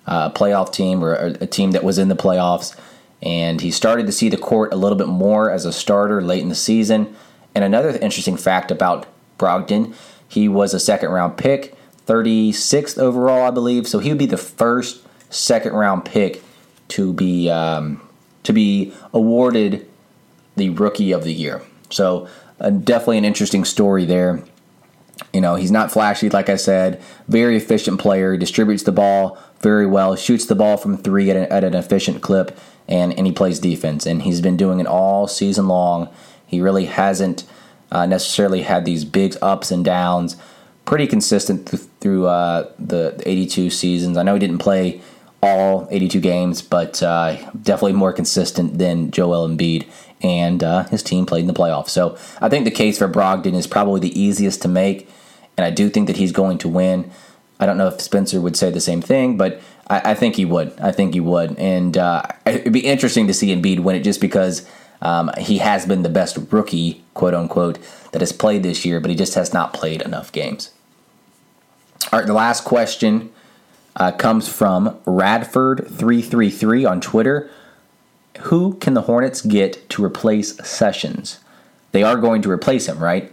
a 0.07 0.31
playoff 0.31 0.73
team 0.73 1.03
or 1.03 1.15
a 1.15 1.47
team 1.47 1.73
that 1.73 1.85
was 1.85 1.99
in 1.99 2.09
the 2.09 2.17
playoffs. 2.17 2.77
And 3.23 3.61
he 3.61 3.71
started 3.71 4.07
to 4.07 4.13
see 4.13 4.29
the 4.29 4.37
court 4.37 4.73
a 4.73 4.77
little 4.77 4.99
bit 4.99 5.09
more 5.09 5.51
as 5.51 5.65
a 5.65 5.73
starter 5.73 6.21
late 6.21 6.43
in 6.43 6.49
the 6.49 6.55
season. 6.55 7.15
And 7.55 7.65
another 7.65 7.91
interesting 7.91 8.37
fact 8.37 8.71
about 8.71 9.07
Brogdon, 9.39 9.95
he 10.29 10.49
was 10.49 10.75
a 10.75 10.81
second 10.81 11.11
round 11.11 11.37
pick, 11.37 11.76
36th 12.07 12.99
overall, 12.99 13.47
I 13.47 13.51
believe. 13.51 13.87
So 13.87 13.99
he 13.99 14.11
would 14.11 14.19
be 14.19 14.27
the 14.27 14.37
first 14.37 15.03
second 15.31 15.73
round 15.73 16.05
pick 16.05 16.43
to 16.89 17.13
be 17.13 17.51
um, 17.51 18.01
to 18.45 18.53
be 18.53 18.93
awarded 19.13 19.89
the 20.57 20.71
Rookie 20.71 21.13
of 21.13 21.25
the 21.25 21.33
Year. 21.33 21.63
So 21.91 22.29
uh, 22.61 22.71
definitely 22.71 23.19
an 23.19 23.25
interesting 23.25 23.65
story 23.65 24.05
there. 24.05 24.43
You 25.33 25.41
know, 25.41 25.55
he's 25.55 25.71
not 25.71 25.91
flashy, 25.91 26.29
like 26.29 26.49
I 26.49 26.57
said. 26.57 27.03
Very 27.29 27.57
efficient 27.57 28.01
player. 28.01 28.33
He 28.33 28.39
Distributes 28.39 28.83
the 28.83 28.93
ball 28.93 29.39
very 29.61 29.87
well. 29.87 30.15
Shoots 30.17 30.47
the 30.47 30.55
ball 30.55 30.77
from 30.77 30.97
three 30.97 31.31
at, 31.31 31.37
a, 31.37 31.53
at 31.53 31.65
an 31.65 31.75
efficient 31.75 32.23
clip, 32.23 32.57
and, 32.87 33.13
and 33.17 33.27
he 33.27 33.33
plays 33.33 33.59
defense. 33.59 34.07
And 34.07 34.23
he's 34.23 34.41
been 34.41 34.57
doing 34.57 34.81
it 34.81 34.87
all 34.87 35.27
season 35.27 35.69
long. 35.69 36.09
He 36.47 36.61
really 36.61 36.87
hasn't 36.87 37.45
uh, 37.91 38.07
necessarily 38.07 38.63
had 38.63 38.85
these 38.85 39.05
big 39.05 39.37
ups 39.43 39.71
and 39.71 39.85
downs. 39.85 40.37
Pretty 40.87 41.07
consistent 41.07 41.69
th- 41.69 41.83
through 42.01 42.27
uh, 42.27 42.71
the 42.79 43.21
82 43.27 43.71
seasons. 43.71 44.17
I 44.17 44.23
know 44.23 44.35
he 44.35 44.41
didn't 44.41 44.59
play 44.59 45.03
all 45.43 45.87
82 45.91 46.21
games, 46.21 46.63
but 46.63 47.03
uh, 47.03 47.37
definitely 47.53 47.93
more 47.93 48.13
consistent 48.13 48.79
than 48.79 49.11
Joel 49.11 49.49
Embiid 49.49 49.87
and 50.23 50.63
uh, 50.65 50.85
his 50.85 51.03
team 51.03 51.27
played 51.27 51.43
in 51.43 51.47
the 51.47 51.55
playoffs. 51.55 51.91
So 51.91 52.17
I 52.41 52.49
think 52.49 52.65
the 52.65 52.71
case 52.71 52.99
for 52.99 53.09
Brogdon 53.09 53.55
is 53.55 53.67
probably 53.67 54.01
the 54.01 54.19
easiest 54.19 54.63
to 54.63 54.69
make, 54.69 55.09
and 55.57 55.65
I 55.65 55.71
do 55.71 55.91
think 55.91 56.07
that 56.07 56.17
he's 56.17 56.33
going 56.33 56.59
to 56.59 56.69
win. 56.69 57.11
I 57.61 57.67
don't 57.67 57.79
know 57.79 57.89
if 57.89 58.01
Spencer 58.01 58.41
would 58.41 58.57
say 58.57 58.71
the 58.71 58.81
same 58.81 59.03
thing, 59.03 59.37
but 59.37 59.61
I, 59.89 60.13
I 60.13 60.15
think 60.15 60.37
he 60.37 60.45
would. 60.45 60.79
I 60.81 60.93
think 60.93 61.15
he 61.15 61.21
would, 61.21 61.59
and 61.59 61.97
uh, 61.97 62.23
it'd 62.45 62.73
be 62.73 62.81
interesting 62.81 63.27
to 63.27 63.35
see 63.35 63.55
Embiid 63.55 63.81
win 63.81 63.97
it 63.97 64.05
just 64.05 64.21
because 64.21 64.69
um, 65.03 65.31
he 65.39 65.59
has 65.59 65.87
been 65.87 66.03
the 66.03 66.09
best 66.09 66.39
rookie, 66.51 67.05
quote 67.15 67.35
unquote, 67.35 67.79
that 68.13 68.21
has 68.21 68.33
played 68.33 68.63
this 68.63 68.85
year, 68.85 69.01
but 69.01 69.11
he 69.11 69.17
just 69.17 69.35
has 69.35 69.53
not 69.53 69.73
played 69.73 70.03
enough 70.03 70.33
games. 70.33 70.71
All 72.13 72.19
right, 72.19 72.27
the 72.27 72.35
last 72.35 72.65
question 72.65 73.33
uh, 73.97 74.13
comes 74.13 74.49
from 74.49 74.99
Radford333 75.07 76.89
on 76.89 77.01
Twitter 77.01 77.51
who 78.43 78.75
can 78.75 78.95
the 78.95 79.03
Hornets 79.03 79.43
get 79.43 79.89
to 79.91 80.05
replace 80.05 80.57
Sessions? 80.67 81.41
They 81.93 82.03
are 82.03 82.17
going 82.17 82.43
to 82.43 82.51
replace 82.51 82.87
him, 82.87 82.99
right? 82.99 83.33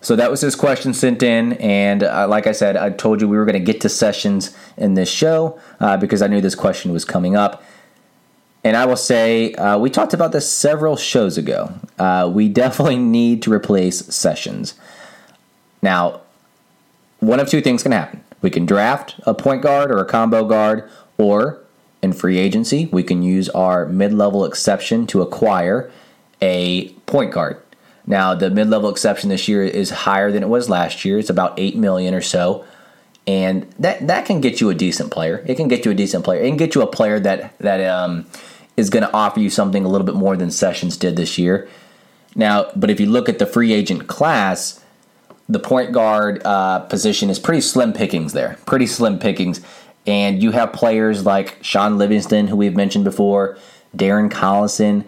So 0.00 0.14
that 0.16 0.30
was 0.30 0.40
his 0.40 0.54
question 0.54 0.92
sent 0.92 1.22
in, 1.22 1.54
and 1.54 2.02
uh, 2.02 2.28
like 2.28 2.46
I 2.46 2.52
said, 2.52 2.76
I 2.76 2.90
told 2.90 3.20
you 3.20 3.28
we 3.28 3.38
were 3.38 3.44
going 3.44 3.58
to 3.58 3.72
get 3.72 3.80
to 3.80 3.88
Sessions 3.88 4.56
in 4.76 4.94
this 4.94 5.10
show 5.10 5.58
uh, 5.80 5.96
because 5.96 6.22
I 6.22 6.26
knew 6.26 6.40
this 6.40 6.54
question 6.54 6.92
was 6.92 7.04
coming 7.04 7.34
up. 7.34 7.62
And 8.62 8.76
I 8.76 8.84
will 8.84 8.96
say, 8.96 9.54
uh, 9.54 9.78
we 9.78 9.90
talked 9.90 10.12
about 10.12 10.32
this 10.32 10.50
several 10.50 10.96
shows 10.96 11.38
ago. 11.38 11.72
Uh, 11.98 12.30
we 12.32 12.48
definitely 12.64 12.98
need 12.98 13.42
to 13.42 13.52
replace 13.52 14.04
Sessions. 14.14 14.74
Now, 15.82 16.20
one 17.26 17.40
of 17.40 17.48
two 17.48 17.60
things 17.60 17.82
can 17.82 17.92
happen. 17.92 18.22
We 18.42 18.50
can 18.50 18.66
draft 18.66 19.16
a 19.24 19.34
point 19.34 19.62
guard 19.62 19.90
or 19.90 19.98
a 19.98 20.04
combo 20.04 20.44
guard, 20.44 20.88
or 21.18 21.60
in 22.02 22.12
free 22.12 22.38
agency, 22.38 22.86
we 22.92 23.02
can 23.02 23.22
use 23.22 23.48
our 23.50 23.86
mid 23.86 24.12
level 24.12 24.44
exception 24.44 25.06
to 25.08 25.22
acquire 25.22 25.90
a 26.40 26.88
point 27.06 27.32
guard. 27.32 27.60
Now, 28.06 28.34
the 28.34 28.50
mid 28.50 28.68
level 28.68 28.88
exception 28.88 29.30
this 29.30 29.48
year 29.48 29.64
is 29.64 29.90
higher 29.90 30.30
than 30.30 30.42
it 30.42 30.48
was 30.48 30.68
last 30.70 31.04
year. 31.04 31.18
It's 31.18 31.30
about 31.30 31.58
8 31.58 31.76
million 31.76 32.14
or 32.14 32.20
so. 32.20 32.64
And 33.26 33.68
that, 33.80 34.06
that 34.06 34.26
can 34.26 34.40
get 34.40 34.60
you 34.60 34.70
a 34.70 34.74
decent 34.74 35.10
player. 35.10 35.44
It 35.48 35.56
can 35.56 35.66
get 35.66 35.84
you 35.84 35.90
a 35.90 35.94
decent 35.94 36.24
player. 36.24 36.40
It 36.40 36.46
can 36.46 36.56
get 36.56 36.76
you 36.76 36.82
a 36.82 36.86
player 36.86 37.18
that, 37.18 37.58
that 37.58 37.80
um, 37.80 38.26
is 38.76 38.88
going 38.88 39.02
to 39.02 39.12
offer 39.12 39.40
you 39.40 39.50
something 39.50 39.84
a 39.84 39.88
little 39.88 40.06
bit 40.06 40.14
more 40.14 40.36
than 40.36 40.52
Sessions 40.52 40.96
did 40.96 41.16
this 41.16 41.36
year. 41.36 41.68
Now, 42.36 42.70
but 42.76 42.90
if 42.90 43.00
you 43.00 43.06
look 43.06 43.28
at 43.28 43.40
the 43.40 43.46
free 43.46 43.72
agent 43.72 44.06
class, 44.06 44.84
the 45.48 45.58
point 45.58 45.92
guard 45.92 46.42
uh, 46.44 46.80
position 46.80 47.30
is 47.30 47.38
pretty 47.38 47.60
slim 47.60 47.92
pickings 47.92 48.32
there. 48.32 48.58
Pretty 48.66 48.86
slim 48.86 49.18
pickings. 49.18 49.60
And 50.06 50.42
you 50.42 50.52
have 50.52 50.72
players 50.72 51.24
like 51.24 51.58
Shaun 51.62 51.98
Livingston, 51.98 52.48
who 52.48 52.56
we've 52.56 52.76
mentioned 52.76 53.04
before, 53.04 53.58
Darren 53.96 54.30
Collison. 54.30 55.04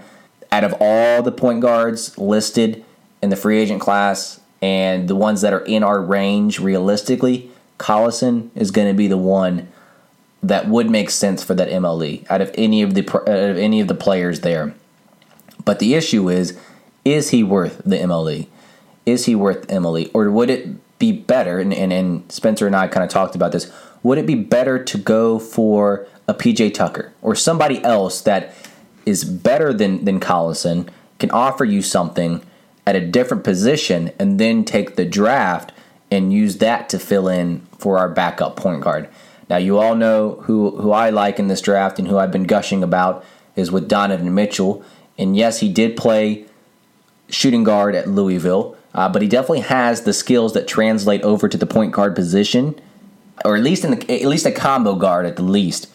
Out 0.50 0.64
of 0.64 0.74
all 0.80 1.22
the 1.22 1.32
point 1.32 1.60
guards 1.60 2.16
listed 2.18 2.84
in 3.22 3.30
the 3.30 3.36
free 3.36 3.58
agent 3.58 3.80
class 3.80 4.40
and 4.62 5.08
the 5.08 5.16
ones 5.16 5.40
that 5.42 5.52
are 5.52 5.60
in 5.60 5.82
our 5.82 6.00
range 6.00 6.58
realistically, 6.58 7.50
Collison 7.78 8.50
is 8.54 8.70
going 8.70 8.88
to 8.88 8.94
be 8.94 9.06
the 9.08 9.16
one 9.16 9.68
that 10.42 10.68
would 10.68 10.88
make 10.88 11.10
sense 11.10 11.42
for 11.42 11.54
that 11.54 11.68
MLE 11.68 12.28
out 12.30 12.40
of 12.40 12.50
any 12.54 12.82
of 12.82 12.94
the 12.94 13.02
out 13.10 13.50
of 13.50 13.58
any 13.58 13.80
of 13.80 13.88
the 13.88 13.94
players 13.94 14.40
there. 14.40 14.74
But 15.64 15.80
the 15.80 15.94
issue 15.94 16.28
is, 16.28 16.58
is 17.04 17.30
he 17.30 17.42
worth 17.42 17.82
the 17.84 17.96
MLE? 17.96 18.46
Is 19.08 19.24
he 19.26 19.34
worth 19.34 19.66
MLE? 19.68 20.10
or 20.14 20.30
would 20.30 20.50
it 20.50 20.98
be 20.98 21.12
better? 21.12 21.60
And, 21.60 21.72
and, 21.72 21.92
and 21.92 22.30
Spencer 22.30 22.66
and 22.66 22.76
I 22.76 22.88
kind 22.88 23.04
of 23.04 23.10
talked 23.10 23.34
about 23.34 23.52
this 23.52 23.70
would 24.02 24.18
it 24.18 24.26
be 24.26 24.34
better 24.34 24.82
to 24.82 24.96
go 24.96 25.38
for 25.38 26.06
a 26.28 26.34
PJ 26.34 26.74
Tucker 26.74 27.12
or 27.20 27.34
somebody 27.34 27.82
else 27.82 28.20
that 28.22 28.54
is 29.06 29.24
better 29.24 29.72
than 29.72 30.04
than 30.04 30.20
Collison, 30.20 30.88
can 31.18 31.30
offer 31.30 31.64
you 31.64 31.82
something 31.82 32.42
at 32.86 32.94
a 32.94 33.06
different 33.06 33.44
position, 33.44 34.12
and 34.18 34.38
then 34.38 34.64
take 34.64 34.96
the 34.96 35.04
draft 35.04 35.72
and 36.10 36.32
use 36.32 36.58
that 36.58 36.88
to 36.90 36.98
fill 36.98 37.28
in 37.28 37.66
for 37.78 37.98
our 37.98 38.08
backup 38.08 38.56
point 38.56 38.82
guard? 38.82 39.08
Now, 39.50 39.56
you 39.56 39.78
all 39.78 39.94
know 39.94 40.42
who 40.42 40.76
who 40.78 40.92
I 40.92 41.10
like 41.10 41.38
in 41.38 41.48
this 41.48 41.62
draft 41.62 41.98
and 41.98 42.06
who 42.06 42.18
I've 42.18 42.32
been 42.32 42.44
gushing 42.44 42.82
about 42.82 43.24
is 43.56 43.72
with 43.72 43.88
Donovan 43.88 44.34
Mitchell. 44.34 44.84
And 45.16 45.36
yes, 45.36 45.60
he 45.60 45.72
did 45.72 45.96
play 45.96 46.46
shooting 47.28 47.64
guard 47.64 47.94
at 47.94 48.08
Louisville, 48.08 48.76
uh, 48.94 49.08
but 49.08 49.22
he 49.22 49.28
definitely 49.28 49.60
has 49.60 50.02
the 50.02 50.12
skills 50.12 50.54
that 50.54 50.66
translate 50.66 51.22
over 51.22 51.48
to 51.48 51.56
the 51.56 51.66
point 51.66 51.92
guard 51.92 52.14
position 52.14 52.80
or 53.44 53.56
at 53.56 53.62
least 53.62 53.84
in 53.84 53.92
the, 53.92 54.22
at 54.22 54.28
least 54.28 54.46
a 54.46 54.52
combo 54.52 54.94
guard 54.94 55.26
at 55.26 55.36
the 55.36 55.42
least. 55.42 55.88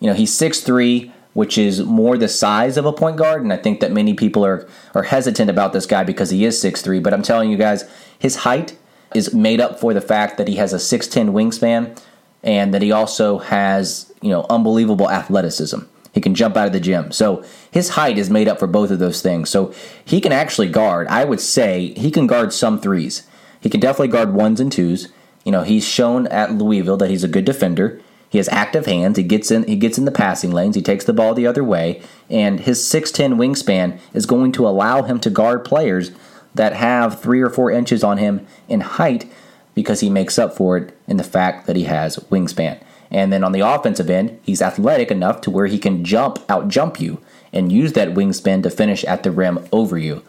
You 0.00 0.08
know, 0.08 0.14
he's 0.14 0.32
6'3", 0.32 1.10
which 1.34 1.58
is 1.58 1.82
more 1.82 2.16
the 2.18 2.28
size 2.28 2.76
of 2.76 2.84
a 2.84 2.92
point 2.92 3.16
guard. 3.16 3.42
And 3.42 3.52
I 3.52 3.56
think 3.56 3.80
that 3.80 3.92
many 3.92 4.14
people 4.14 4.44
are, 4.44 4.68
are 4.94 5.04
hesitant 5.04 5.50
about 5.50 5.72
this 5.72 5.86
guy 5.86 6.04
because 6.04 6.30
he 6.30 6.44
is 6.44 6.62
6'3. 6.62 7.02
But 7.02 7.14
I'm 7.14 7.22
telling 7.22 7.50
you 7.50 7.56
guys, 7.56 7.84
his 8.18 8.36
height 8.36 8.76
is 9.14 9.34
made 9.34 9.60
up 9.60 9.80
for 9.80 9.94
the 9.94 10.00
fact 10.00 10.38
that 10.38 10.48
he 10.48 10.56
has 10.56 10.72
a 10.72 10.76
6'10 10.76 11.30
wingspan 11.30 11.98
and 12.42 12.72
that 12.74 12.82
he 12.82 12.92
also 12.92 13.38
has, 13.38 14.12
you 14.20 14.30
know, 14.30 14.46
unbelievable 14.48 15.10
athleticism. 15.10 15.80
He 16.18 16.20
can 16.20 16.34
jump 16.34 16.56
out 16.56 16.66
of 16.66 16.72
the 16.72 16.80
gym. 16.80 17.12
So 17.12 17.44
his 17.70 17.90
height 17.90 18.18
is 18.18 18.28
made 18.28 18.48
up 18.48 18.58
for 18.58 18.66
both 18.66 18.90
of 18.90 18.98
those 18.98 19.22
things. 19.22 19.50
So 19.50 19.72
he 20.04 20.20
can 20.20 20.32
actually 20.32 20.68
guard. 20.68 21.06
I 21.06 21.22
would 21.22 21.40
say 21.40 21.94
he 21.96 22.10
can 22.10 22.26
guard 22.26 22.52
some 22.52 22.80
threes. 22.80 23.22
He 23.60 23.70
can 23.70 23.78
definitely 23.78 24.08
guard 24.08 24.34
ones 24.34 24.58
and 24.58 24.72
twos. 24.72 25.12
You 25.44 25.52
know, 25.52 25.62
he's 25.62 25.86
shown 25.86 26.26
at 26.26 26.50
Louisville 26.52 26.96
that 26.96 27.08
he's 27.08 27.22
a 27.22 27.28
good 27.28 27.44
defender. 27.44 28.00
He 28.30 28.38
has 28.38 28.48
active 28.48 28.86
hands. 28.86 29.16
He 29.16 29.22
gets 29.22 29.52
in 29.52 29.62
he 29.62 29.76
gets 29.76 29.96
in 29.96 30.06
the 30.06 30.10
passing 30.10 30.50
lanes. 30.50 30.74
He 30.74 30.82
takes 30.82 31.04
the 31.04 31.12
ball 31.12 31.34
the 31.34 31.46
other 31.46 31.62
way, 31.62 32.02
and 32.28 32.58
his 32.58 32.80
6'10 32.80 33.36
wingspan 33.36 34.00
is 34.12 34.26
going 34.26 34.50
to 34.52 34.66
allow 34.66 35.02
him 35.02 35.20
to 35.20 35.30
guard 35.30 35.64
players 35.64 36.10
that 36.52 36.72
have 36.72 37.20
3 37.20 37.40
or 37.40 37.48
4 37.48 37.70
inches 37.70 38.02
on 38.02 38.18
him 38.18 38.44
in 38.66 38.80
height 38.80 39.30
because 39.76 40.00
he 40.00 40.10
makes 40.10 40.36
up 40.36 40.56
for 40.56 40.76
it 40.76 40.98
in 41.06 41.16
the 41.16 41.22
fact 41.22 41.68
that 41.68 41.76
he 41.76 41.84
has 41.84 42.16
wingspan. 42.28 42.82
And 43.10 43.32
then 43.32 43.44
on 43.44 43.52
the 43.52 43.60
offensive 43.60 44.10
end, 44.10 44.38
he's 44.42 44.62
athletic 44.62 45.10
enough 45.10 45.40
to 45.42 45.50
where 45.50 45.66
he 45.66 45.78
can 45.78 46.04
jump, 46.04 46.38
out 46.48 46.68
jump 46.68 47.00
you, 47.00 47.20
and 47.52 47.72
use 47.72 47.94
that 47.94 48.08
wingspan 48.08 48.62
to 48.62 48.70
finish 48.70 49.04
at 49.04 49.22
the 49.22 49.30
rim 49.30 49.66
over 49.72 49.96
you. 49.96 50.22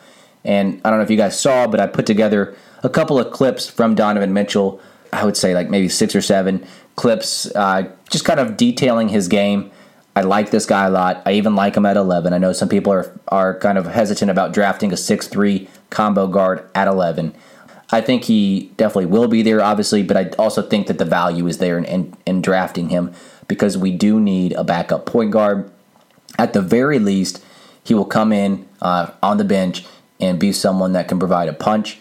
And 0.45 0.81
I 0.85 0.89
don't 0.89 0.99
know 0.99 1.03
if 1.03 1.11
you 1.11 1.17
guys 1.17 1.39
saw, 1.39 1.67
but 1.67 1.79
I 1.79 1.87
put 1.87 2.05
together 2.05 2.55
a 2.83 2.89
couple 2.89 3.19
of 3.19 3.31
clips 3.33 3.69
from 3.69 3.95
Donovan 3.95 4.33
Mitchell. 4.33 4.79
I 5.11 5.25
would 5.25 5.35
say 5.35 5.53
like 5.53 5.69
maybe 5.69 5.89
six 5.89 6.15
or 6.15 6.21
seven 6.21 6.65
clips, 6.95 7.53
uh, 7.55 7.89
just 8.09 8.25
kind 8.25 8.39
of 8.39 8.57
detailing 8.57 9.09
his 9.09 9.27
game. 9.27 9.71
I 10.15 10.21
like 10.21 10.51
this 10.51 10.65
guy 10.65 10.85
a 10.85 10.89
lot. 10.89 11.21
I 11.25 11.33
even 11.33 11.55
like 11.55 11.77
him 11.77 11.85
at 11.85 11.95
11. 11.95 12.33
I 12.33 12.37
know 12.37 12.51
some 12.51 12.69
people 12.69 12.91
are 12.91 13.11
are 13.27 13.57
kind 13.59 13.77
of 13.77 13.85
hesitant 13.85 14.31
about 14.31 14.53
drafting 14.53 14.91
a 14.91 14.95
6'3 14.95 15.67
combo 15.89 16.27
guard 16.27 16.67
at 16.75 16.87
11. 16.87 17.33
I 17.91 18.01
think 18.01 18.25
he 18.25 18.71
definitely 18.77 19.07
will 19.07 19.27
be 19.27 19.41
there, 19.41 19.61
obviously, 19.61 20.03
but 20.03 20.15
I 20.15 20.29
also 20.37 20.61
think 20.61 20.87
that 20.87 20.99
the 20.99 21.05
value 21.05 21.47
is 21.47 21.57
there 21.57 21.77
in, 21.77 21.85
in, 21.85 22.17
in 22.25 22.41
drafting 22.41 22.89
him 22.89 23.13
because 23.47 23.77
we 23.77 23.91
do 23.91 24.19
need 24.19 24.53
a 24.53 24.63
backup 24.63 25.05
point 25.05 25.31
guard. 25.31 25.71
At 26.37 26.53
the 26.53 26.61
very 26.61 26.99
least, 26.99 27.43
he 27.83 27.93
will 27.93 28.05
come 28.05 28.31
in 28.31 28.67
uh, 28.81 29.11
on 29.23 29.37
the 29.37 29.43
bench 29.43 29.85
and 30.19 30.39
be 30.39 30.51
someone 30.51 30.93
that 30.93 31.07
can 31.07 31.17
provide 31.17 31.49
a 31.49 31.53
punch. 31.53 31.99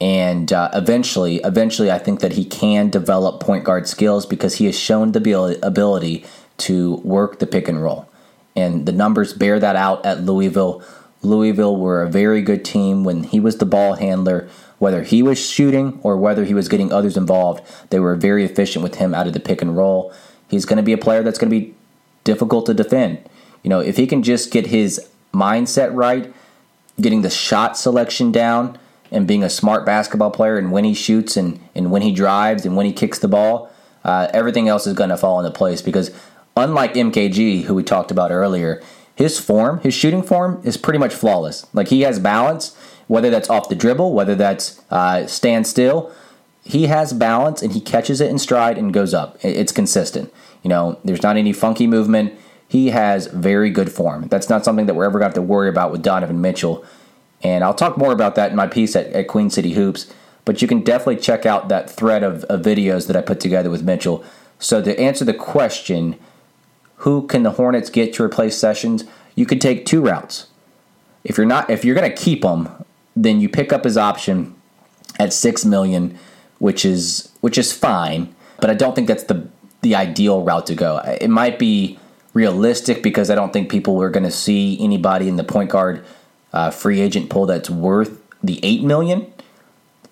And 0.00 0.52
uh, 0.52 0.70
eventually, 0.72 1.36
eventually, 1.44 1.90
I 1.90 1.98
think 1.98 2.20
that 2.20 2.32
he 2.32 2.44
can 2.44 2.90
develop 2.90 3.40
point 3.40 3.64
guard 3.64 3.86
skills 3.86 4.26
because 4.26 4.56
he 4.56 4.66
has 4.66 4.78
shown 4.78 5.12
the 5.12 5.58
ability 5.62 6.24
to 6.58 6.96
work 6.96 7.38
the 7.38 7.46
pick 7.46 7.68
and 7.68 7.82
roll. 7.82 8.08
And 8.56 8.86
the 8.86 8.92
numbers 8.92 9.32
bear 9.32 9.60
that 9.60 9.76
out 9.76 10.04
at 10.04 10.22
Louisville. 10.22 10.82
Louisville 11.22 11.76
were 11.76 12.02
a 12.02 12.10
very 12.10 12.42
good 12.42 12.64
team 12.64 13.04
when 13.04 13.24
he 13.24 13.38
was 13.38 13.58
the 13.58 13.66
ball 13.66 13.94
handler 13.94 14.48
whether 14.80 15.02
he 15.02 15.22
was 15.22 15.38
shooting 15.38 16.00
or 16.02 16.16
whether 16.16 16.44
he 16.44 16.54
was 16.54 16.68
getting 16.68 16.90
others 16.90 17.16
involved, 17.16 17.62
they 17.90 18.00
were 18.00 18.16
very 18.16 18.44
efficient 18.44 18.82
with 18.82 18.96
him 18.96 19.14
out 19.14 19.26
of 19.26 19.34
the 19.34 19.38
pick 19.38 19.60
and 19.62 19.76
roll. 19.76 20.12
He's 20.48 20.64
going 20.64 20.78
to 20.78 20.82
be 20.82 20.94
a 20.94 20.98
player 20.98 21.22
that's 21.22 21.38
going 21.38 21.50
to 21.50 21.60
be 21.60 21.74
difficult 22.24 22.64
to 22.66 22.74
defend. 22.74 23.18
You 23.62 23.68
know, 23.68 23.80
if 23.80 23.98
he 23.98 24.06
can 24.06 24.22
just 24.22 24.50
get 24.50 24.66
his 24.66 25.06
mindset 25.34 25.94
right, 25.94 26.32
getting 26.98 27.20
the 27.20 27.30
shot 27.30 27.76
selection 27.76 28.32
down, 28.32 28.78
and 29.12 29.26
being 29.26 29.44
a 29.44 29.50
smart 29.50 29.84
basketball 29.84 30.30
player, 30.30 30.56
and 30.56 30.72
when 30.72 30.84
he 30.84 30.94
shoots 30.94 31.36
and, 31.36 31.60
and 31.74 31.90
when 31.90 32.00
he 32.00 32.12
drives 32.12 32.64
and 32.64 32.76
when 32.76 32.86
he 32.86 32.92
kicks 32.92 33.18
the 33.18 33.28
ball, 33.28 33.70
uh, 34.04 34.28
everything 34.32 34.68
else 34.68 34.86
is 34.86 34.94
going 34.94 35.10
to 35.10 35.16
fall 35.16 35.38
into 35.40 35.50
place 35.50 35.82
because 35.82 36.10
unlike 36.56 36.94
MKG, 36.94 37.64
who 37.64 37.74
we 37.74 37.82
talked 37.82 38.10
about 38.10 38.30
earlier, 38.30 38.82
his 39.14 39.38
form, 39.38 39.80
his 39.80 39.92
shooting 39.92 40.22
form 40.22 40.62
is 40.64 40.76
pretty 40.76 40.98
much 40.98 41.12
flawless. 41.12 41.66
Like 41.74 41.88
he 41.88 42.02
has 42.02 42.18
balance 42.18 42.76
whether 43.10 43.28
that's 43.28 43.50
off 43.50 43.68
the 43.68 43.74
dribble, 43.74 44.12
whether 44.14 44.36
that's 44.36 44.80
uh, 44.88 45.26
stand 45.26 45.66
still. 45.66 46.12
He 46.62 46.86
has 46.86 47.12
balance 47.12 47.60
and 47.60 47.72
he 47.72 47.80
catches 47.80 48.20
it 48.20 48.30
in 48.30 48.38
stride 48.38 48.78
and 48.78 48.94
goes 48.94 49.12
up. 49.12 49.36
It's 49.44 49.72
consistent. 49.72 50.32
You 50.62 50.68
know, 50.68 50.96
there's 51.02 51.20
not 51.20 51.36
any 51.36 51.52
funky 51.52 51.88
movement. 51.88 52.38
He 52.68 52.90
has 52.90 53.26
very 53.26 53.68
good 53.68 53.90
form. 53.90 54.28
That's 54.28 54.48
not 54.48 54.64
something 54.64 54.86
that 54.86 54.94
we're 54.94 55.06
ever 55.06 55.18
going 55.18 55.22
to 55.22 55.26
have 55.26 55.34
to 55.34 55.42
worry 55.42 55.68
about 55.68 55.90
with 55.90 56.04
Donovan 56.04 56.40
Mitchell. 56.40 56.84
And 57.42 57.64
I'll 57.64 57.74
talk 57.74 57.98
more 57.98 58.12
about 58.12 58.36
that 58.36 58.52
in 58.52 58.56
my 58.56 58.68
piece 58.68 58.94
at, 58.94 59.08
at 59.08 59.26
Queen 59.26 59.50
City 59.50 59.72
Hoops. 59.72 60.06
But 60.44 60.62
you 60.62 60.68
can 60.68 60.82
definitely 60.82 61.16
check 61.16 61.44
out 61.44 61.68
that 61.68 61.90
thread 61.90 62.22
of, 62.22 62.44
of 62.44 62.60
videos 62.60 63.08
that 63.08 63.16
I 63.16 63.22
put 63.22 63.40
together 63.40 63.70
with 63.70 63.82
Mitchell. 63.82 64.24
So 64.60 64.80
to 64.82 64.96
answer 65.00 65.24
the 65.24 65.34
question, 65.34 66.16
who 66.98 67.26
can 67.26 67.42
the 67.42 67.52
Hornets 67.52 67.90
get 67.90 68.14
to 68.14 68.22
replace 68.22 68.56
Sessions? 68.56 69.02
You 69.34 69.46
could 69.46 69.60
take 69.60 69.84
two 69.84 70.00
routes. 70.00 70.46
If 71.24 71.36
you're 71.36 71.44
not, 71.44 71.68
if 71.70 71.84
you're 71.84 71.96
going 71.96 72.08
to 72.08 72.16
keep 72.16 72.42
them, 72.42 72.84
then 73.24 73.40
you 73.40 73.48
pick 73.48 73.72
up 73.72 73.84
his 73.84 73.96
option 73.96 74.54
at 75.18 75.32
six 75.32 75.64
million, 75.64 76.18
which 76.58 76.84
is 76.84 77.30
which 77.40 77.58
is 77.58 77.72
fine, 77.72 78.34
but 78.60 78.70
I 78.70 78.74
don't 78.74 78.94
think 78.94 79.08
that's 79.08 79.24
the 79.24 79.48
the 79.82 79.94
ideal 79.94 80.42
route 80.42 80.66
to 80.66 80.74
go. 80.74 80.98
It 80.98 81.30
might 81.30 81.58
be 81.58 81.98
realistic 82.34 83.02
because 83.02 83.30
I 83.30 83.34
don't 83.34 83.52
think 83.52 83.70
people 83.70 84.00
are 84.02 84.10
going 84.10 84.24
to 84.24 84.30
see 84.30 84.78
anybody 84.80 85.28
in 85.28 85.36
the 85.36 85.44
point 85.44 85.70
guard 85.70 86.04
uh, 86.52 86.70
free 86.70 87.00
agent 87.00 87.30
pool 87.30 87.46
that's 87.46 87.70
worth 87.70 88.20
the 88.42 88.60
eight 88.62 88.82
million. 88.82 89.32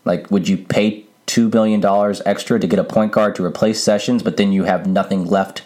Like, 0.04 0.30
would 0.30 0.48
you 0.48 0.56
pay 0.56 1.04
two 1.26 1.48
million 1.48 1.80
dollars 1.80 2.20
extra 2.26 2.58
to 2.58 2.66
get 2.66 2.78
a 2.78 2.84
point 2.84 3.12
guard 3.12 3.36
to 3.36 3.44
replace 3.44 3.82
Sessions, 3.82 4.22
but 4.22 4.36
then 4.36 4.52
you 4.52 4.64
have 4.64 4.86
nothing 4.86 5.24
left 5.24 5.62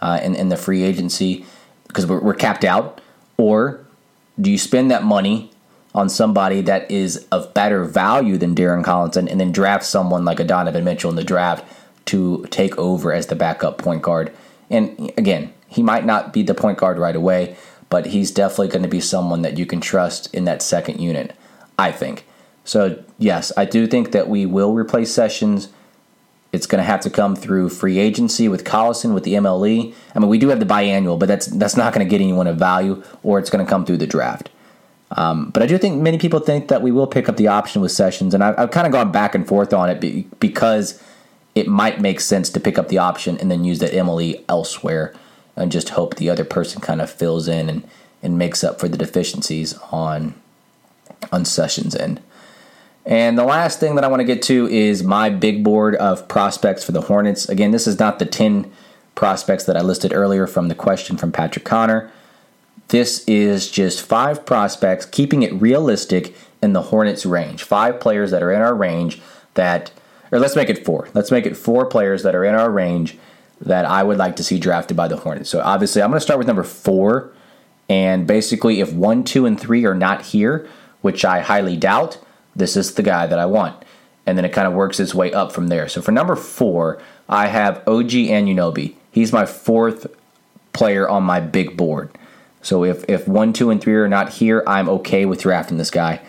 uh, 0.00 0.20
in 0.22 0.34
in 0.34 0.48
the 0.48 0.56
free 0.56 0.82
agency 0.82 1.44
because 1.88 2.06
we're, 2.06 2.20
we're 2.20 2.34
capped 2.34 2.64
out, 2.64 3.00
or 3.36 3.80
do 4.40 4.50
you 4.50 4.58
spend 4.58 4.90
that 4.90 5.02
money 5.02 5.50
on 5.96 6.10
somebody 6.10 6.60
that 6.60 6.88
is 6.90 7.26
of 7.32 7.54
better 7.54 7.82
value 7.82 8.36
than 8.36 8.54
Darren 8.54 8.84
Collison 8.84 9.28
and 9.30 9.40
then 9.40 9.50
draft 9.50 9.84
someone 9.84 10.26
like 10.26 10.38
a 10.38 10.44
Donovan 10.44 10.84
Mitchell 10.84 11.08
in 11.08 11.16
the 11.16 11.24
draft 11.24 11.64
to 12.04 12.46
take 12.50 12.76
over 12.78 13.14
as 13.14 13.28
the 13.28 13.34
backup 13.34 13.78
point 13.78 14.02
guard. 14.02 14.30
And 14.68 15.10
again, 15.16 15.54
he 15.66 15.82
might 15.82 16.04
not 16.04 16.34
be 16.34 16.42
the 16.42 16.54
point 16.54 16.76
guard 16.76 16.98
right 16.98 17.16
away, 17.16 17.56
but 17.88 18.06
he's 18.06 18.30
definitely 18.30 18.68
going 18.68 18.82
to 18.82 18.88
be 18.88 19.00
someone 19.00 19.40
that 19.40 19.56
you 19.56 19.64
can 19.64 19.80
trust 19.80 20.32
in 20.34 20.44
that 20.44 20.60
second 20.60 21.00
unit, 21.00 21.34
I 21.78 21.92
think. 21.92 22.26
So, 22.64 23.02
yes, 23.18 23.50
I 23.56 23.64
do 23.64 23.86
think 23.86 24.12
that 24.12 24.28
we 24.28 24.44
will 24.44 24.74
replace 24.74 25.12
Sessions. 25.12 25.70
It's 26.52 26.66
going 26.66 26.80
to 26.80 26.86
have 26.86 27.00
to 27.00 27.10
come 27.10 27.36
through 27.36 27.70
free 27.70 27.98
agency 27.98 28.48
with 28.48 28.64
Collison, 28.64 29.14
with 29.14 29.24
the 29.24 29.34
MLE. 29.34 29.94
I 30.14 30.18
mean, 30.18 30.28
we 30.28 30.38
do 30.38 30.48
have 30.48 30.60
the 30.60 30.66
biannual, 30.66 31.18
but 31.18 31.26
that's 31.26 31.46
that's 31.46 31.76
not 31.76 31.94
going 31.94 32.06
to 32.06 32.10
get 32.10 32.20
anyone 32.20 32.46
of 32.46 32.58
value, 32.58 33.02
or 33.22 33.38
it's 33.38 33.50
going 33.50 33.64
to 33.64 33.70
come 33.70 33.86
through 33.86 33.98
the 33.98 34.06
draft. 34.06 34.50
Um, 35.12 35.50
but 35.50 35.62
I 35.62 35.66
do 35.66 35.78
think 35.78 36.02
many 36.02 36.18
people 36.18 36.40
think 36.40 36.68
that 36.68 36.82
we 36.82 36.90
will 36.90 37.06
pick 37.06 37.28
up 37.28 37.36
the 37.36 37.48
option 37.48 37.80
with 37.80 37.92
Sessions, 37.92 38.34
and 38.34 38.42
I've, 38.42 38.58
I've 38.58 38.70
kind 38.70 38.86
of 38.86 38.92
gone 38.92 39.12
back 39.12 39.34
and 39.34 39.46
forth 39.46 39.72
on 39.72 39.88
it 39.88 40.00
be, 40.00 40.28
because 40.40 41.00
it 41.54 41.68
might 41.68 42.00
make 42.00 42.20
sense 42.20 42.50
to 42.50 42.60
pick 42.60 42.78
up 42.78 42.88
the 42.88 42.98
option 42.98 43.38
and 43.38 43.50
then 43.50 43.64
use 43.64 43.78
that 43.78 43.92
MLE 43.92 44.44
elsewhere 44.48 45.14
and 45.54 45.72
just 45.72 45.90
hope 45.90 46.16
the 46.16 46.28
other 46.28 46.44
person 46.44 46.80
kind 46.80 47.00
of 47.00 47.08
fills 47.08 47.48
in 47.48 47.70
and, 47.70 47.88
and 48.22 48.36
makes 48.36 48.62
up 48.62 48.78
for 48.78 48.88
the 48.88 48.98
deficiencies 48.98 49.74
on 49.90 50.34
on 51.32 51.44
Sessions 51.44 51.94
end. 51.94 52.20
And 53.04 53.38
the 53.38 53.44
last 53.44 53.78
thing 53.78 53.94
that 53.94 54.04
I 54.04 54.08
want 54.08 54.20
to 54.20 54.24
get 54.24 54.42
to 54.42 54.66
is 54.68 55.02
my 55.02 55.30
big 55.30 55.62
board 55.62 55.94
of 55.94 56.26
prospects 56.26 56.84
for 56.84 56.92
the 56.92 57.02
Hornets. 57.02 57.48
Again, 57.48 57.70
this 57.70 57.86
is 57.86 57.98
not 57.98 58.18
the 58.18 58.26
10 58.26 58.70
prospects 59.14 59.64
that 59.64 59.76
I 59.76 59.80
listed 59.80 60.12
earlier 60.12 60.46
from 60.46 60.68
the 60.68 60.74
question 60.74 61.16
from 61.16 61.30
Patrick 61.30 61.64
Connor. 61.64 62.10
This 62.88 63.24
is 63.26 63.70
just 63.70 64.00
five 64.00 64.46
prospects, 64.46 65.06
keeping 65.06 65.42
it 65.42 65.52
realistic 65.54 66.34
in 66.62 66.72
the 66.72 66.82
Hornets 66.82 67.26
range. 67.26 67.62
Five 67.62 67.98
players 68.00 68.30
that 68.30 68.42
are 68.42 68.52
in 68.52 68.60
our 68.60 68.74
range 68.74 69.20
that, 69.54 69.90
or 70.30 70.38
let's 70.38 70.56
make 70.56 70.70
it 70.70 70.84
four. 70.84 71.08
Let's 71.12 71.30
make 71.30 71.46
it 71.46 71.56
four 71.56 71.86
players 71.86 72.22
that 72.22 72.34
are 72.34 72.44
in 72.44 72.54
our 72.54 72.70
range 72.70 73.18
that 73.60 73.84
I 73.86 74.02
would 74.02 74.18
like 74.18 74.36
to 74.36 74.44
see 74.44 74.58
drafted 74.58 74.96
by 74.96 75.08
the 75.08 75.16
Hornets. 75.16 75.50
So 75.50 75.60
obviously, 75.60 76.02
I'm 76.02 76.10
going 76.10 76.18
to 76.18 76.24
start 76.24 76.38
with 76.38 76.46
number 76.46 76.62
four. 76.62 77.32
And 77.88 78.26
basically, 78.26 78.80
if 78.80 78.92
one, 78.92 79.24
two, 79.24 79.46
and 79.46 79.58
three 79.58 79.84
are 79.84 79.94
not 79.94 80.22
here, 80.22 80.68
which 81.02 81.24
I 81.24 81.40
highly 81.40 81.76
doubt, 81.76 82.18
this 82.54 82.76
is 82.76 82.94
the 82.94 83.02
guy 83.02 83.26
that 83.26 83.38
I 83.38 83.46
want. 83.46 83.84
And 84.26 84.36
then 84.36 84.44
it 84.44 84.52
kind 84.52 84.66
of 84.66 84.74
works 84.74 84.98
its 84.98 85.14
way 85.14 85.32
up 85.32 85.52
from 85.52 85.68
there. 85.68 85.88
So 85.88 86.02
for 86.02 86.10
number 86.10 86.34
four, 86.34 87.00
I 87.28 87.46
have 87.46 87.78
OG 87.86 88.10
Anunoby. 88.10 88.94
He's 89.12 89.32
my 89.32 89.46
fourth 89.46 90.06
player 90.72 91.08
on 91.08 91.22
my 91.22 91.40
big 91.40 91.76
board. 91.76 92.10
So 92.66 92.82
if, 92.82 93.04
if 93.08 93.28
one, 93.28 93.52
two, 93.52 93.70
and 93.70 93.80
three 93.80 93.94
are 93.94 94.08
not 94.08 94.32
here, 94.32 94.64
I'm 94.66 94.88
okay 94.88 95.24
with 95.24 95.42
drafting 95.42 95.78
this 95.78 95.92
guy. 95.92 96.20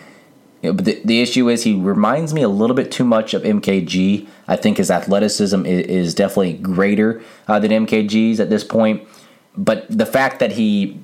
You 0.62 0.70
know, 0.70 0.76
but 0.76 0.84
the, 0.84 1.00
the 1.04 1.20
issue 1.20 1.48
is 1.48 1.64
he 1.64 1.74
reminds 1.74 2.32
me 2.32 2.42
a 2.42 2.48
little 2.48 2.76
bit 2.76 2.92
too 2.92 3.02
much 3.02 3.34
of 3.34 3.42
MKG. 3.42 4.28
I 4.46 4.54
think 4.54 4.76
his 4.76 4.88
athleticism 4.88 5.66
is, 5.66 5.86
is 5.86 6.14
definitely 6.14 6.52
greater 6.52 7.20
uh, 7.48 7.58
than 7.58 7.72
MKG's 7.72 8.38
at 8.38 8.50
this 8.50 8.62
point. 8.62 9.02
But 9.56 9.86
the 9.90 10.06
fact 10.06 10.38
that 10.38 10.52
he 10.52 11.00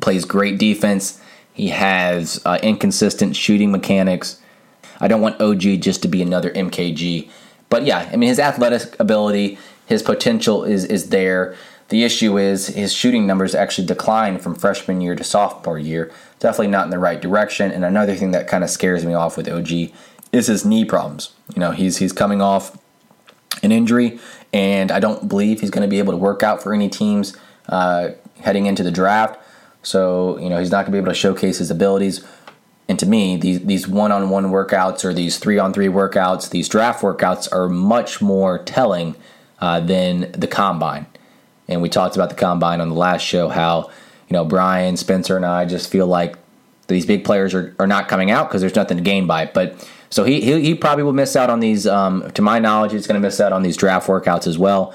plays 0.00 0.24
great 0.24 0.58
defense, 0.58 1.20
he 1.52 1.70
has 1.70 2.40
uh, 2.44 2.60
inconsistent 2.62 3.34
shooting 3.34 3.72
mechanics. 3.72 4.40
I 5.00 5.08
don't 5.08 5.20
want 5.20 5.40
OG 5.40 5.80
just 5.80 6.02
to 6.02 6.08
be 6.08 6.22
another 6.22 6.52
MKG. 6.52 7.28
But 7.68 7.84
yeah, 7.84 8.08
I 8.12 8.14
mean 8.14 8.28
his 8.28 8.38
athletic 8.38 8.94
ability, 9.00 9.58
his 9.86 10.04
potential 10.04 10.62
is 10.62 10.84
is 10.84 11.08
there. 11.08 11.56
The 11.88 12.02
issue 12.02 12.36
is 12.36 12.68
his 12.68 12.92
shooting 12.92 13.26
numbers 13.26 13.54
actually 13.54 13.86
declined 13.86 14.42
from 14.42 14.54
freshman 14.54 15.00
year 15.00 15.14
to 15.14 15.22
sophomore 15.22 15.78
year. 15.78 16.12
Definitely 16.40 16.68
not 16.68 16.84
in 16.84 16.90
the 16.90 16.98
right 16.98 17.20
direction. 17.20 17.70
And 17.70 17.84
another 17.84 18.14
thing 18.14 18.32
that 18.32 18.48
kind 18.48 18.64
of 18.64 18.70
scares 18.70 19.04
me 19.04 19.14
off 19.14 19.36
with 19.36 19.48
OG 19.48 19.92
is 20.32 20.48
his 20.48 20.64
knee 20.64 20.84
problems. 20.84 21.32
You 21.54 21.60
know, 21.60 21.70
he's 21.70 21.98
he's 21.98 22.12
coming 22.12 22.42
off 22.42 22.76
an 23.62 23.72
injury, 23.72 24.18
and 24.52 24.90
I 24.90 25.00
don't 25.00 25.28
believe 25.28 25.60
he's 25.60 25.70
going 25.70 25.82
to 25.82 25.88
be 25.88 25.98
able 25.98 26.12
to 26.12 26.18
work 26.18 26.42
out 26.42 26.62
for 26.62 26.74
any 26.74 26.88
teams 26.88 27.36
uh, 27.68 28.10
heading 28.40 28.66
into 28.66 28.82
the 28.82 28.90
draft. 28.90 29.40
So 29.82 30.38
you 30.38 30.48
know, 30.48 30.58
he's 30.58 30.70
not 30.70 30.78
going 30.78 30.86
to 30.86 30.92
be 30.92 30.98
able 30.98 31.12
to 31.12 31.14
showcase 31.14 31.58
his 31.58 31.70
abilities. 31.70 32.26
And 32.88 32.98
to 32.98 33.06
me, 33.06 33.36
these 33.36 33.64
these 33.64 33.86
one 33.86 34.10
on 34.10 34.28
one 34.30 34.46
workouts 34.46 35.04
or 35.04 35.14
these 35.14 35.38
three 35.38 35.58
on 35.58 35.72
three 35.72 35.88
workouts, 35.88 36.50
these 36.50 36.68
draft 36.68 37.02
workouts 37.02 37.50
are 37.52 37.68
much 37.68 38.20
more 38.20 38.58
telling 38.58 39.14
uh, 39.60 39.80
than 39.80 40.32
the 40.32 40.46
combine. 40.46 41.06
And 41.68 41.82
we 41.82 41.88
talked 41.88 42.16
about 42.16 42.28
the 42.28 42.36
combine 42.36 42.80
on 42.80 42.88
the 42.88 42.94
last 42.94 43.22
show, 43.22 43.48
how, 43.48 43.90
you 44.28 44.34
know, 44.34 44.44
Brian, 44.44 44.96
Spencer, 44.96 45.36
and 45.36 45.44
I 45.44 45.64
just 45.64 45.90
feel 45.90 46.06
like 46.06 46.36
these 46.86 47.06
big 47.06 47.24
players 47.24 47.54
are, 47.54 47.74
are 47.78 47.86
not 47.86 48.08
coming 48.08 48.30
out 48.30 48.48
because 48.48 48.60
there's 48.60 48.76
nothing 48.76 48.96
to 48.96 49.02
gain 49.02 49.26
by 49.26 49.42
it. 49.42 49.54
But 49.54 49.88
so 50.10 50.24
he, 50.24 50.40
he, 50.40 50.60
he 50.60 50.74
probably 50.74 51.02
will 51.02 51.12
miss 51.12 51.34
out 51.34 51.50
on 51.50 51.60
these, 51.60 51.86
um, 51.86 52.30
to 52.32 52.42
my 52.42 52.58
knowledge, 52.58 52.92
he's 52.92 53.06
going 53.06 53.20
to 53.20 53.26
miss 53.26 53.40
out 53.40 53.52
on 53.52 53.62
these 53.62 53.76
draft 53.76 54.06
workouts 54.06 54.46
as 54.46 54.56
well. 54.56 54.94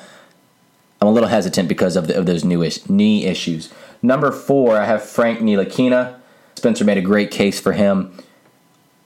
I'm 1.02 1.08
a 1.08 1.12
little 1.12 1.30
hesitant 1.30 1.68
because 1.68 1.96
of, 1.96 2.08
the, 2.08 2.18
of 2.18 2.26
those 2.26 2.46
new 2.46 2.68
knee 2.88 3.26
issues. 3.26 3.74
Number 4.02 4.32
four, 4.32 4.78
I 4.78 4.86
have 4.86 5.04
Frank 5.04 5.40
Ntilikina. 5.40 6.20
Spencer 6.56 6.86
made 6.86 6.98
a 6.98 7.02
great 7.02 7.32
case 7.32 7.60
for 7.60 7.74
him 7.74 8.14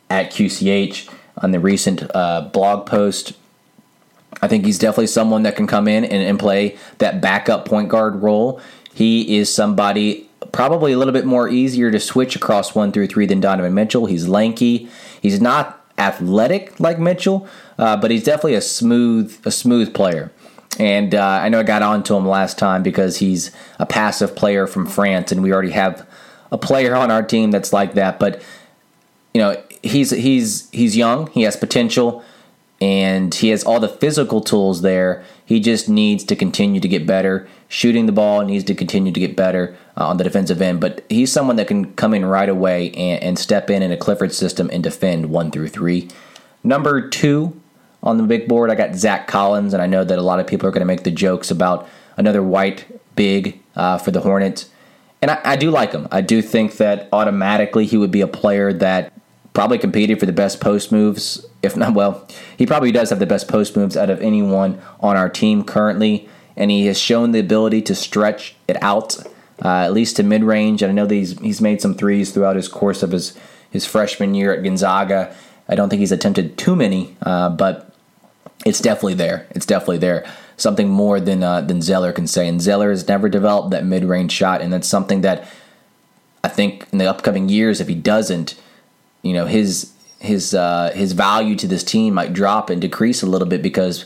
at 0.10 0.32
QCH 0.32 1.10
on 1.38 1.52
the 1.52 1.60
recent 1.60 2.04
uh, 2.14 2.50
blog 2.54 2.86
post 2.86 3.34
I 4.42 4.48
think 4.48 4.66
he's 4.66 4.80
definitely 4.80 5.08
someone 5.08 5.44
that 5.44 5.56
can 5.56 5.68
come 5.68 5.88
in 5.88 6.04
and, 6.04 6.24
and 6.24 6.40
play 6.40 6.78
that 6.98 7.22
backup 7.22 7.66
point 7.66 7.90
guard 7.90 8.22
role. 8.22 8.62
He 8.94 9.38
is 9.38 9.54
somebody 9.54 10.30
probably 10.52 10.94
a 10.94 10.98
little 10.98 11.14
bit 11.14 11.26
more 11.26 11.50
easier 11.50 11.92
to 11.92 12.00
switch 12.00 12.36
across 12.36 12.76
one 12.76 12.92
through 12.92 13.08
three 13.08 13.26
than 13.26 13.42
Donovan 13.42 13.74
Mitchell. 13.74 14.06
He's 14.06 14.28
lanky. 14.28 14.90
He's 15.22 15.42
not 15.42 15.86
athletic 15.98 16.80
like 16.80 17.00
Mitchell, 17.00 17.48
uh, 17.78 17.98
but 17.98 18.12
he's 18.12 18.24
definitely 18.24 18.56
a 18.56 18.62
smooth 18.62 19.38
a 19.46 19.52
smooth 19.52 19.94
player. 19.94 20.32
And 20.78 21.16
uh, 21.16 21.24
I 21.26 21.50
know 21.50 21.60
I 21.60 21.64
got 21.64 21.82
onto 21.82 22.16
him 22.16 22.28
last 22.28 22.58
time 22.58 22.84
because 22.84 23.18
he's 23.18 23.52
a 23.80 23.86
passive 23.86 24.36
player 24.36 24.68
from 24.68 24.86
France, 24.86 25.32
and 25.32 25.42
we 25.42 25.54
already 25.54 25.72
have 25.72 26.08
a 26.52 26.58
player 26.58 26.96
on 26.96 27.12
our 27.12 27.24
team 27.24 27.52
that's 27.52 27.72
like 27.72 27.94
that. 27.94 28.20
But 28.20 28.42
you 29.34 29.42
know, 29.42 29.62
he's 29.84 30.12
he's 30.12 30.70
he's 30.72 30.98
young. 30.98 31.28
He 31.32 31.44
has 31.44 31.56
potential 31.56 32.24
and 32.86 33.34
he 33.34 33.50
has 33.50 33.64
all 33.64 33.80
the 33.80 33.90
physical 33.90 34.42
tools 34.42 34.84
there. 34.84 35.24
He 35.44 35.60
just 35.60 35.90
needs 35.90 36.24
to 36.26 36.36
continue 36.36 36.80
to 36.80 36.88
get 36.88 37.08
better. 37.08 37.48
Shooting 37.68 38.06
the 38.06 38.12
ball 38.12 38.46
needs 38.46 38.64
to 38.66 38.76
continue 38.76 39.12
to 39.12 39.20
get 39.20 39.36
better 39.36 39.76
uh, 39.98 40.08
on 40.08 40.18
the 40.18 40.24
defensive 40.24 40.62
end, 40.62 40.82
but 40.82 41.04
he's 41.10 41.32
someone 41.32 41.56
that 41.56 41.68
can 41.68 41.96
come 41.96 42.14
in 42.14 42.24
right 42.24 42.48
away 42.48 42.92
and, 42.92 43.24
and 43.24 43.40
step 43.40 43.72
in 43.72 43.82
in 43.82 43.92
a 43.92 43.98
Clifford 43.98 44.36
system 44.36 44.70
and 44.72 44.84
defend 44.84 45.32
one 45.32 45.50
through 45.50 45.70
three. 45.70 46.10
Number 46.64 47.10
two 47.10 47.60
on 48.04 48.18
the 48.18 48.24
big 48.24 48.48
board, 48.48 48.70
I 48.70 48.76
got 48.76 48.94
Zach 48.94 49.28
Collins, 49.28 49.74
and 49.74 49.82
I 49.82 49.88
know 49.88 50.04
that 50.04 50.20
a 50.20 50.22
lot 50.22 50.40
of 50.40 50.46
people 50.46 50.70
are 50.70 50.72
going 50.72 50.82
to 50.82 50.86
make 50.86 51.04
the 51.04 51.10
jokes 51.10 51.50
about 51.50 51.90
another 52.18 52.44
white 52.44 52.86
big 53.16 53.60
uh, 53.76 53.98
for 53.98 54.12
the 54.12 54.22
Hornets. 54.22 54.70
And 55.24 55.32
I, 55.32 55.42
I 55.44 55.56
do 55.56 55.72
like 55.72 55.92
him. 55.92 56.08
I 56.12 56.22
do 56.22 56.40
think 56.40 56.78
that 56.78 57.10
automatically 57.12 57.88
he 57.88 57.98
would 57.98 58.12
be 58.12 58.22
a 58.22 58.28
player 58.28 58.72
that 58.74 59.12
probably 59.56 59.80
competed 59.80 60.20
for 60.20 60.28
the 60.28 60.34
best 60.34 60.62
post 60.62 60.92
moves. 60.92 61.44
If 61.66 61.76
not, 61.76 61.94
well, 61.94 62.28
he 62.58 62.66
probably 62.66 62.92
does 62.92 63.10
have 63.10 63.20
the 63.20 63.26
best 63.26 63.48
post 63.48 63.76
moves 63.76 63.98
out 63.98 64.10
of 64.10 64.22
anyone 64.22 64.82
on 65.00 65.18
our 65.18 65.30
team 65.30 65.64
currently, 65.64 66.30
and 66.56 66.72
he 66.72 66.86
has 66.86 66.98
shown 66.98 67.32
the 67.32 67.40
ability 67.40 67.82
to 67.84 67.96
stretch 67.96 68.56
it 68.68 68.82
out 68.82 69.18
uh, 69.64 69.86
at 69.86 69.94
least 69.94 70.18
to 70.18 70.24
mid 70.24 70.44
range. 70.44 70.82
And 70.82 70.90
I 70.90 70.94
know 70.94 71.06
that 71.06 71.16
he's, 71.16 71.40
he's 71.40 71.62
made 71.62 71.82
some 71.82 71.94
threes 71.94 72.32
throughout 72.32 72.56
his 72.56 72.68
course 72.68 73.04
of 73.04 73.12
his 73.12 73.38
his 73.72 73.86
freshman 73.86 74.34
year 74.34 74.54
at 74.54 74.64
Gonzaga. 74.64 75.36
I 75.68 75.76
don't 75.76 75.90
think 75.90 76.00
he's 76.00 76.12
attempted 76.12 76.58
too 76.58 76.76
many, 76.76 77.18
uh, 77.22 77.50
but 77.50 77.94
it's 78.66 78.80
definitely 78.80 79.16
there. 79.16 79.48
It's 79.52 79.66
definitely 79.66 79.98
there. 79.98 80.26
Something 80.58 80.90
more 80.90 81.20
than 81.20 81.44
uh, 81.44 81.62
than 81.62 81.82
Zeller 81.82 82.14
can 82.14 82.28
say. 82.28 82.48
And 82.48 82.62
Zeller 82.62 82.90
has 82.90 83.08
never 83.08 83.28
developed 83.28 83.72
that 83.72 83.86
mid 83.86 84.06
range 84.06 84.32
shot, 84.32 84.62
and 84.62 84.72
that's 84.72 84.88
something 84.88 85.22
that 85.22 85.48
I 86.44 86.48
think 86.48 86.88
in 86.92 87.00
the 87.00 87.10
upcoming 87.10 87.50
years, 87.50 87.82
if 87.82 87.88
he 87.88 87.96
doesn't, 87.96 88.56
you 89.22 89.34
know 89.34 89.46
his 89.46 89.92
his 90.26 90.54
uh, 90.54 90.92
his 90.94 91.14
value 91.14 91.56
to 91.56 91.68
this 91.68 91.84
team 91.84 92.14
might 92.14 92.34
drop 92.34 92.70
and 92.70 92.82
decrease 92.82 93.24
a 93.24 93.26
little 93.26 93.48
bit 93.48 93.62
because 93.62 94.06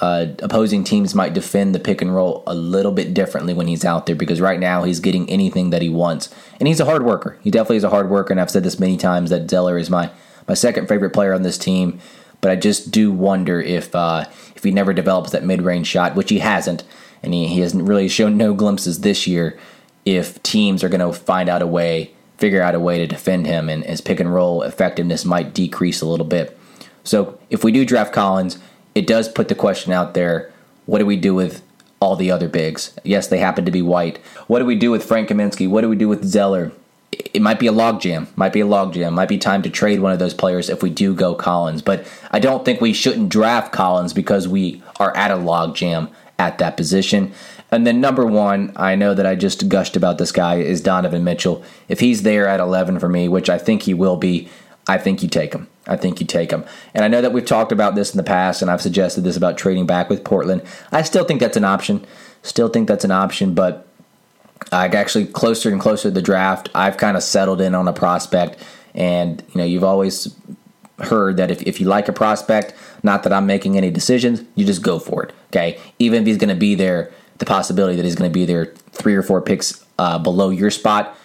uh, 0.00 0.26
opposing 0.42 0.82
teams 0.82 1.14
might 1.14 1.34
defend 1.34 1.74
the 1.74 1.78
pick 1.78 2.00
and 2.00 2.14
roll 2.14 2.42
a 2.46 2.54
little 2.54 2.92
bit 2.92 3.12
differently 3.12 3.52
when 3.52 3.66
he's 3.66 3.84
out 3.84 4.06
there 4.06 4.16
because 4.16 4.40
right 4.40 4.58
now 4.58 4.82
he's 4.82 5.00
getting 5.00 5.28
anything 5.28 5.70
that 5.70 5.82
he 5.82 5.88
wants 5.88 6.34
and 6.58 6.66
he's 6.66 6.80
a 6.80 6.84
hard 6.84 7.04
worker. 7.04 7.38
He 7.42 7.50
definitely 7.50 7.76
is 7.76 7.84
a 7.84 7.90
hard 7.90 8.08
worker, 8.10 8.32
and 8.32 8.40
I've 8.40 8.50
said 8.50 8.64
this 8.64 8.80
many 8.80 8.96
times 8.96 9.30
that 9.30 9.50
Zeller 9.50 9.78
is 9.78 9.90
my 9.90 10.10
my 10.46 10.54
second 10.54 10.88
favorite 10.88 11.10
player 11.10 11.34
on 11.34 11.42
this 11.42 11.58
team. 11.58 12.00
But 12.40 12.52
I 12.52 12.56
just 12.56 12.92
do 12.92 13.10
wonder 13.10 13.60
if 13.60 13.94
uh, 13.94 14.26
if 14.54 14.64
he 14.64 14.70
never 14.70 14.92
develops 14.92 15.32
that 15.32 15.44
mid 15.44 15.62
range 15.62 15.86
shot, 15.86 16.14
which 16.14 16.30
he 16.30 16.38
hasn't, 16.38 16.84
and 17.22 17.34
he, 17.34 17.48
he 17.48 17.60
hasn't 17.60 17.88
really 17.88 18.08
shown 18.08 18.36
no 18.36 18.54
glimpses 18.54 19.00
this 19.00 19.26
year. 19.26 19.58
If 20.04 20.42
teams 20.42 20.82
are 20.82 20.88
going 20.88 21.00
to 21.00 21.12
find 21.12 21.48
out 21.48 21.62
a 21.62 21.66
way 21.66 22.14
figure 22.38 22.62
out 22.62 22.74
a 22.74 22.80
way 22.80 22.98
to 22.98 23.06
defend 23.06 23.46
him, 23.46 23.68
and 23.68 23.84
his 23.84 24.00
pick 24.00 24.20
and 24.20 24.32
roll 24.32 24.62
effectiveness 24.62 25.24
might 25.24 25.52
decrease 25.52 26.00
a 26.00 26.06
little 26.06 26.26
bit. 26.26 26.58
So 27.04 27.38
if 27.50 27.62
we 27.62 27.72
do 27.72 27.84
draft 27.84 28.12
Collins, 28.12 28.58
it 28.94 29.06
does 29.06 29.28
put 29.28 29.48
the 29.48 29.54
question 29.54 29.92
out 29.92 30.14
there 30.14 30.52
what 30.86 31.00
do 31.00 31.06
we 31.06 31.16
do 31.16 31.34
with 31.34 31.62
all 32.00 32.16
the 32.16 32.30
other 32.30 32.48
bigs? 32.48 32.98
Yes, 33.04 33.26
they 33.26 33.38
happen 33.38 33.66
to 33.66 33.70
be 33.70 33.82
white. 33.82 34.16
What 34.46 34.60
do 34.60 34.64
we 34.64 34.74
do 34.74 34.90
with 34.90 35.04
Frank 35.04 35.28
Kaminsky? 35.28 35.68
What 35.68 35.82
do 35.82 35.88
we 35.90 35.96
do 35.96 36.08
with 36.08 36.24
Zeller? 36.24 36.72
It 37.12 37.42
might 37.42 37.58
be 37.58 37.66
a 37.66 37.72
logjam. 37.72 38.34
Might 38.38 38.54
be 38.54 38.62
a 38.62 38.66
logjam. 38.66 39.12
Might 39.12 39.28
be 39.28 39.36
time 39.36 39.60
to 39.62 39.70
trade 39.70 40.00
one 40.00 40.12
of 40.12 40.18
those 40.18 40.32
players 40.32 40.70
if 40.70 40.82
we 40.82 40.88
do 40.88 41.14
go 41.14 41.34
Collins. 41.34 41.82
But 41.82 42.06
I 42.30 42.38
don't 42.38 42.64
think 42.64 42.80
we 42.80 42.94
shouldn't 42.94 43.28
draft 43.28 43.70
Collins 43.70 44.14
because 44.14 44.48
we 44.48 44.82
are 44.98 45.14
at 45.14 45.30
a 45.30 45.34
logjam 45.34 46.10
at 46.38 46.56
that 46.56 46.78
position. 46.78 47.32
And 47.70 47.86
then 47.86 48.00
number 48.00 48.24
one, 48.24 48.72
I 48.76 48.94
know 48.94 49.14
that 49.14 49.26
I 49.26 49.34
just 49.34 49.68
gushed 49.68 49.96
about 49.96 50.18
this 50.18 50.32
guy 50.32 50.56
is 50.56 50.80
Donovan 50.80 51.24
Mitchell. 51.24 51.62
If 51.88 52.00
he's 52.00 52.22
there 52.22 52.48
at 52.48 52.60
11 52.60 52.98
for 52.98 53.08
me, 53.08 53.28
which 53.28 53.50
I 53.50 53.58
think 53.58 53.82
he 53.82 53.94
will 53.94 54.16
be, 54.16 54.48
I 54.86 54.96
think 54.96 55.22
you 55.22 55.28
take 55.28 55.52
him. 55.52 55.68
I 55.86 55.96
think 55.96 56.20
you 56.20 56.26
take 56.26 56.50
him. 56.50 56.64
And 56.94 57.04
I 57.04 57.08
know 57.08 57.20
that 57.20 57.32
we've 57.32 57.44
talked 57.44 57.72
about 57.72 57.94
this 57.94 58.12
in 58.12 58.16
the 58.16 58.22
past, 58.22 58.62
and 58.62 58.70
I've 58.70 58.80
suggested 58.80 59.22
this 59.22 59.36
about 59.36 59.58
trading 59.58 59.86
back 59.86 60.08
with 60.08 60.24
Portland. 60.24 60.62
I 60.92 61.02
still 61.02 61.24
think 61.24 61.40
that's 61.40 61.56
an 61.56 61.64
option. 61.64 62.06
Still 62.42 62.68
think 62.68 62.88
that's 62.88 63.04
an 63.04 63.10
option, 63.10 63.54
but 63.54 63.86
I 64.72 64.86
actually 64.86 65.26
closer 65.26 65.70
and 65.70 65.80
closer 65.80 66.04
to 66.04 66.10
the 66.10 66.22
draft, 66.22 66.70
I've 66.74 66.96
kind 66.96 67.16
of 67.16 67.22
settled 67.22 67.60
in 67.60 67.74
on 67.74 67.86
a 67.86 67.92
prospect. 67.92 68.62
And 68.94 69.42
you 69.52 69.58
know, 69.58 69.64
you've 69.64 69.84
always 69.84 70.34
heard 71.00 71.36
that 71.36 71.50
if, 71.50 71.62
if 71.62 71.80
you 71.80 71.86
like 71.86 72.08
a 72.08 72.12
prospect, 72.12 72.74
not 73.02 73.22
that 73.22 73.32
I'm 73.32 73.46
making 73.46 73.76
any 73.76 73.90
decisions, 73.90 74.42
you 74.54 74.64
just 74.64 74.82
go 74.82 74.98
for 74.98 75.22
it. 75.24 75.32
Okay, 75.48 75.78
even 75.98 76.22
if 76.22 76.26
he's 76.26 76.38
going 76.38 76.48
to 76.48 76.54
be 76.54 76.74
there 76.74 77.12
the 77.38 77.46
possibility 77.46 77.96
that 77.96 78.04
he's 78.04 78.16
going 78.16 78.30
to 78.30 78.34
be 78.34 78.44
there 78.44 78.66
three 78.92 79.14
or 79.14 79.22
four 79.22 79.40
picks 79.40 79.84
uh, 79.98 80.18
below 80.18 80.50
your 80.50 80.70
spot, 80.70 81.16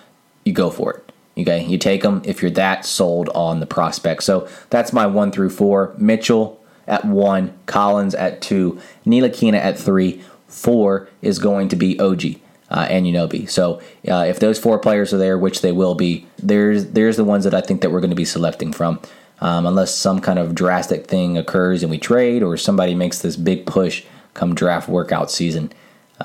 you 0.45 0.53
go 0.53 0.69
for 0.69 0.93
it. 0.93 1.11
Okay, 1.35 1.65
you 1.65 1.79
take 1.79 2.03
them 2.03 2.21
if 2.25 2.41
you're 2.41 2.51
that 2.51 2.85
sold 2.85 3.29
on 3.29 3.59
the 3.59 3.65
prospect. 3.65 4.23
So 4.23 4.47
that's 4.69 4.93
my 4.93 5.07
one 5.07 5.31
through 5.31 5.49
four. 5.49 5.93
Mitchell 5.97 6.63
at 6.85 7.05
one, 7.05 7.57
Collins 7.65 8.13
at 8.13 8.41
two, 8.41 8.79
Ntilikina 9.05 9.55
at 9.55 9.77
three. 9.77 10.21
Four 10.47 11.09
is 11.23 11.39
going 11.39 11.69
to 11.69 11.75
be 11.75 11.99
OG 11.99 12.35
uh, 12.69 12.87
Anunoby. 12.87 13.49
So 13.49 13.81
uh, 14.07 14.25
if 14.27 14.39
those 14.39 14.59
four 14.59 14.77
players 14.77 15.11
are 15.11 15.17
there, 15.17 15.39
which 15.39 15.61
they 15.61 15.71
will 15.71 15.95
be, 15.95 16.27
there's 16.37 16.87
there's 16.87 17.17
the 17.17 17.23
ones 17.23 17.43
that 17.45 17.55
I 17.55 17.61
think 17.61 17.81
that 17.81 17.91
we're 17.91 18.01
going 18.01 18.11
to 18.11 18.15
be 18.15 18.25
selecting 18.25 18.71
from. 18.71 18.99
Um, 19.41 19.65
unless 19.65 19.93
some 19.93 20.21
kind 20.21 20.39
of 20.39 20.55
drastic 20.55 21.07
thing 21.07 21.37
occurs 21.37 21.81
and 21.81 21.89
we 21.89 21.97
trade, 21.97 22.43
or 22.43 22.55
somebody 22.55 22.93
makes 22.93 23.19
this 23.19 23.35
big 23.35 23.65
push 23.65 24.05
come 24.35 24.53
draft 24.53 24.87
workout 24.87 25.31
season 25.31 25.73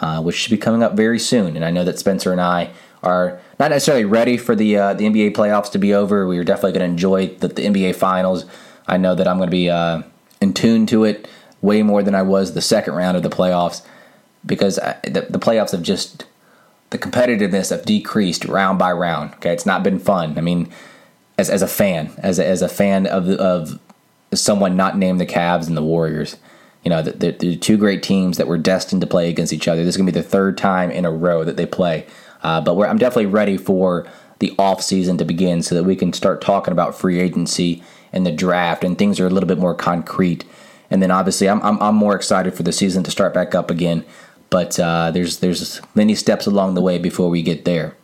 uh, 0.01 0.23
which 0.23 0.37
should 0.37 0.51
be 0.51 0.59
coming 0.59 0.83
up 0.83 0.95
very 0.95 1.19
soon. 1.19 1.57
And 1.57 1.65
I 1.65 1.71
know 1.71 1.85
that 1.85 1.99
Spencer 1.99 2.33
and 2.33 2.41
I 2.41 2.71
are 3.03 3.41
not 3.59 3.71
necessarily 3.71 4.05
ready 4.05 4.37
for 4.37 4.55
the 4.55 4.77
uh, 4.77 4.95
the 4.95 5.05
NBA 5.05 5.35
playoffs 5.35 5.71
to 5.73 5.79
be 5.79 5.95
over. 5.95 6.27
We 6.27 6.39
are 6.39 6.45
definitely 6.45 6.73
going 6.73 6.89
to 6.89 6.93
enjoy 6.93 7.29
the, 7.29 7.49
the, 7.49 7.63
NBA 7.63 7.97
finals. 7.97 8.45
I 8.87 8.97
know 8.97 9.15
that 9.15 9.29
I'm 9.29 9.37
going 9.37 9.49
to 9.49 9.53
be 9.53 9.71
uh, 9.71 10.03
in 10.41 10.55
tune 10.55 10.87
to 10.87 11.05
it 11.05 11.29
way 11.61 11.83
more 11.83 12.03
than 12.03 12.15
I 12.15 12.23
was 12.23 12.55
the 12.55 12.61
second 12.61 12.95
round 12.95 13.17
of 13.17 13.23
the 13.23 13.31
playoffs 13.31 13.85
because 14.47 14.79
I, 14.79 14.99
the, 15.03 15.27
the 15.29 15.39
playoffs 15.39 15.73
have 15.73 15.83
just 15.83 16.25
the 16.91 16.99
competitiveness 16.99 17.71
have 17.71 17.85
decreased 17.85 18.45
round 18.45 18.79
by 18.79 18.93
round. 18.93 19.35
Okay, 19.35 19.53
it's 19.53 19.67
not 19.67 19.83
been 19.83 19.99
fun. 19.99 20.39
I 20.39 20.41
mean, 20.41 20.71
as 21.37 21.51
as 21.51 21.63
a 21.63 21.69
fan, 21.69 22.13
as 22.19 22.39
a, 22.39 22.47
as 22.47 22.63
a 22.63 22.69
fan 22.69 23.07
of 23.07 23.29
of 23.29 23.79
someone 24.35 24.77
not 24.77 24.97
named 24.97 25.21
the 25.21 25.27
Cavs 25.27 25.69
and 25.69 25.77
the 25.77 25.83
Warriors 25.83 26.37
you 26.85 26.91
know, 26.91 27.03
the, 27.03 27.57
two 27.57 27.77
great 27.77 28.03
teams 28.03 28.37
that 28.37 28.47
were 28.47 28.59
destined 28.59 29.01
to 29.01 29.07
play 29.07 29.29
against 29.29 29.53
each 29.53 29.69
other. 29.69 29.85
This 29.85 29.95
is 29.95 29.97
going 29.97 30.07
to 30.07 30.13
be 30.13 30.21
the 30.21 30.27
third 30.27 30.57
time 30.57 30.91
in 30.91 31.05
a 31.05 31.11
row 31.11 31.45
that 31.45 31.57
they 31.57 31.67
play. 31.67 32.07
Uh, 32.43 32.61
but 32.61 32.79
I'm 32.89 32.99
definitely 32.99 33.27
ready 33.27 33.57
for 33.57 34.07
the 34.39 34.55
off 34.59 34.83
season 34.83 35.19
to 35.19 35.25
begin 35.25 35.63
so 35.63 35.75
that 35.75 35.85
we 35.85 35.97
can 35.97 36.13
start 36.13 36.41
talking 36.41 36.73
about 36.73 36.97
free 36.97 37.19
agency 37.19 37.83
and 38.13 38.25
the 38.25 38.33
draft 38.33 38.85
and 38.85 38.97
things 38.97 39.19
are 39.19 39.27
a 39.27 39.31
little 39.31 39.49
bit 39.49 39.59
more 39.59 39.75
concrete. 39.75 40.45
And 40.91 41.03
then 41.03 41.11
obviously, 41.11 41.49
I'm, 41.49 41.61
I'm, 41.63 41.83
I'm 41.83 41.97
more 41.97 42.15
excited 42.15 42.55
for 42.55 42.63
the 42.63 42.73
season 42.73 43.03
to 43.03 43.11
start 43.11 43.35
back 43.35 43.55
up 43.55 43.71
again. 43.71 44.05
but 44.51 44.79
uh, 44.81 45.11
there's 45.11 45.39
there's 45.39 45.81
many 45.95 46.15
steps 46.15 46.47
along 46.47 46.75
the 46.75 46.81
way 46.81 46.99
before 46.99 47.29
we 47.29 47.43
get 47.43 47.65
there. 47.65 47.95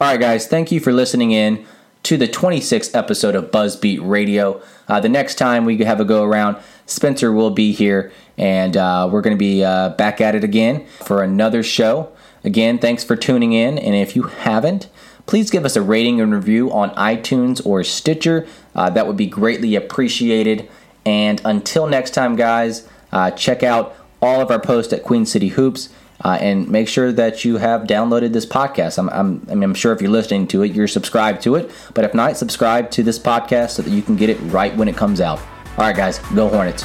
All 0.00 0.08
right, 0.08 0.20
guys, 0.20 0.46
thank 0.46 0.72
you 0.72 0.80
for 0.80 0.92
listening 0.92 1.30
in 1.30 1.64
to 2.02 2.16
the 2.16 2.28
26th 2.28 2.94
episode 2.94 3.34
of 3.34 3.50
Buzzbeat 3.50 4.00
Radio. 4.02 4.60
Uh, 4.88 5.00
the 5.00 5.08
next 5.08 5.36
time 5.36 5.64
we 5.64 5.78
have 5.78 6.00
a 6.00 6.04
go 6.04 6.22
around, 6.22 6.56
Spencer 6.86 7.32
will 7.32 7.50
be 7.50 7.72
here, 7.72 8.12
and 8.36 8.76
uh, 8.76 9.08
we're 9.10 9.22
going 9.22 9.36
to 9.36 9.38
be 9.38 9.64
uh, 9.64 9.90
back 9.90 10.20
at 10.20 10.34
it 10.34 10.44
again 10.44 10.86
for 11.04 11.22
another 11.22 11.62
show. 11.62 12.12
Again, 12.44 12.78
thanks 12.78 13.02
for 13.02 13.16
tuning 13.16 13.52
in, 13.52 13.78
and 13.78 13.94
if 13.94 14.14
you 14.14 14.24
haven't, 14.24 14.88
please 15.26 15.50
give 15.50 15.64
us 15.64 15.76
a 15.76 15.82
rating 15.82 16.20
and 16.20 16.34
review 16.34 16.70
on 16.72 16.90
iTunes 16.90 17.64
or 17.64 17.82
Stitcher. 17.82 18.46
Uh, 18.74 18.90
that 18.90 19.06
would 19.06 19.16
be 19.16 19.26
greatly 19.26 19.74
appreciated. 19.74 20.68
And 21.06 21.40
until 21.44 21.86
next 21.86 22.10
time, 22.12 22.36
guys, 22.36 22.86
uh, 23.12 23.30
check 23.30 23.62
out 23.62 23.96
all 24.20 24.40
of 24.40 24.50
our 24.50 24.60
posts 24.60 24.92
at 24.92 25.02
Queen 25.02 25.24
City 25.26 25.48
Hoops. 25.48 25.88
Uh, 26.24 26.38
and 26.40 26.68
make 26.70 26.88
sure 26.88 27.12
that 27.12 27.44
you 27.44 27.56
have 27.58 27.82
downloaded 27.82 28.32
this 28.32 28.46
podcast. 28.46 28.98
I'm, 28.98 29.10
I'm, 29.10 29.46
I 29.50 29.54
mean, 29.54 29.64
I'm 29.64 29.74
sure 29.74 29.92
if 29.92 30.00
you're 30.00 30.12
listening 30.12 30.46
to 30.48 30.62
it, 30.62 30.72
you're 30.72 30.88
subscribed 30.88 31.42
to 31.42 31.56
it. 31.56 31.70
But 31.92 32.04
if 32.04 32.14
not, 32.14 32.36
subscribe 32.36 32.90
to 32.92 33.02
this 33.02 33.18
podcast 33.18 33.70
so 33.70 33.82
that 33.82 33.90
you 33.90 34.00
can 34.00 34.16
get 34.16 34.30
it 34.30 34.36
right 34.36 34.74
when 34.76 34.88
it 34.88 34.96
comes 34.96 35.20
out. 35.20 35.40
All 35.76 35.84
right, 35.86 35.96
guys, 35.96 36.20
go 36.36 36.48
Hornets. 36.48 36.84